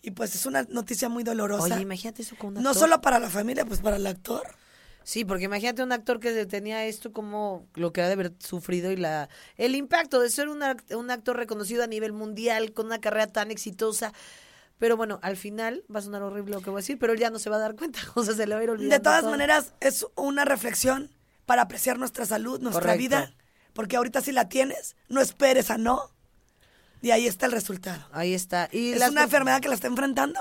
Y 0.03 0.11
pues 0.11 0.35
es 0.35 0.47
una 0.47 0.65
noticia 0.65 1.09
muy 1.09 1.23
dolorosa. 1.23 1.75
Oye, 1.75 1.81
imagínate 1.83 2.23
eso 2.23 2.37
con 2.37 2.57
un 2.57 2.63
no 2.63 2.75
solo 2.75 3.01
para 3.01 3.19
la 3.21 3.31
familia, 3.31 3.65
pues 3.65 3.81
para 3.81 3.97
el 3.97 4.07
actor. 4.07 4.43
Sí, 5.05 5.25
porque 5.25 5.45
imagínate 5.45 5.83
un 5.83 5.93
actor 5.93 6.21
que 6.21 6.47
tenía 6.47 6.85
esto 6.87 7.13
como 7.13 7.67
lo 7.75 7.93
que 7.93 8.03
ha 8.03 8.07
de 8.07 8.13
haber 8.13 8.33
sufrido 8.39 8.91
y 8.93 8.97
la 8.97 9.29
el 9.57 9.75
impacto 9.75 10.21
de 10.21 10.31
ser 10.31 10.49
un, 10.49 10.61
act- 10.61 10.95
un 10.95 11.11
actor 11.11 11.37
reconocido 11.37 11.83
a 11.83 11.87
nivel 11.89 12.13
mundial 12.13 12.73
con 12.73 12.87
una 12.87 13.01
carrera 13.01 13.27
tan 13.27 13.51
exitosa. 13.51 14.13
Pero 14.79 14.97
bueno, 14.97 15.21
al 15.23 15.37
final 15.37 15.85
va 15.95 16.01
a 16.01 16.03
sonar 16.03 16.23
horrible 16.23 16.55
lo 16.55 16.61
que 16.61 16.71
voy 16.71 16.79
a 16.79 16.83
decir, 16.83 16.99
pero 16.99 17.13
él 17.13 17.19
ya 17.21 17.31
no 17.31 17.39
se 17.39 17.51
va 17.51 17.57
a 17.57 17.61
dar 17.61 17.77
cuenta, 17.77 18.01
o 18.15 18.25
sea, 18.25 18.35
se 18.35 18.47
le 18.47 18.55
va 18.55 18.61
a 18.61 18.65
ir 18.65 18.71
olvidando. 18.71 18.95
De 18.97 19.01
todas 19.01 19.21
todo. 19.23 19.31
maneras, 19.31 19.73
es 19.81 20.07
una 20.17 20.45
reflexión 20.45 21.11
para 21.47 21.63
apreciar 21.63 21.99
nuestra 21.99 22.27
salud, 22.27 22.61
nuestra 22.61 22.81
Correcto. 22.83 22.99
vida, 22.99 23.35
porque 23.73 23.97
ahorita 23.97 24.21
si 24.21 24.33
la 24.33 24.49
tienes, 24.49 24.97
no 25.09 25.21
esperes 25.21 25.71
a 25.71 25.79
no. 25.79 26.11
Y 27.03 27.11
ahí 27.11 27.27
está 27.27 27.47
el 27.47 27.53
resultado. 27.53 28.03
Ahí 28.13 28.33
está. 28.33 28.69
Y 28.73 28.93
es 28.93 28.99
las 29.01 29.11
una 29.11 29.25
enfermedad 29.25 29.61
que 29.61 29.69
la 29.69 29.75
está 29.75 29.89
enfrentando 29.89 30.41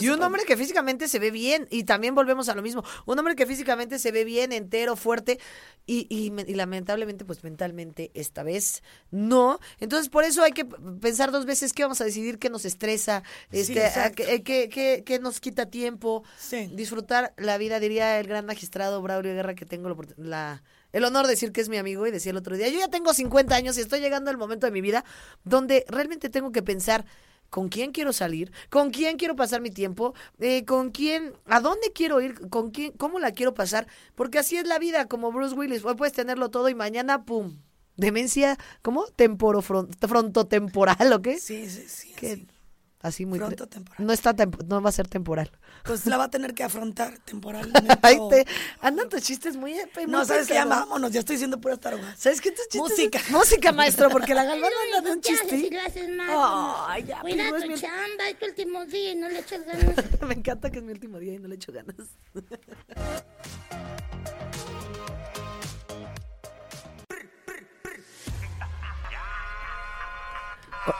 Y 0.00 0.08
un 0.08 0.22
hombre 0.22 0.44
que 0.44 0.56
físicamente 0.56 1.08
se 1.08 1.18
ve 1.18 1.32
bien, 1.32 1.66
y 1.70 1.82
también 1.82 2.14
volvemos 2.14 2.48
a 2.48 2.54
lo 2.54 2.62
mismo, 2.62 2.84
un 3.06 3.18
hombre 3.18 3.34
que 3.34 3.44
físicamente 3.44 3.98
se 3.98 4.12
ve 4.12 4.24
bien, 4.24 4.52
entero, 4.52 4.94
fuerte, 4.94 5.40
y, 5.84 6.06
y, 6.08 6.32
y 6.48 6.54
lamentablemente, 6.54 7.24
pues 7.24 7.42
mentalmente 7.42 8.10
esta 8.14 8.44
vez 8.44 8.82
no. 9.10 9.58
Entonces, 9.80 10.08
por 10.10 10.22
eso 10.24 10.44
hay 10.44 10.52
que 10.52 10.64
pensar 10.64 11.32
dos 11.32 11.44
veces 11.44 11.72
qué 11.72 11.82
vamos 11.82 12.00
a 12.00 12.04
decidir, 12.04 12.38
qué 12.38 12.50
nos 12.50 12.64
estresa, 12.64 13.24
este, 13.50 13.84
exacto. 13.84 14.22
qué, 14.24 14.42
qué- 14.44 14.68
qué- 14.68 15.02
qué 15.04 15.18
nos 15.18 15.40
quita 15.40 15.66
tiempo, 15.66 16.22
Sí. 16.38 16.70
disfrutar 16.72 17.34
la 17.36 17.58
vida, 17.58 17.80
diría 17.80 18.20
el 18.20 18.28
gran 18.28 18.46
magistrado 18.46 19.02
Braulio 19.02 19.32
Guerra, 19.34 19.54
que 19.56 19.66
tengo 19.66 19.94
la- 20.16 20.62
el 20.94 21.04
honor 21.04 21.26
de 21.26 21.32
decir 21.32 21.52
que 21.52 21.60
es 21.60 21.68
mi 21.68 21.76
amigo, 21.76 22.06
y 22.06 22.10
decía 22.10 22.30
el 22.30 22.38
otro 22.38 22.56
día, 22.56 22.68
yo 22.68 22.78
ya 22.78 22.88
tengo 22.88 23.12
50 23.12 23.54
años 23.54 23.76
y 23.76 23.82
estoy 23.82 24.00
llegando 24.00 24.30
al 24.30 24.38
momento 24.38 24.66
de 24.66 24.72
mi 24.72 24.80
vida 24.80 25.04
donde 25.44 25.84
realmente 25.88 26.30
tengo 26.30 26.50
que 26.52 26.62
pensar 26.62 27.04
con 27.50 27.68
quién 27.68 27.92
quiero 27.92 28.12
salir, 28.12 28.50
con 28.70 28.90
quién 28.90 29.16
quiero 29.16 29.36
pasar 29.36 29.60
mi 29.60 29.70
tiempo, 29.70 30.14
eh, 30.40 30.64
con 30.64 30.90
quién, 30.90 31.34
a 31.46 31.60
dónde 31.60 31.92
quiero 31.92 32.20
ir, 32.20 32.48
con 32.48 32.70
quién, 32.70 32.92
cómo 32.92 33.18
la 33.20 33.30
quiero 33.32 33.54
pasar, 33.54 33.86
porque 34.16 34.38
así 34.38 34.56
es 34.56 34.66
la 34.66 34.78
vida, 34.80 35.06
como 35.06 35.30
Bruce 35.30 35.54
Willis, 35.54 35.84
hoy 35.84 35.94
puedes 35.94 36.14
tenerlo 36.14 36.48
todo 36.50 36.68
y 36.68 36.74
mañana, 36.74 37.24
pum, 37.24 37.58
demencia, 37.96 38.58
¿cómo? 38.82 39.04
Temporo, 39.14 39.62
fron- 39.62 39.88
frontotemporal, 40.08 41.12
¿o 41.12 41.22
qué? 41.22 41.38
Sí, 41.38 41.68
sí, 41.68 41.84
sí. 41.86 42.12
Que- 42.14 42.32
así. 42.32 42.46
Así 43.04 43.26
muy... 43.26 43.38
tre- 43.38 43.46
Frontotemporal. 43.46 44.06
No, 44.06 44.12
está 44.12 44.34
no 44.66 44.82
va 44.82 44.88
a 44.88 44.92
ser 44.92 45.06
temporal. 45.06 45.50
Pues 45.84 46.06
la 46.06 46.16
va 46.16 46.24
a 46.24 46.30
tener 46.30 46.54
que 46.54 46.64
afrontar 46.64 47.18
temporalmente. 47.24 47.96
Te, 48.30 48.46
andan 48.80 49.08
tus 49.08 49.22
chistes 49.22 49.56
muy... 49.56 49.76
No, 50.08 50.24
¿sabes 50.24 50.48
qué? 50.48 50.54
Vámonos, 50.64 51.12
ya 51.12 51.20
estoy 51.20 51.36
diciendo 51.36 51.60
puras 51.60 51.78
tarugas. 51.78 52.18
¿Sabes 52.18 52.40
qué? 52.40 52.50
Tus 52.50 52.66
chistes? 52.68 52.80
Música. 52.90 53.20
Música, 53.30 53.72
maestro, 53.72 54.08
porque 54.10 54.34
la 54.34 54.44
galvana 54.44 54.74
anda 54.86 55.08
de 55.08 55.12
un 55.16 55.20
chiste. 55.20 55.70
mal. 56.16 56.84
Ay, 56.88 57.04
ya, 57.04 57.20
Cuida 57.20 57.50
tu 57.50 57.68
mi- 57.68 57.74
chamba, 57.78 58.28
es 58.30 58.38
tu 58.38 58.46
último 58.46 58.84
día 58.86 59.12
y 59.12 59.16
no 59.16 59.28
le 59.28 59.38
echas 59.40 59.64
ganas. 59.66 59.96
Me 60.26 60.34
encanta 60.34 60.70
que 60.70 60.78
es 60.78 60.84
mi 60.84 60.92
último 60.92 61.18
día 61.18 61.34
y 61.34 61.38
no 61.38 61.48
le 61.48 61.54
echo 61.56 61.72
ganas. 61.72 61.94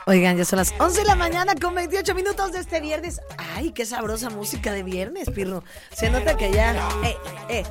Oigan, 0.06 0.36
ya 0.36 0.44
son 0.44 0.58
las 0.58 0.74
11 0.78 1.00
de 1.00 1.06
la 1.06 1.14
mañana 1.14 1.54
con 1.60 1.74
28 1.74 2.14
minutos 2.14 2.52
de 2.52 2.60
este 2.60 2.80
viernes. 2.80 3.20
Ay, 3.54 3.72
qué 3.72 3.84
sabrosa 3.84 4.30
música 4.30 4.72
de 4.72 4.82
viernes, 4.82 5.30
Pirro. 5.30 5.62
Se 5.92 6.10
nota 6.10 6.36
que 6.36 6.50
ya... 6.52 6.72
eh, 7.04 7.16
eh. 7.48 7.64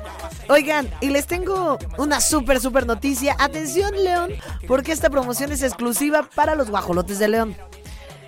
Oigan, 0.48 0.88
y 1.00 1.10
les 1.10 1.26
tengo 1.26 1.78
una 1.98 2.20
súper, 2.20 2.60
súper 2.60 2.86
noticia. 2.86 3.36
Atención, 3.38 3.92
León, 4.02 4.32
porque 4.68 4.92
esta 4.92 5.10
promoción 5.10 5.52
es 5.52 5.62
exclusiva 5.62 6.28
para 6.34 6.54
los 6.54 6.70
guajolotes 6.70 7.18
de 7.18 7.28
León. 7.28 7.56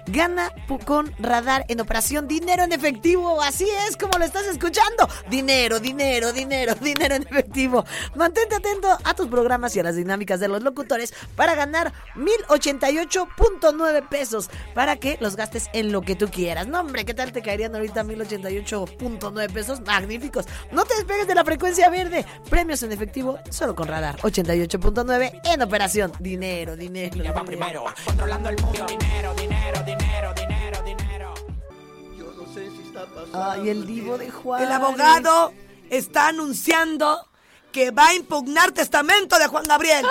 Gana 0.07 0.53
con 0.85 1.13
radar 1.19 1.65
en 1.69 1.81
operación 1.81 2.29
dinero 2.29 2.63
en 2.63 2.73
efectivo. 2.73 3.41
Así 3.43 3.67
es 3.89 3.97
como 3.97 4.19
lo 4.19 4.25
estás 4.25 4.47
escuchando. 4.47 5.09
Dinero, 5.29 5.81
dinero, 5.81 6.33
dinero, 6.33 6.75
dinero 6.81 7.17
en 7.17 7.23
efectivo. 7.23 7.85
Mantente 8.15 8.55
atento 8.55 8.89
a 9.05 9.15
tus 9.15 9.29
programas 9.29 9.75
y 9.77 9.81
a 9.81 9.83
las 9.83 9.97
dinámicas 9.97 10.41
de 10.41 10.49
los 10.49 10.63
locutores 10.63 11.13
para 11.35 11.55
ganar 11.55 11.93
1088.9 12.17 14.09
pesos 14.09 14.51
para 14.75 14.97
que 14.97 15.17
los 15.21 15.37
gastes 15.37 15.69
en 15.73 15.93
lo 15.93 16.03
que 16.03 16.17
tú 16.17 16.29
quieras. 16.29 16.67
No, 16.67 16.81
hombre, 16.81 17.05
¿qué 17.05 17.15
tal 17.15 17.33
te 17.33 17.43
caerían 17.43 17.75
ahorita 17.75 18.05
1088.9 18.05 19.53
pesos? 19.53 19.81
Magníficos. 19.81 20.47
No 20.73 20.85
te 20.85 20.95
despegues 20.95 21.27
de 21.27 21.35
la 21.35 21.45
frecuencia 21.45 21.91
verde. 21.91 22.25
Premios 22.49 22.83
en 22.83 22.93
efectivo 22.93 23.39
solo 23.51 23.75
con 23.75 23.89
radar 23.89 24.17
88.9 24.19 25.41
en 25.45 25.63
operación. 25.63 26.13
Dinero, 26.21 26.77
dinero. 26.77 27.17
dinero. 27.17 29.96
Ay, 33.33 33.69
el 33.69 33.87
divo 33.87 34.19
de 34.19 34.31
Juárez. 34.31 34.67
El 34.67 34.73
abogado 34.73 35.53
está 35.91 36.29
anunciando 36.29 37.29
que 37.73 37.91
va 37.91 38.09
a 38.09 38.15
impugnar 38.15 38.73
testamento 38.73 39.39
de 39.39 39.47
Juan 39.47 39.65
Gabriel. 39.65 40.07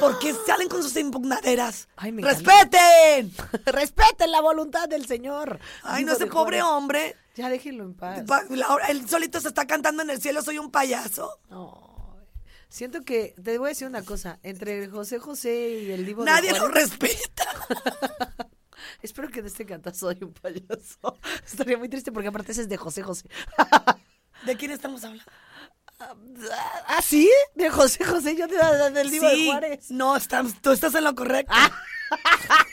¿Por 0.00 0.18
qué 0.18 0.34
salen 0.46 0.68
con 0.68 0.82
sus 0.82 0.96
impugnaderas? 0.96 1.88
Ay, 1.96 2.10
me 2.10 2.22
¡Respeten! 2.22 3.32
Respeten 3.66 4.32
la 4.32 4.40
voluntad 4.40 4.88
del 4.88 5.06
señor. 5.06 5.60
Ay, 5.84 6.02
Divo 6.02 6.10
no, 6.10 6.16
ese 6.16 6.26
pobre 6.26 6.62
hombre. 6.62 7.16
Ya 7.36 7.48
déjenlo 7.48 7.84
en 7.84 7.94
paz. 7.94 8.24
Él 8.88 9.08
solito 9.08 9.40
se 9.40 9.48
está 9.48 9.66
cantando 9.66 10.02
en 10.02 10.10
el 10.10 10.20
cielo, 10.20 10.42
soy 10.42 10.58
un 10.58 10.70
payaso. 10.70 11.38
Ay, 11.50 11.58
Siento 12.68 13.02
que, 13.02 13.36
te 13.40 13.56
voy 13.56 13.66
a 13.66 13.68
decir 13.68 13.86
una 13.86 14.02
cosa, 14.02 14.40
entre 14.42 14.88
José 14.88 15.20
José 15.20 15.84
y 15.84 15.92
el 15.92 16.04
divo 16.04 16.24
Nadie 16.24 16.52
de 16.52 16.58
lo 16.58 16.66
Juárez, 16.66 16.90
respeta. 16.98 17.44
Espero 19.04 19.28
que 19.28 19.40
en 19.40 19.46
este 19.46 19.66
canta 19.66 19.92
soy 19.92 20.16
un 20.22 20.32
payaso. 20.32 21.18
Estaría 21.46 21.76
muy 21.76 21.90
triste 21.90 22.10
porque 22.10 22.28
aparte 22.28 22.52
ese 22.52 22.62
es 22.62 22.68
de 22.70 22.78
José 22.78 23.02
José. 23.02 23.28
¿De 24.46 24.56
quién 24.56 24.70
estamos 24.70 25.04
hablando? 25.04 25.30
¿Ah, 26.86 27.02
sí? 27.02 27.30
De 27.54 27.68
José 27.68 28.02
José, 28.02 28.34
yo 28.34 28.48
te 28.48 28.56
del 28.90 29.10
divo 29.10 29.28
de 29.28 29.34
Sí, 29.36 29.46
Juárez. 29.46 29.90
no, 29.90 30.16
estás- 30.16 30.58
tú 30.62 30.72
estás 30.72 30.94
en 30.94 31.04
lo 31.04 31.14
correcto. 31.14 31.52
Ah. 31.54 31.70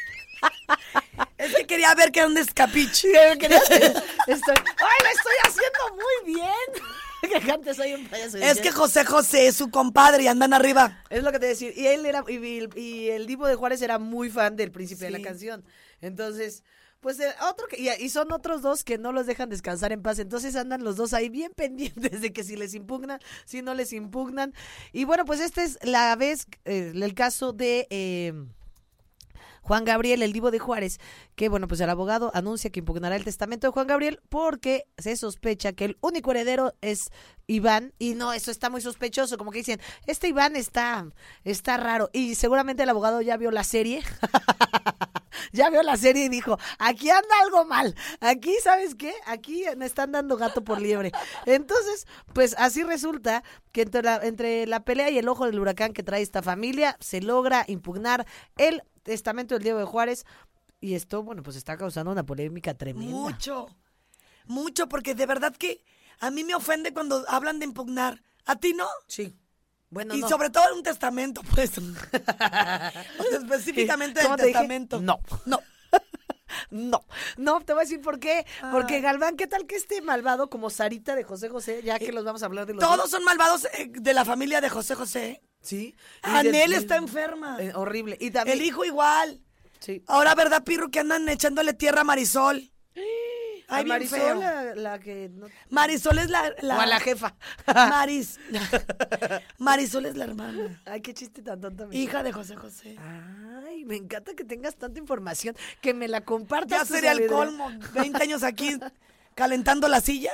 es 1.37 1.53
que 1.55 1.65
quería 1.67 1.93
ver 1.95 2.11
que 2.11 2.21
dónde 2.21 2.41
es 2.41 2.53
capiche. 2.53 3.09
Sí, 3.09 3.13
yo 3.13 3.37
quería- 3.37 3.57
Estoy, 3.59 4.55
¡Ay, 4.55 4.99
lo 5.03 5.09
estoy 5.09 5.35
haciendo 5.43 5.95
muy 5.95 6.33
bien! 6.33 6.51
Soy 7.75 7.93
un 7.93 8.07
payaso. 8.07 8.37
Es 8.37 8.59
que 8.61 8.71
José 8.71 9.05
José 9.05 9.45
es 9.47 9.55
su 9.55 9.69
compadre 9.69 10.23
y 10.23 10.27
andan 10.27 10.53
arriba. 10.53 11.03
Es 11.09 11.21
lo 11.23 11.31
que 11.31 11.37
te 11.39 11.45
decir. 11.45 11.71
Y 11.77 11.85
él 11.87 12.03
era, 12.05 12.23
y, 12.27 12.33
y- 12.37 12.69
y 12.75 13.09
el 13.09 13.27
Divo 13.27 13.45
de 13.47 13.55
Juárez 13.55 13.81
era 13.83 13.99
muy 13.99 14.29
fan 14.31 14.55
del 14.55 14.71
príncipe 14.71 15.05
de 15.05 15.11
Sí. 15.11 15.17
la 15.21 15.27
canción. 15.27 15.63
Entonces, 16.01 16.63
pues 17.01 17.19
eh, 17.19 17.33
otro 17.49 17.67
que, 17.67 17.97
y, 17.99 18.09
son 18.09 18.31
otros 18.31 18.61
dos 18.61 18.83
que 18.83 18.97
no 18.97 19.11
los 19.11 19.25
dejan 19.25 19.49
descansar 19.49 19.91
en 19.91 20.01
paz. 20.01 20.19
Entonces 20.19 20.55
andan 20.55 20.83
los 20.83 20.95
dos 20.95 21.13
ahí 21.13 21.29
bien 21.29 21.51
pendientes 21.55 22.21
de 22.21 22.31
que 22.31 22.43
si 22.43 22.55
les 22.55 22.73
impugnan, 22.73 23.19
si 23.45 23.61
no 23.61 23.73
les 23.73 23.91
impugnan. 23.91 24.53
Y 24.93 25.05
bueno, 25.05 25.25
pues 25.25 25.39
esta 25.39 25.63
es 25.63 25.79
la 25.83 26.15
vez, 26.15 26.47
eh, 26.65 26.91
el 26.93 27.13
caso 27.15 27.53
de 27.53 27.87
eh, 27.89 28.33
Juan 29.63 29.83
Gabriel, 29.83 30.21
el 30.21 30.31
divo 30.31 30.51
de 30.51 30.59
Juárez, 30.59 30.99
que 31.35 31.49
bueno, 31.49 31.67
pues 31.67 31.81
el 31.81 31.89
abogado 31.89 32.31
anuncia 32.35 32.69
que 32.71 32.79
impugnará 32.79 33.15
el 33.15 33.23
testamento 33.23 33.67
de 33.67 33.71
Juan 33.71 33.87
Gabriel 33.87 34.19
porque 34.29 34.85
se 34.97 35.15
sospecha 35.15 35.73
que 35.73 35.85
el 35.85 35.97
único 36.01 36.31
heredero 36.31 36.73
es 36.81 37.09
Iván 37.47 37.93
y 37.97 38.13
no, 38.13 38.31
eso 38.33 38.51
está 38.51 38.69
muy 38.69 38.81
sospechoso, 38.81 39.37
como 39.37 39.51
que 39.51 39.59
dicen, 39.59 39.79
este 40.05 40.27
Iván 40.27 40.55
está, 40.55 41.07
está 41.43 41.77
raro 41.77 42.09
y 42.13 42.35
seguramente 42.35 42.83
el 42.83 42.89
abogado 42.89 43.21
ya 43.21 43.37
vio 43.37 43.51
la 43.51 43.63
serie. 43.63 44.03
ya 45.51 45.69
vio 45.69 45.83
la 45.83 45.97
serie 45.97 46.25
y 46.25 46.29
dijo, 46.29 46.57
aquí 46.79 47.09
anda 47.09 47.35
algo 47.43 47.65
mal, 47.65 47.95
aquí, 48.19 48.53
¿sabes 48.63 48.95
qué? 48.95 49.13
Aquí 49.25 49.63
me 49.77 49.85
están 49.85 50.11
dando 50.11 50.37
gato 50.37 50.63
por 50.63 50.81
liebre. 50.81 51.11
Entonces, 51.45 52.07
pues 52.33 52.55
así 52.57 52.83
resulta 52.83 53.43
que 53.71 53.81
entre 53.83 54.03
la, 54.03 54.17
entre 54.17 54.67
la 54.67 54.83
pelea 54.83 55.09
y 55.09 55.17
el 55.17 55.27
ojo 55.27 55.45
del 55.45 55.59
huracán 55.59 55.93
que 55.93 56.03
trae 56.03 56.21
esta 56.21 56.41
familia, 56.41 56.97
se 56.99 57.21
logra 57.21 57.65
impugnar 57.67 58.25
el 58.57 58.83
testamento 59.03 59.55
del 59.55 59.63
Diego 59.63 59.79
de 59.79 59.85
Juárez 59.85 60.25
y 60.79 60.95
esto, 60.95 61.21
bueno, 61.21 61.43
pues 61.43 61.55
está 61.55 61.77
causando 61.77 62.11
una 62.11 62.25
polémica 62.25 62.73
tremenda. 62.73 63.11
Mucho. 63.11 63.67
Mucho, 64.47 64.89
porque 64.89 65.13
de 65.13 65.27
verdad 65.27 65.55
que 65.55 65.83
a 66.19 66.31
mí 66.31 66.43
me 66.43 66.55
ofende 66.55 66.91
cuando 66.91 67.23
hablan 67.27 67.59
de 67.59 67.65
impugnar. 67.65 68.23
¿A 68.45 68.55
ti 68.55 68.73
no? 68.73 68.87
Sí. 69.07 69.35
Bueno, 69.91 70.15
y 70.15 70.21
no. 70.21 70.29
sobre 70.29 70.49
todo 70.49 70.73
un 70.73 70.81
testamento, 70.83 71.41
pues. 71.53 71.77
o 71.77 71.81
sea, 71.81 72.91
específicamente 73.39 74.19
del 74.21 74.25
¿Cómo 74.25 74.37
te 74.37 74.47
dije? 74.47 74.53
testamento. 74.57 74.99
No. 75.01 75.19
No. 75.45 75.61
No, 76.69 77.05
no, 77.37 77.61
te 77.61 77.71
voy 77.71 77.81
a 77.81 77.85
decir 77.85 78.01
por 78.01 78.19
qué. 78.19 78.45
Porque 78.73 78.95
Ay. 78.95 79.01
Galván, 79.01 79.37
¿qué 79.37 79.47
tal 79.47 79.65
que 79.65 79.75
este 79.77 80.01
malvado 80.01 80.49
como 80.49 80.69
Sarita 80.69 81.15
de 81.15 81.23
José 81.23 81.47
José, 81.47 81.81
ya 81.81 81.97
que 81.97 82.11
los 82.11 82.25
vamos 82.25 82.43
a 82.43 82.45
hablar 82.47 82.65
de 82.65 82.73
los 82.73 82.81
Todos 82.83 82.97
dos? 82.97 83.09
son 83.09 83.23
malvados 83.23 83.65
eh, 83.73 83.89
de 83.89 84.13
la 84.13 84.25
familia 84.25 84.59
de 84.59 84.69
José 84.69 84.95
José. 84.95 85.41
Sí. 85.61 85.95
Anel 86.21 86.73
está 86.73 86.97
enferma. 86.97 87.57
Eh, 87.59 87.71
horrible. 87.73 88.17
Y 88.19 88.31
también. 88.31 88.57
El 88.57 88.65
hijo 88.65 88.83
igual. 88.83 89.41
Sí. 89.79 90.03
Ahora, 90.07 90.35
¿verdad, 90.35 90.63
Pirro, 90.63 90.89
que 90.91 90.99
andan 90.99 91.27
echándole 91.29 91.73
tierra 91.73 92.01
a 92.01 92.03
Marisol? 92.03 92.69
Ay, 93.71 93.83
bien 93.85 93.95
Marisol, 93.95 94.19
feo. 94.19 94.35
la, 94.39 94.75
la 94.75 94.99
que. 94.99 95.29
no- 95.29 95.47
Marisol 95.69 96.17
es 96.19 96.29
la... 96.29 96.53
la- 96.61 96.77
O 96.77 96.79
a 96.81 96.85
la 96.85 96.99
jefa. 96.99 97.35
Maris. 97.73 98.39
Marisol 99.57 100.05
es 100.05 100.15
la 100.15 100.25
hermana. 100.25 100.81
Ay, 100.85 101.01
qué 101.01 101.13
chiste 101.13 101.41
tan 101.41 101.59
tonto. 101.61 101.87
Hija 101.91 102.23
de 102.23 102.31
José 102.31 102.55
José. 102.55 102.97
Ay, 103.65 103.85
me 103.85 103.95
encanta 103.95 104.33
que 104.33 104.43
tengas 104.43 104.75
tanta 104.75 104.99
información, 104.99 105.55
que 105.81 105.93
me 105.93 106.07
la 106.07 106.21
compartas. 106.21 106.79
Ya 106.79 106.85
sería 106.95 107.11
el 107.13 107.27
colmo. 107.27 107.69
20 107.93 108.21
años 108.23 108.43
aquí 108.43 108.77
calentando 109.35 109.87
la 109.87 110.01
silla. 110.01 110.31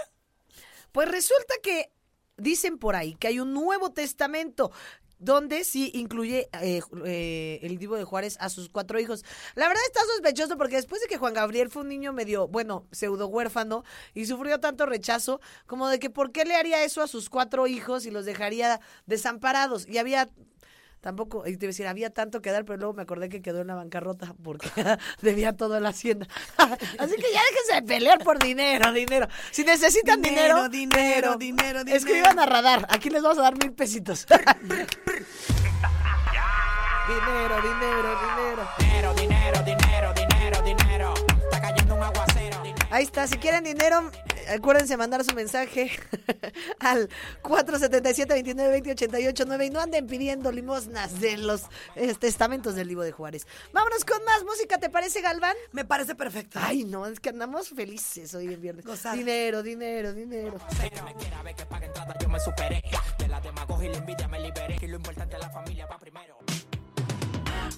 Pues 0.92 1.08
resulta 1.10 1.54
que 1.62 1.92
dicen 2.38 2.78
por 2.78 2.96
ahí 2.96 3.16
que 3.16 3.28
hay 3.28 3.40
un 3.40 3.54
nuevo 3.54 3.92
testamento 3.92 4.72
donde 5.20 5.64
sí 5.64 5.92
incluye 5.94 6.50
eh, 6.62 6.82
eh, 7.06 7.60
el 7.64 7.78
divo 7.78 7.96
de 7.96 8.04
Juárez 8.04 8.38
a 8.40 8.50
sus 8.50 8.70
cuatro 8.70 9.00
hijos. 9.00 9.24
La 9.56 9.68
verdad 9.68 9.84
está 9.88 10.02
sospechoso 10.06 10.58
porque 10.58 10.76
después 10.76 11.02
de 11.02 11.08
que 11.08 11.18
Juan 11.18 11.34
Gabriel 11.34 11.70
fue 11.70 11.82
un 11.82 11.90
niño 11.90 12.14
medio, 12.14 12.48
bueno, 12.48 12.86
pseudo 12.92 13.28
huérfano 13.28 13.84
y 14.14 14.26
sufrió 14.26 14.60
tanto 14.60 14.86
rechazo, 14.86 15.40
como 15.66 15.90
de 15.90 16.00
que 16.00 16.10
por 16.10 16.32
qué 16.32 16.46
le 16.46 16.56
haría 16.56 16.84
eso 16.84 17.02
a 17.02 17.08
sus 17.08 17.30
cuatro 17.30 17.68
hijos 17.68 18.06
y 18.06 18.12
los 18.12 18.26
dejaría 18.26 18.80
desamparados. 19.06 19.88
Y 19.88 19.98
había 19.98 20.30
tampoco, 21.02 21.44
y 21.48 21.58
te 21.58 21.66
iba 21.66 21.70
a 21.70 21.74
decir, 21.74 21.88
había 21.88 22.10
tanto 22.10 22.42
que 22.42 22.52
dar, 22.52 22.66
pero 22.66 22.78
luego 22.78 22.94
me 22.94 23.02
acordé 23.04 23.30
que 23.30 23.42
quedó 23.42 23.62
en 23.62 23.68
la 23.68 23.76
bancarrota 23.76 24.34
porque 24.44 24.70
debía 25.22 25.54
todo 25.54 25.76
a 25.76 25.80
la 25.80 25.90
hacienda. 25.90 26.28
Así 26.58 27.16
que 27.16 27.32
ya 27.34 27.42
déjense 27.52 27.76
de 27.76 27.82
pelear 27.84 28.20
por 28.20 28.40
dinero, 28.40 28.92
dinero. 28.92 29.28
Si 29.52 29.64
necesitan 29.64 30.22
dinero, 30.22 30.68
Dinero, 30.70 30.70
dinero, 30.70 31.38
dinero, 31.38 31.80
dinero. 31.84 31.98
escriban 31.98 32.40
a 32.40 32.46
radar. 32.46 32.86
Aquí 32.90 33.10
les 33.10 33.22
vamos 33.22 33.38
a 33.38 33.42
dar 33.44 33.58
mil 33.58 33.74
pesitos. 33.74 34.26
dinero, 34.28 34.48
dinero, 37.08 37.62
dinero. 37.62 38.18
Dinero, 38.80 39.14
dinero, 39.14 39.64
dinero, 39.64 40.14
dinero, 40.14 40.62
dinero. 40.64 41.14
Está 41.44 41.62
cayendo 41.62 41.96
un 41.96 42.04
aguacero. 42.04 42.27
Ahí 42.98 43.04
está, 43.04 43.28
si 43.28 43.38
quieren 43.38 43.64
dinero, 43.64 44.10
eh, 44.36 44.56
acuérdense 44.56 44.98
mandar 44.98 45.24
su 45.24 45.36
mensaje 45.36 45.92
al 46.80 47.08
477-29-20-88-9 47.44 49.68
y 49.68 49.70
no 49.70 49.80
anden 49.80 50.08
pidiendo 50.08 50.52
limosnas 50.52 51.22
de 51.22 51.38
los 51.38 51.66
eh, 51.96 52.16
testamentos 52.16 52.74
del 52.74 52.88
Divo 52.88 53.04
de 53.04 53.12
Juárez. 53.12 53.46
Vámonos 53.72 54.04
con 54.04 54.26
más 54.26 54.44
música, 54.46 54.80
¿te 54.80 54.90
parece, 54.90 55.22
Galván? 55.22 55.56
Me 55.74 55.86
parece 55.86 56.16
perfecto. 56.16 56.58
Ay, 56.60 56.86
no, 56.86 57.06
es 57.06 57.20
que 57.20 57.30
andamos 57.30 57.70
felices 57.70 58.34
hoy 58.34 58.52
en 58.52 58.62
viernes. 58.62 58.84
Dinero, 59.14 59.62
dinero, 59.62 60.12
dinero. 60.12 60.58
Que 60.82 60.90
me 61.04 61.14
quiera 61.14 61.44
ver 61.44 61.54
que 61.54 61.68
pague 61.68 61.86
entrada, 61.86 62.18
yo 62.20 62.30
me 62.30 62.40
superé. 62.40 62.82
De 63.20 63.28
la 63.28 63.40
demagogia 63.42 63.90
y 63.90 63.92
la 63.92 64.00
envidia 64.00 64.28
me 64.28 64.40
liberé. 64.40 64.76
Y 64.82 64.88
lo 64.88 64.96
importante 64.96 65.36
es 65.36 65.42
la 65.44 65.52
familia 65.52 65.86
va 65.86 66.00
primero. 66.00 66.40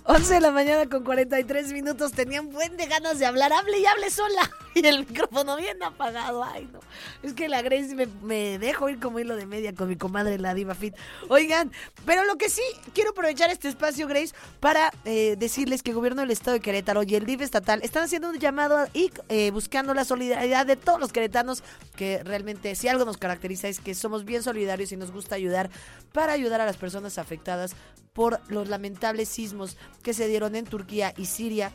11 0.06 0.34
de 0.34 0.39
la 0.39 0.52
mañana 0.52 0.89
con 0.89 1.04
43 1.04 1.74
minutos. 1.74 2.12
Tenían 2.14 2.50
buen 2.50 2.78
de 2.78 2.88
ganas 2.88 3.20
de 3.20 3.26
hablar. 3.26 3.54
Hable 3.54 3.80
y 3.80 3.86
hable 3.86 4.10
sola. 4.10 4.50
Y 4.76 4.86
el 4.86 5.00
micrófono 5.00 5.58
bien 5.58 5.82
apagado. 5.82 6.43
Ay, 6.43 6.70
no. 6.72 6.80
Es 7.24 7.34
que 7.34 7.50
la 7.50 7.64
Grace 7.64 7.95
me, 7.95 8.06
me 8.22 8.60
dejo 8.60 8.88
ir 8.88 9.00
como 9.00 9.20
hilo 9.20 9.36
de 9.36 9.47
media 9.47 9.74
con 9.74 9.89
mi 9.89 9.97
comadre, 9.97 10.38
la 10.38 10.54
Diva 10.54 10.76
Fit. 10.76 10.95
Oigan, 11.28 11.72
pero 12.06 12.24
lo 12.24 12.38
que 12.38 12.50
sí, 12.50 12.62
quiero 12.93 13.10
aprovechar 13.10 13.50
este 13.50 13.68
espacio, 13.68 14.08
Grace, 14.08 14.34
para 14.60 14.91
eh, 15.06 15.36
decirles 15.39 15.82
que 15.82 15.89
el 15.89 15.95
gobierno 15.95 16.22
del 16.22 16.30
estado 16.30 16.54
de 16.54 16.62
Querétaro 16.62 17.02
y 17.02 17.16
el 17.16 17.26
DIF 17.26 17.41
estatal 17.41 17.82
están 17.82 18.04
haciendo 18.04 18.30
un 18.30 18.38
llamado 18.38 18.88
y 18.93 19.12
eh, 19.28 19.50
buscando 19.50 19.95
la 19.95 20.06
solidaridad 20.06 20.68
de 20.68 20.76
todos 20.76 21.00
los 21.00 21.12
queretanos, 21.12 21.64
que 21.95 22.24
realmente, 22.24 22.76
si 22.76 22.88
algo 22.88 23.06
nos 23.06 23.18
caracteriza, 23.18 23.68
es 23.68 23.80
que 23.80 23.95
somos 23.95 24.24
bien 24.24 24.43
solidarios 24.43 24.91
y 24.91 24.97
nos 24.97 25.12
gusta 25.12 25.34
ayudar 25.36 25.72
para 26.14 26.32
ayudar 26.34 26.62
a 26.62 26.66
las 26.66 26.78
personas 26.78 27.18
afectadas 27.18 27.76
por 28.14 28.39
los 28.49 28.68
lamentables 28.68 29.30
sismos 29.30 29.78
que 30.03 30.14
se 30.14 30.28
dieron 30.28 30.55
en 30.55 30.66
Turquía 30.66 31.14
y 31.18 31.26
Siria 31.26 31.72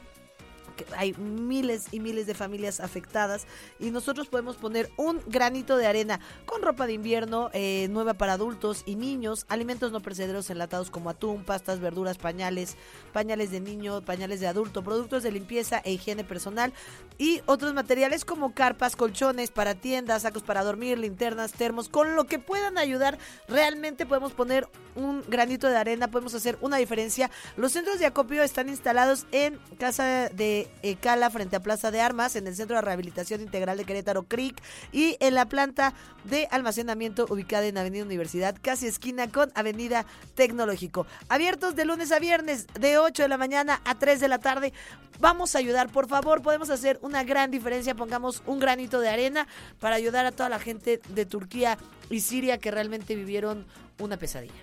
hay 0.97 1.15
miles 1.15 1.87
y 1.93 2.01
miles 2.01 2.27
de 2.27 2.35
familias 2.35 2.81
afectadas 2.81 3.47
y 3.79 3.91
nosotros 3.91 4.29
podemos 4.29 4.57
poner 4.57 4.91
un 4.97 5.21
granito 5.27 5.77
de 5.77 5.87
arena 5.87 6.21
con 6.47 6.63
ropa 6.63 6.87
de 6.87 6.95
invierno 6.95 7.51
eh, 7.53 7.89
nueva 7.91 8.15
para 8.15 8.35
adultos 8.35 8.83
y 8.87 8.97
niños, 8.97 9.47
alimentos 9.49 9.93
no 9.93 10.01
perecederos 10.01 10.51
enlatados 10.51 10.91
como 10.91 11.11
atún, 11.11 11.45
pastas, 11.45 11.81
verduras, 11.81 12.19
pañales, 12.19 12.77
pañales 13.13 13.51
de 13.51 13.61
niño, 13.61 14.03
pañales 14.03 14.41
de 14.41 14.47
adulto, 14.47 14.83
productos 14.83 15.23
de 15.23 15.33
limpieza 15.33 15.81
e 15.85 15.93
higiene 15.93 16.25
personal 16.25 16.73
y 17.19 17.43
otros 17.47 17.75
materiales 17.75 18.25
como 18.25 18.55
carpas, 18.55 18.97
colchones 18.97 19.51
para 19.51 19.75
tiendas, 19.75 20.23
sacos 20.23 20.43
para 20.43 20.65
dormir, 20.65 20.99
linternas, 20.99 21.53
termos, 21.53 21.89
con 21.89 22.17
lo 22.17 22.25
que 22.25 22.39
puedan 22.39 22.79
ayudar, 22.79 23.19
realmente 23.49 24.07
podemos 24.07 24.33
poner 24.33 24.69
un 24.97 25.23
granito 25.29 25.69
de 25.69 25.77
arena, 25.77 26.09
podemos 26.09 26.35
hacer 26.35 26.59
una 26.61 26.77
diferencia. 26.77 27.31
Los 27.57 27.73
centros 27.73 27.99
de 27.99 28.07
acopio 28.07 28.43
están 28.43 28.69
instalados 28.69 29.27
en 29.33 29.59
Casa 29.79 30.29
de 30.29 30.64
eh, 30.83 30.97
Cala 30.97 31.31
frente 31.31 31.57
a 31.57 31.61
Plaza 31.61 31.91
de 31.91 32.01
Armas, 32.01 32.37
en 32.37 32.47
el 32.47 32.57
Centro 32.57 32.77
de 32.77 32.83
Rehabilitación 32.83 33.41
Integral 33.41 33.77
de 33.77 33.85
Querétaro 33.85 34.25
Creek 34.25 34.61
y 34.93 35.17
en 35.21 35.35
la 35.35 35.47
planta 35.47 35.95
de 36.25 36.49
almacenamiento 36.51 37.27
ubicada 37.29 37.67
en 37.67 37.79
Avenida 37.79 38.05
Universidad, 38.05 38.57
casi 38.61 38.87
esquina 38.87 39.29
con 39.29 39.51
Avenida 39.55 40.07
Tecnológico. 40.35 41.07
Abiertos 41.29 41.75
de 41.77 41.85
lunes 41.85 42.13
a 42.13 42.19
viernes 42.19 42.67
de 42.79 42.99
8 42.99 43.23
de 43.23 43.29
la 43.29 43.39
mañana 43.39 43.81
a 43.85 43.99
3 43.99 44.21
de 44.21 44.29
la 44.29 44.39
tarde. 44.39 44.73
Vamos 45.21 45.55
a 45.55 45.59
ayudar, 45.59 45.91
por 45.91 46.09
favor, 46.09 46.43
podemos 46.43 46.71
hacer 46.71 46.99
una 47.03 47.25
gran 47.25 47.51
diferencia, 47.51 47.95
pongamos 47.95 48.43
un 48.47 48.59
granito 48.59 49.01
de 49.01 49.09
arena 49.09 49.47
para 49.81 49.97
ayudar 49.97 50.27
a 50.27 50.33
toda 50.33 50.49
la 50.49 50.59
gente 50.59 51.01
de 51.09 51.27
Turquía 51.27 51.79
y 52.11 52.21
Siria 52.21 52.59
que 52.59 52.71
realmente 52.71 53.15
vivieron 53.15 53.67
una 53.99 54.17
pesadilla. 54.17 54.55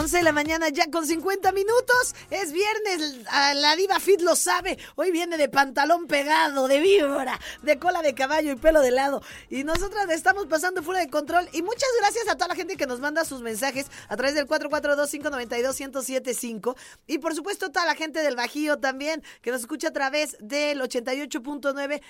11 0.00 0.16
de 0.16 0.22
la 0.22 0.32
mañana 0.32 0.70
ya 0.70 0.90
con 0.90 1.06
50 1.06 1.52
minutos. 1.52 2.14
Es 2.30 2.52
viernes, 2.52 3.18
la 3.56 3.76
diva 3.76 4.00
Fit 4.00 4.22
lo 4.22 4.34
sabe. 4.34 4.78
Hoy 4.94 5.10
viene 5.10 5.36
de 5.36 5.50
pantalón 5.50 6.06
pegado, 6.06 6.68
de 6.68 6.80
víbora, 6.80 7.38
de 7.60 7.78
cola 7.78 8.00
de 8.00 8.14
caballo 8.14 8.50
y 8.50 8.56
pelo 8.56 8.80
de 8.80 8.92
lado. 8.92 9.20
Y 9.50 9.62
nosotras 9.62 10.08
estamos 10.08 10.46
pasando 10.46 10.82
fuera 10.82 11.00
de 11.00 11.10
control. 11.10 11.50
Y 11.52 11.60
muchas 11.60 11.90
gracias 12.00 12.28
a 12.28 12.36
toda 12.36 12.48
la 12.48 12.54
gente 12.54 12.78
que 12.78 12.86
nos 12.86 13.00
manda 13.00 13.26
sus 13.26 13.42
mensajes 13.42 13.88
a 14.08 14.16
través 14.16 14.34
del 14.34 14.46
442-592-1075. 14.46 16.74
Y 17.06 17.18
por 17.18 17.34
supuesto 17.34 17.70
toda 17.70 17.84
la 17.84 17.94
gente 17.94 18.22
del 18.22 18.36
Bajío 18.36 18.78
también 18.78 19.22
que 19.42 19.50
nos 19.50 19.60
escucha 19.60 19.88
a 19.88 19.92
través 19.92 20.38
del 20.40 20.80
88.9 20.80 22.00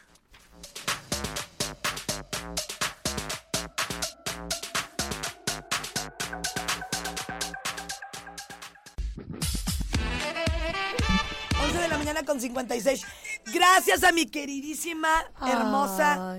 De 11.70 11.88
la 11.88 11.98
mañana 11.98 12.24
con 12.24 12.40
56. 12.40 13.06
Gracias 13.54 14.04
a 14.04 14.12
mi 14.12 14.26
queridísima, 14.26 15.08
hermosa. 15.46 16.36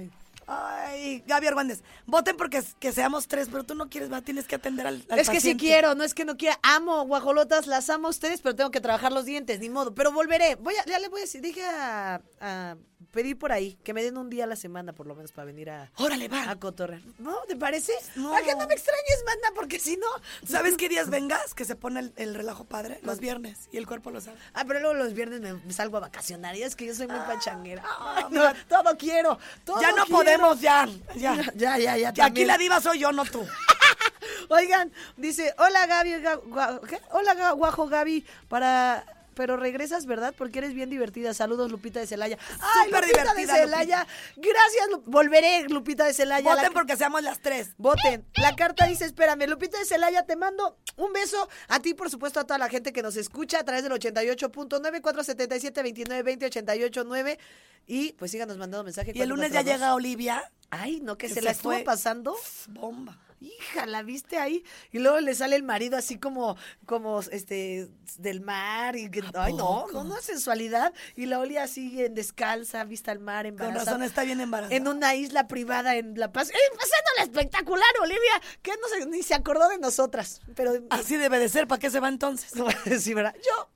Ay, 0.47 1.23
Gaby 1.27 1.47
Argüendes. 1.47 1.83
Voten 2.05 2.35
porque 2.37 2.61
que 2.79 2.91
seamos 2.91 3.27
tres, 3.27 3.47
pero 3.51 3.63
tú 3.63 3.75
no 3.75 3.89
quieres, 3.89 4.11
va, 4.11 4.21
tienes 4.21 4.47
que 4.47 4.55
atender 4.55 4.87
al, 4.87 5.05
al 5.09 5.19
Es 5.19 5.29
que 5.29 5.39
sí 5.39 5.55
quiero, 5.55 5.95
no 5.95 6.03
es 6.03 6.13
que 6.13 6.25
no 6.25 6.37
quiera. 6.37 6.59
Amo 6.63 7.05
guajolotas, 7.05 7.67
las 7.67 7.89
amo 7.89 8.07
a 8.07 8.11
ustedes, 8.11 8.41
pero 8.41 8.55
tengo 8.55 8.71
que 8.71 8.81
trabajar 8.81 9.11
los 9.11 9.25
dientes, 9.25 9.59
ni 9.59 9.69
modo. 9.69 9.93
Pero 9.95 10.11
volveré. 10.11 10.55
Voy 10.55 10.75
a, 10.75 10.85
ya 10.85 10.99
le 10.99 11.07
voy 11.09 11.21
a 11.21 11.23
decir, 11.23 11.41
dije 11.41 11.63
a, 11.65 12.21
a 12.39 12.75
pedir 13.11 13.37
por 13.37 13.51
ahí 13.51 13.77
que 13.83 13.93
me 13.93 14.03
den 14.03 14.17
un 14.17 14.29
día 14.29 14.45
a 14.45 14.47
la 14.47 14.55
semana, 14.55 14.93
por 14.93 15.05
lo 15.07 15.15
menos, 15.15 15.31
para 15.31 15.45
venir 15.45 15.69
a, 15.69 15.91
Órale, 15.97 16.27
va. 16.27 16.49
a 16.49 16.59
cotorrear. 16.59 17.01
¿No? 17.19 17.37
¿Te 17.47 17.55
parece? 17.55 17.93
No. 18.15 18.35
¿A 18.35 18.41
que 18.41 18.55
no 18.55 18.67
me 18.67 18.73
extrañes, 18.73 19.23
manda? 19.25 19.49
Porque 19.55 19.79
si 19.79 19.97
no. 19.97 20.07
¿Sabes 20.47 20.77
qué 20.77 20.89
días 20.89 21.09
vengas? 21.09 21.53
Que 21.53 21.65
se 21.65 21.75
pone 21.75 21.99
el, 21.99 22.13
el 22.15 22.35
relajo 22.35 22.65
padre. 22.65 22.99
Los 23.03 23.19
viernes. 23.19 23.69
Y 23.71 23.77
el 23.77 23.87
cuerpo 23.87 24.11
lo 24.11 24.21
sabe. 24.21 24.37
Ah, 24.53 24.63
pero 24.67 24.79
luego 24.79 24.95
los 24.95 25.13
viernes 25.13 25.41
me, 25.41 25.53
me 25.53 25.73
salgo 25.73 25.97
a 25.97 26.01
vacacionar. 26.01 26.55
Y 26.55 26.63
es 26.63 26.75
que 26.75 26.85
yo 26.85 26.95
soy 26.95 27.07
muy 27.07 27.19
pachanguera. 27.19 27.83
Ay, 27.99 28.25
no, 28.31 28.43
todo 28.69 28.97
quiero. 28.97 29.37
todo 29.65 29.81
ya 29.81 29.91
no 29.91 30.05
quiero. 30.05 30.30
Podemos, 30.37 30.61
ya. 30.61 30.87
Ya. 31.15 31.35
Ya, 31.55 31.77
ya, 31.77 31.97
ya. 31.97 32.13
Ya, 32.13 32.25
Aquí 32.25 32.45
la 32.45 32.57
diva 32.57 32.79
soy 32.81 32.99
yo, 32.99 33.11
no 33.11 33.25
tú. 33.25 33.45
Oigan, 34.49 34.91
dice, 35.17 35.53
hola 35.57 35.85
Gaby, 35.87 36.09
Ga- 36.21 36.41
Gua- 36.43 36.81
¿qué? 36.87 36.99
Hola 37.11 37.51
Guajo 37.53 37.87
Gaby, 37.87 38.25
para 38.49 39.03
pero 39.35 39.57
regresas, 39.57 40.05
¿verdad? 40.05 40.33
Porque 40.37 40.59
eres 40.59 40.73
bien 40.73 40.89
divertida. 40.89 41.33
Saludos, 41.33 41.71
Lupita 41.71 41.99
de 41.99 42.07
Celaya. 42.07 42.37
¡Ay, 42.59 42.85
Súper 42.85 43.01
Lupita 43.03 43.21
divertida, 43.33 43.53
de 43.53 43.59
Celaya! 43.61 44.07
Gracias, 44.35 44.89
Lu- 44.91 45.03
volveré, 45.05 45.63
Lupita 45.69 46.05
de 46.05 46.13
Celaya. 46.13 46.49
Voten 46.49 46.63
La- 46.65 46.71
porque 46.71 46.97
seamos 46.97 47.21
las 47.23 47.39
tres. 47.41 47.71
Voten. 47.77 48.25
La 48.35 48.55
carta 48.55 48.85
dice, 48.85 49.05
espérame, 49.05 49.47
Lupita 49.47 49.77
de 49.79 49.85
Celaya, 49.85 50.25
te 50.25 50.35
mando 50.35 50.77
un 50.97 51.13
beso 51.13 51.47
a 51.67 51.79
ti, 51.79 51.93
por 51.93 52.09
supuesto, 52.09 52.39
a 52.39 52.43
toda 52.45 52.57
la 52.57 52.69
gente 52.69 52.91
que 52.93 53.01
nos 53.01 53.15
escucha 53.15 53.59
a 53.59 53.63
través 53.63 53.83
del 53.83 53.91
88.9, 53.93 55.01
477, 55.01 55.83
29, 55.83 56.23
20, 56.23 56.45
889. 56.47 57.39
Y 57.87 58.13
pues 58.13 58.31
síganos 58.31 58.57
mandando 58.57 58.83
mensaje. 58.83 59.11
Y 59.15 59.21
el 59.21 59.29
lunes 59.29 59.51
ya 59.51 59.61
llega. 59.63 59.95
Olivia. 59.95 60.43
Ay, 60.69 60.99
no, 61.01 61.17
que, 61.17 61.27
que 61.27 61.33
se 61.33 61.39
se 61.39 61.41
la 61.41 61.51
estuvo 61.51 61.73
fue. 61.73 61.83
pasando. 61.83 62.35
Bomba. 62.69 63.17
Hija, 63.41 63.87
¿la 63.87 64.03
viste 64.03 64.37
ahí? 64.37 64.63
Y 64.91 64.99
luego 64.99 65.19
le 65.19 65.33
sale 65.33 65.55
el 65.55 65.63
marido 65.63 65.97
así 65.97 66.19
como, 66.19 66.55
como, 66.85 67.21
este, 67.21 67.89
del 68.19 68.39
mar 68.39 68.95
y 68.95 69.09
que, 69.09 69.23
ay, 69.33 69.53
no, 69.53 69.87
no, 69.91 70.03
no, 70.03 70.15
sensualidad. 70.21 70.93
Y 71.15 71.25
la 71.25 71.39
Oli 71.39 71.57
así 71.57 72.03
en 72.03 72.13
descalza, 72.13 72.83
vista 72.83 73.11
al 73.11 73.17
mar, 73.17 73.45
Con 73.45 73.53
embarazada. 73.53 73.83
razón 73.85 74.03
está 74.03 74.23
bien 74.23 74.41
embarazada. 74.41 74.75
En 74.75 74.87
una 74.87 75.15
isla 75.15 75.47
privada 75.47 75.95
en 75.95 76.19
La 76.19 76.31
Paz. 76.31 76.51
¡Eh, 76.51 76.53
pasándola 76.77 77.23
espectacular, 77.23 77.89
Olivia! 77.99 78.41
Que 78.61 78.71
no 78.71 78.87
se, 78.89 79.05
ni 79.07 79.23
se 79.23 79.33
acordó 79.33 79.67
de 79.69 79.79
nosotras. 79.79 80.41
Pero 80.55 80.73
Así 80.91 81.17
debe 81.17 81.39
de 81.39 81.49
ser. 81.49 81.67
¿Para 81.67 81.79
qué 81.79 81.89
se 81.89 81.99
va 81.99 82.09
entonces? 82.09 82.51
sí, 83.01 83.15
¿verdad? 83.15 83.35
Yo 83.43 83.69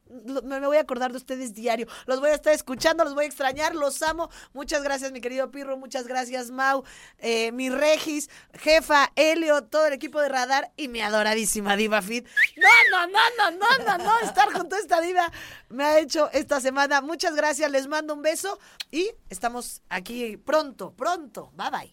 me 0.44 0.60
voy 0.66 0.78
a 0.78 0.82
acordar 0.82 1.12
de 1.12 1.18
ustedes 1.18 1.54
diario. 1.54 1.88
Los 2.06 2.20
voy 2.20 2.30
a 2.30 2.36
estar 2.36 2.54
escuchando, 2.54 3.04
los 3.04 3.16
voy 3.16 3.26
a 3.26 3.28
extrañar, 3.28 3.76
los 3.76 4.02
amo. 4.02 4.30
Muchas 4.54 4.84
gracias, 4.84 5.12
mi 5.12 5.22
querido 5.22 5.52
Pirro. 5.52 5.78
Muchas 5.78 6.08
gracias, 6.08 6.52
Mau, 6.52 6.84
eh, 7.20 7.52
mi 7.52 7.70
Regis, 7.70 8.30
jefa, 8.54 9.12
Helio, 9.16 9.64
todo 9.64 9.88
el 9.88 9.94
equipo 9.94 10.22
de 10.22 10.30
Radar 10.30 10.72
y 10.78 10.88
mi 10.88 11.02
adoradísima 11.02 11.76
Diva 11.76 12.02
Fit. 12.02 12.28
No, 12.58 12.68
no, 12.92 13.08
no, 13.08 13.20
no, 13.38 13.58
no, 13.58 13.98
no, 13.98 14.04
no. 14.04 14.20
Estar 14.20 14.52
junto 14.54 14.76
a 14.76 14.80
esta 14.80 15.02
diva 15.02 15.32
me 15.70 15.84
ha 15.84 16.00
hecho 16.00 16.30
esta 16.32 16.62
semana. 16.62 17.02
Muchas 17.02 17.36
gracias, 17.36 17.70
les 17.72 17.88
mando 17.88 18.14
un 18.14 18.22
beso 18.22 18.60
y 18.92 19.12
estamos 19.30 19.82
aquí 19.90 20.38
pronto, 20.38 20.92
pronto. 20.92 21.52
Bye 21.56 21.70
bye. 21.72 21.92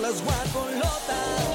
Las 0.00 0.22
guacolotas. 0.22 1.51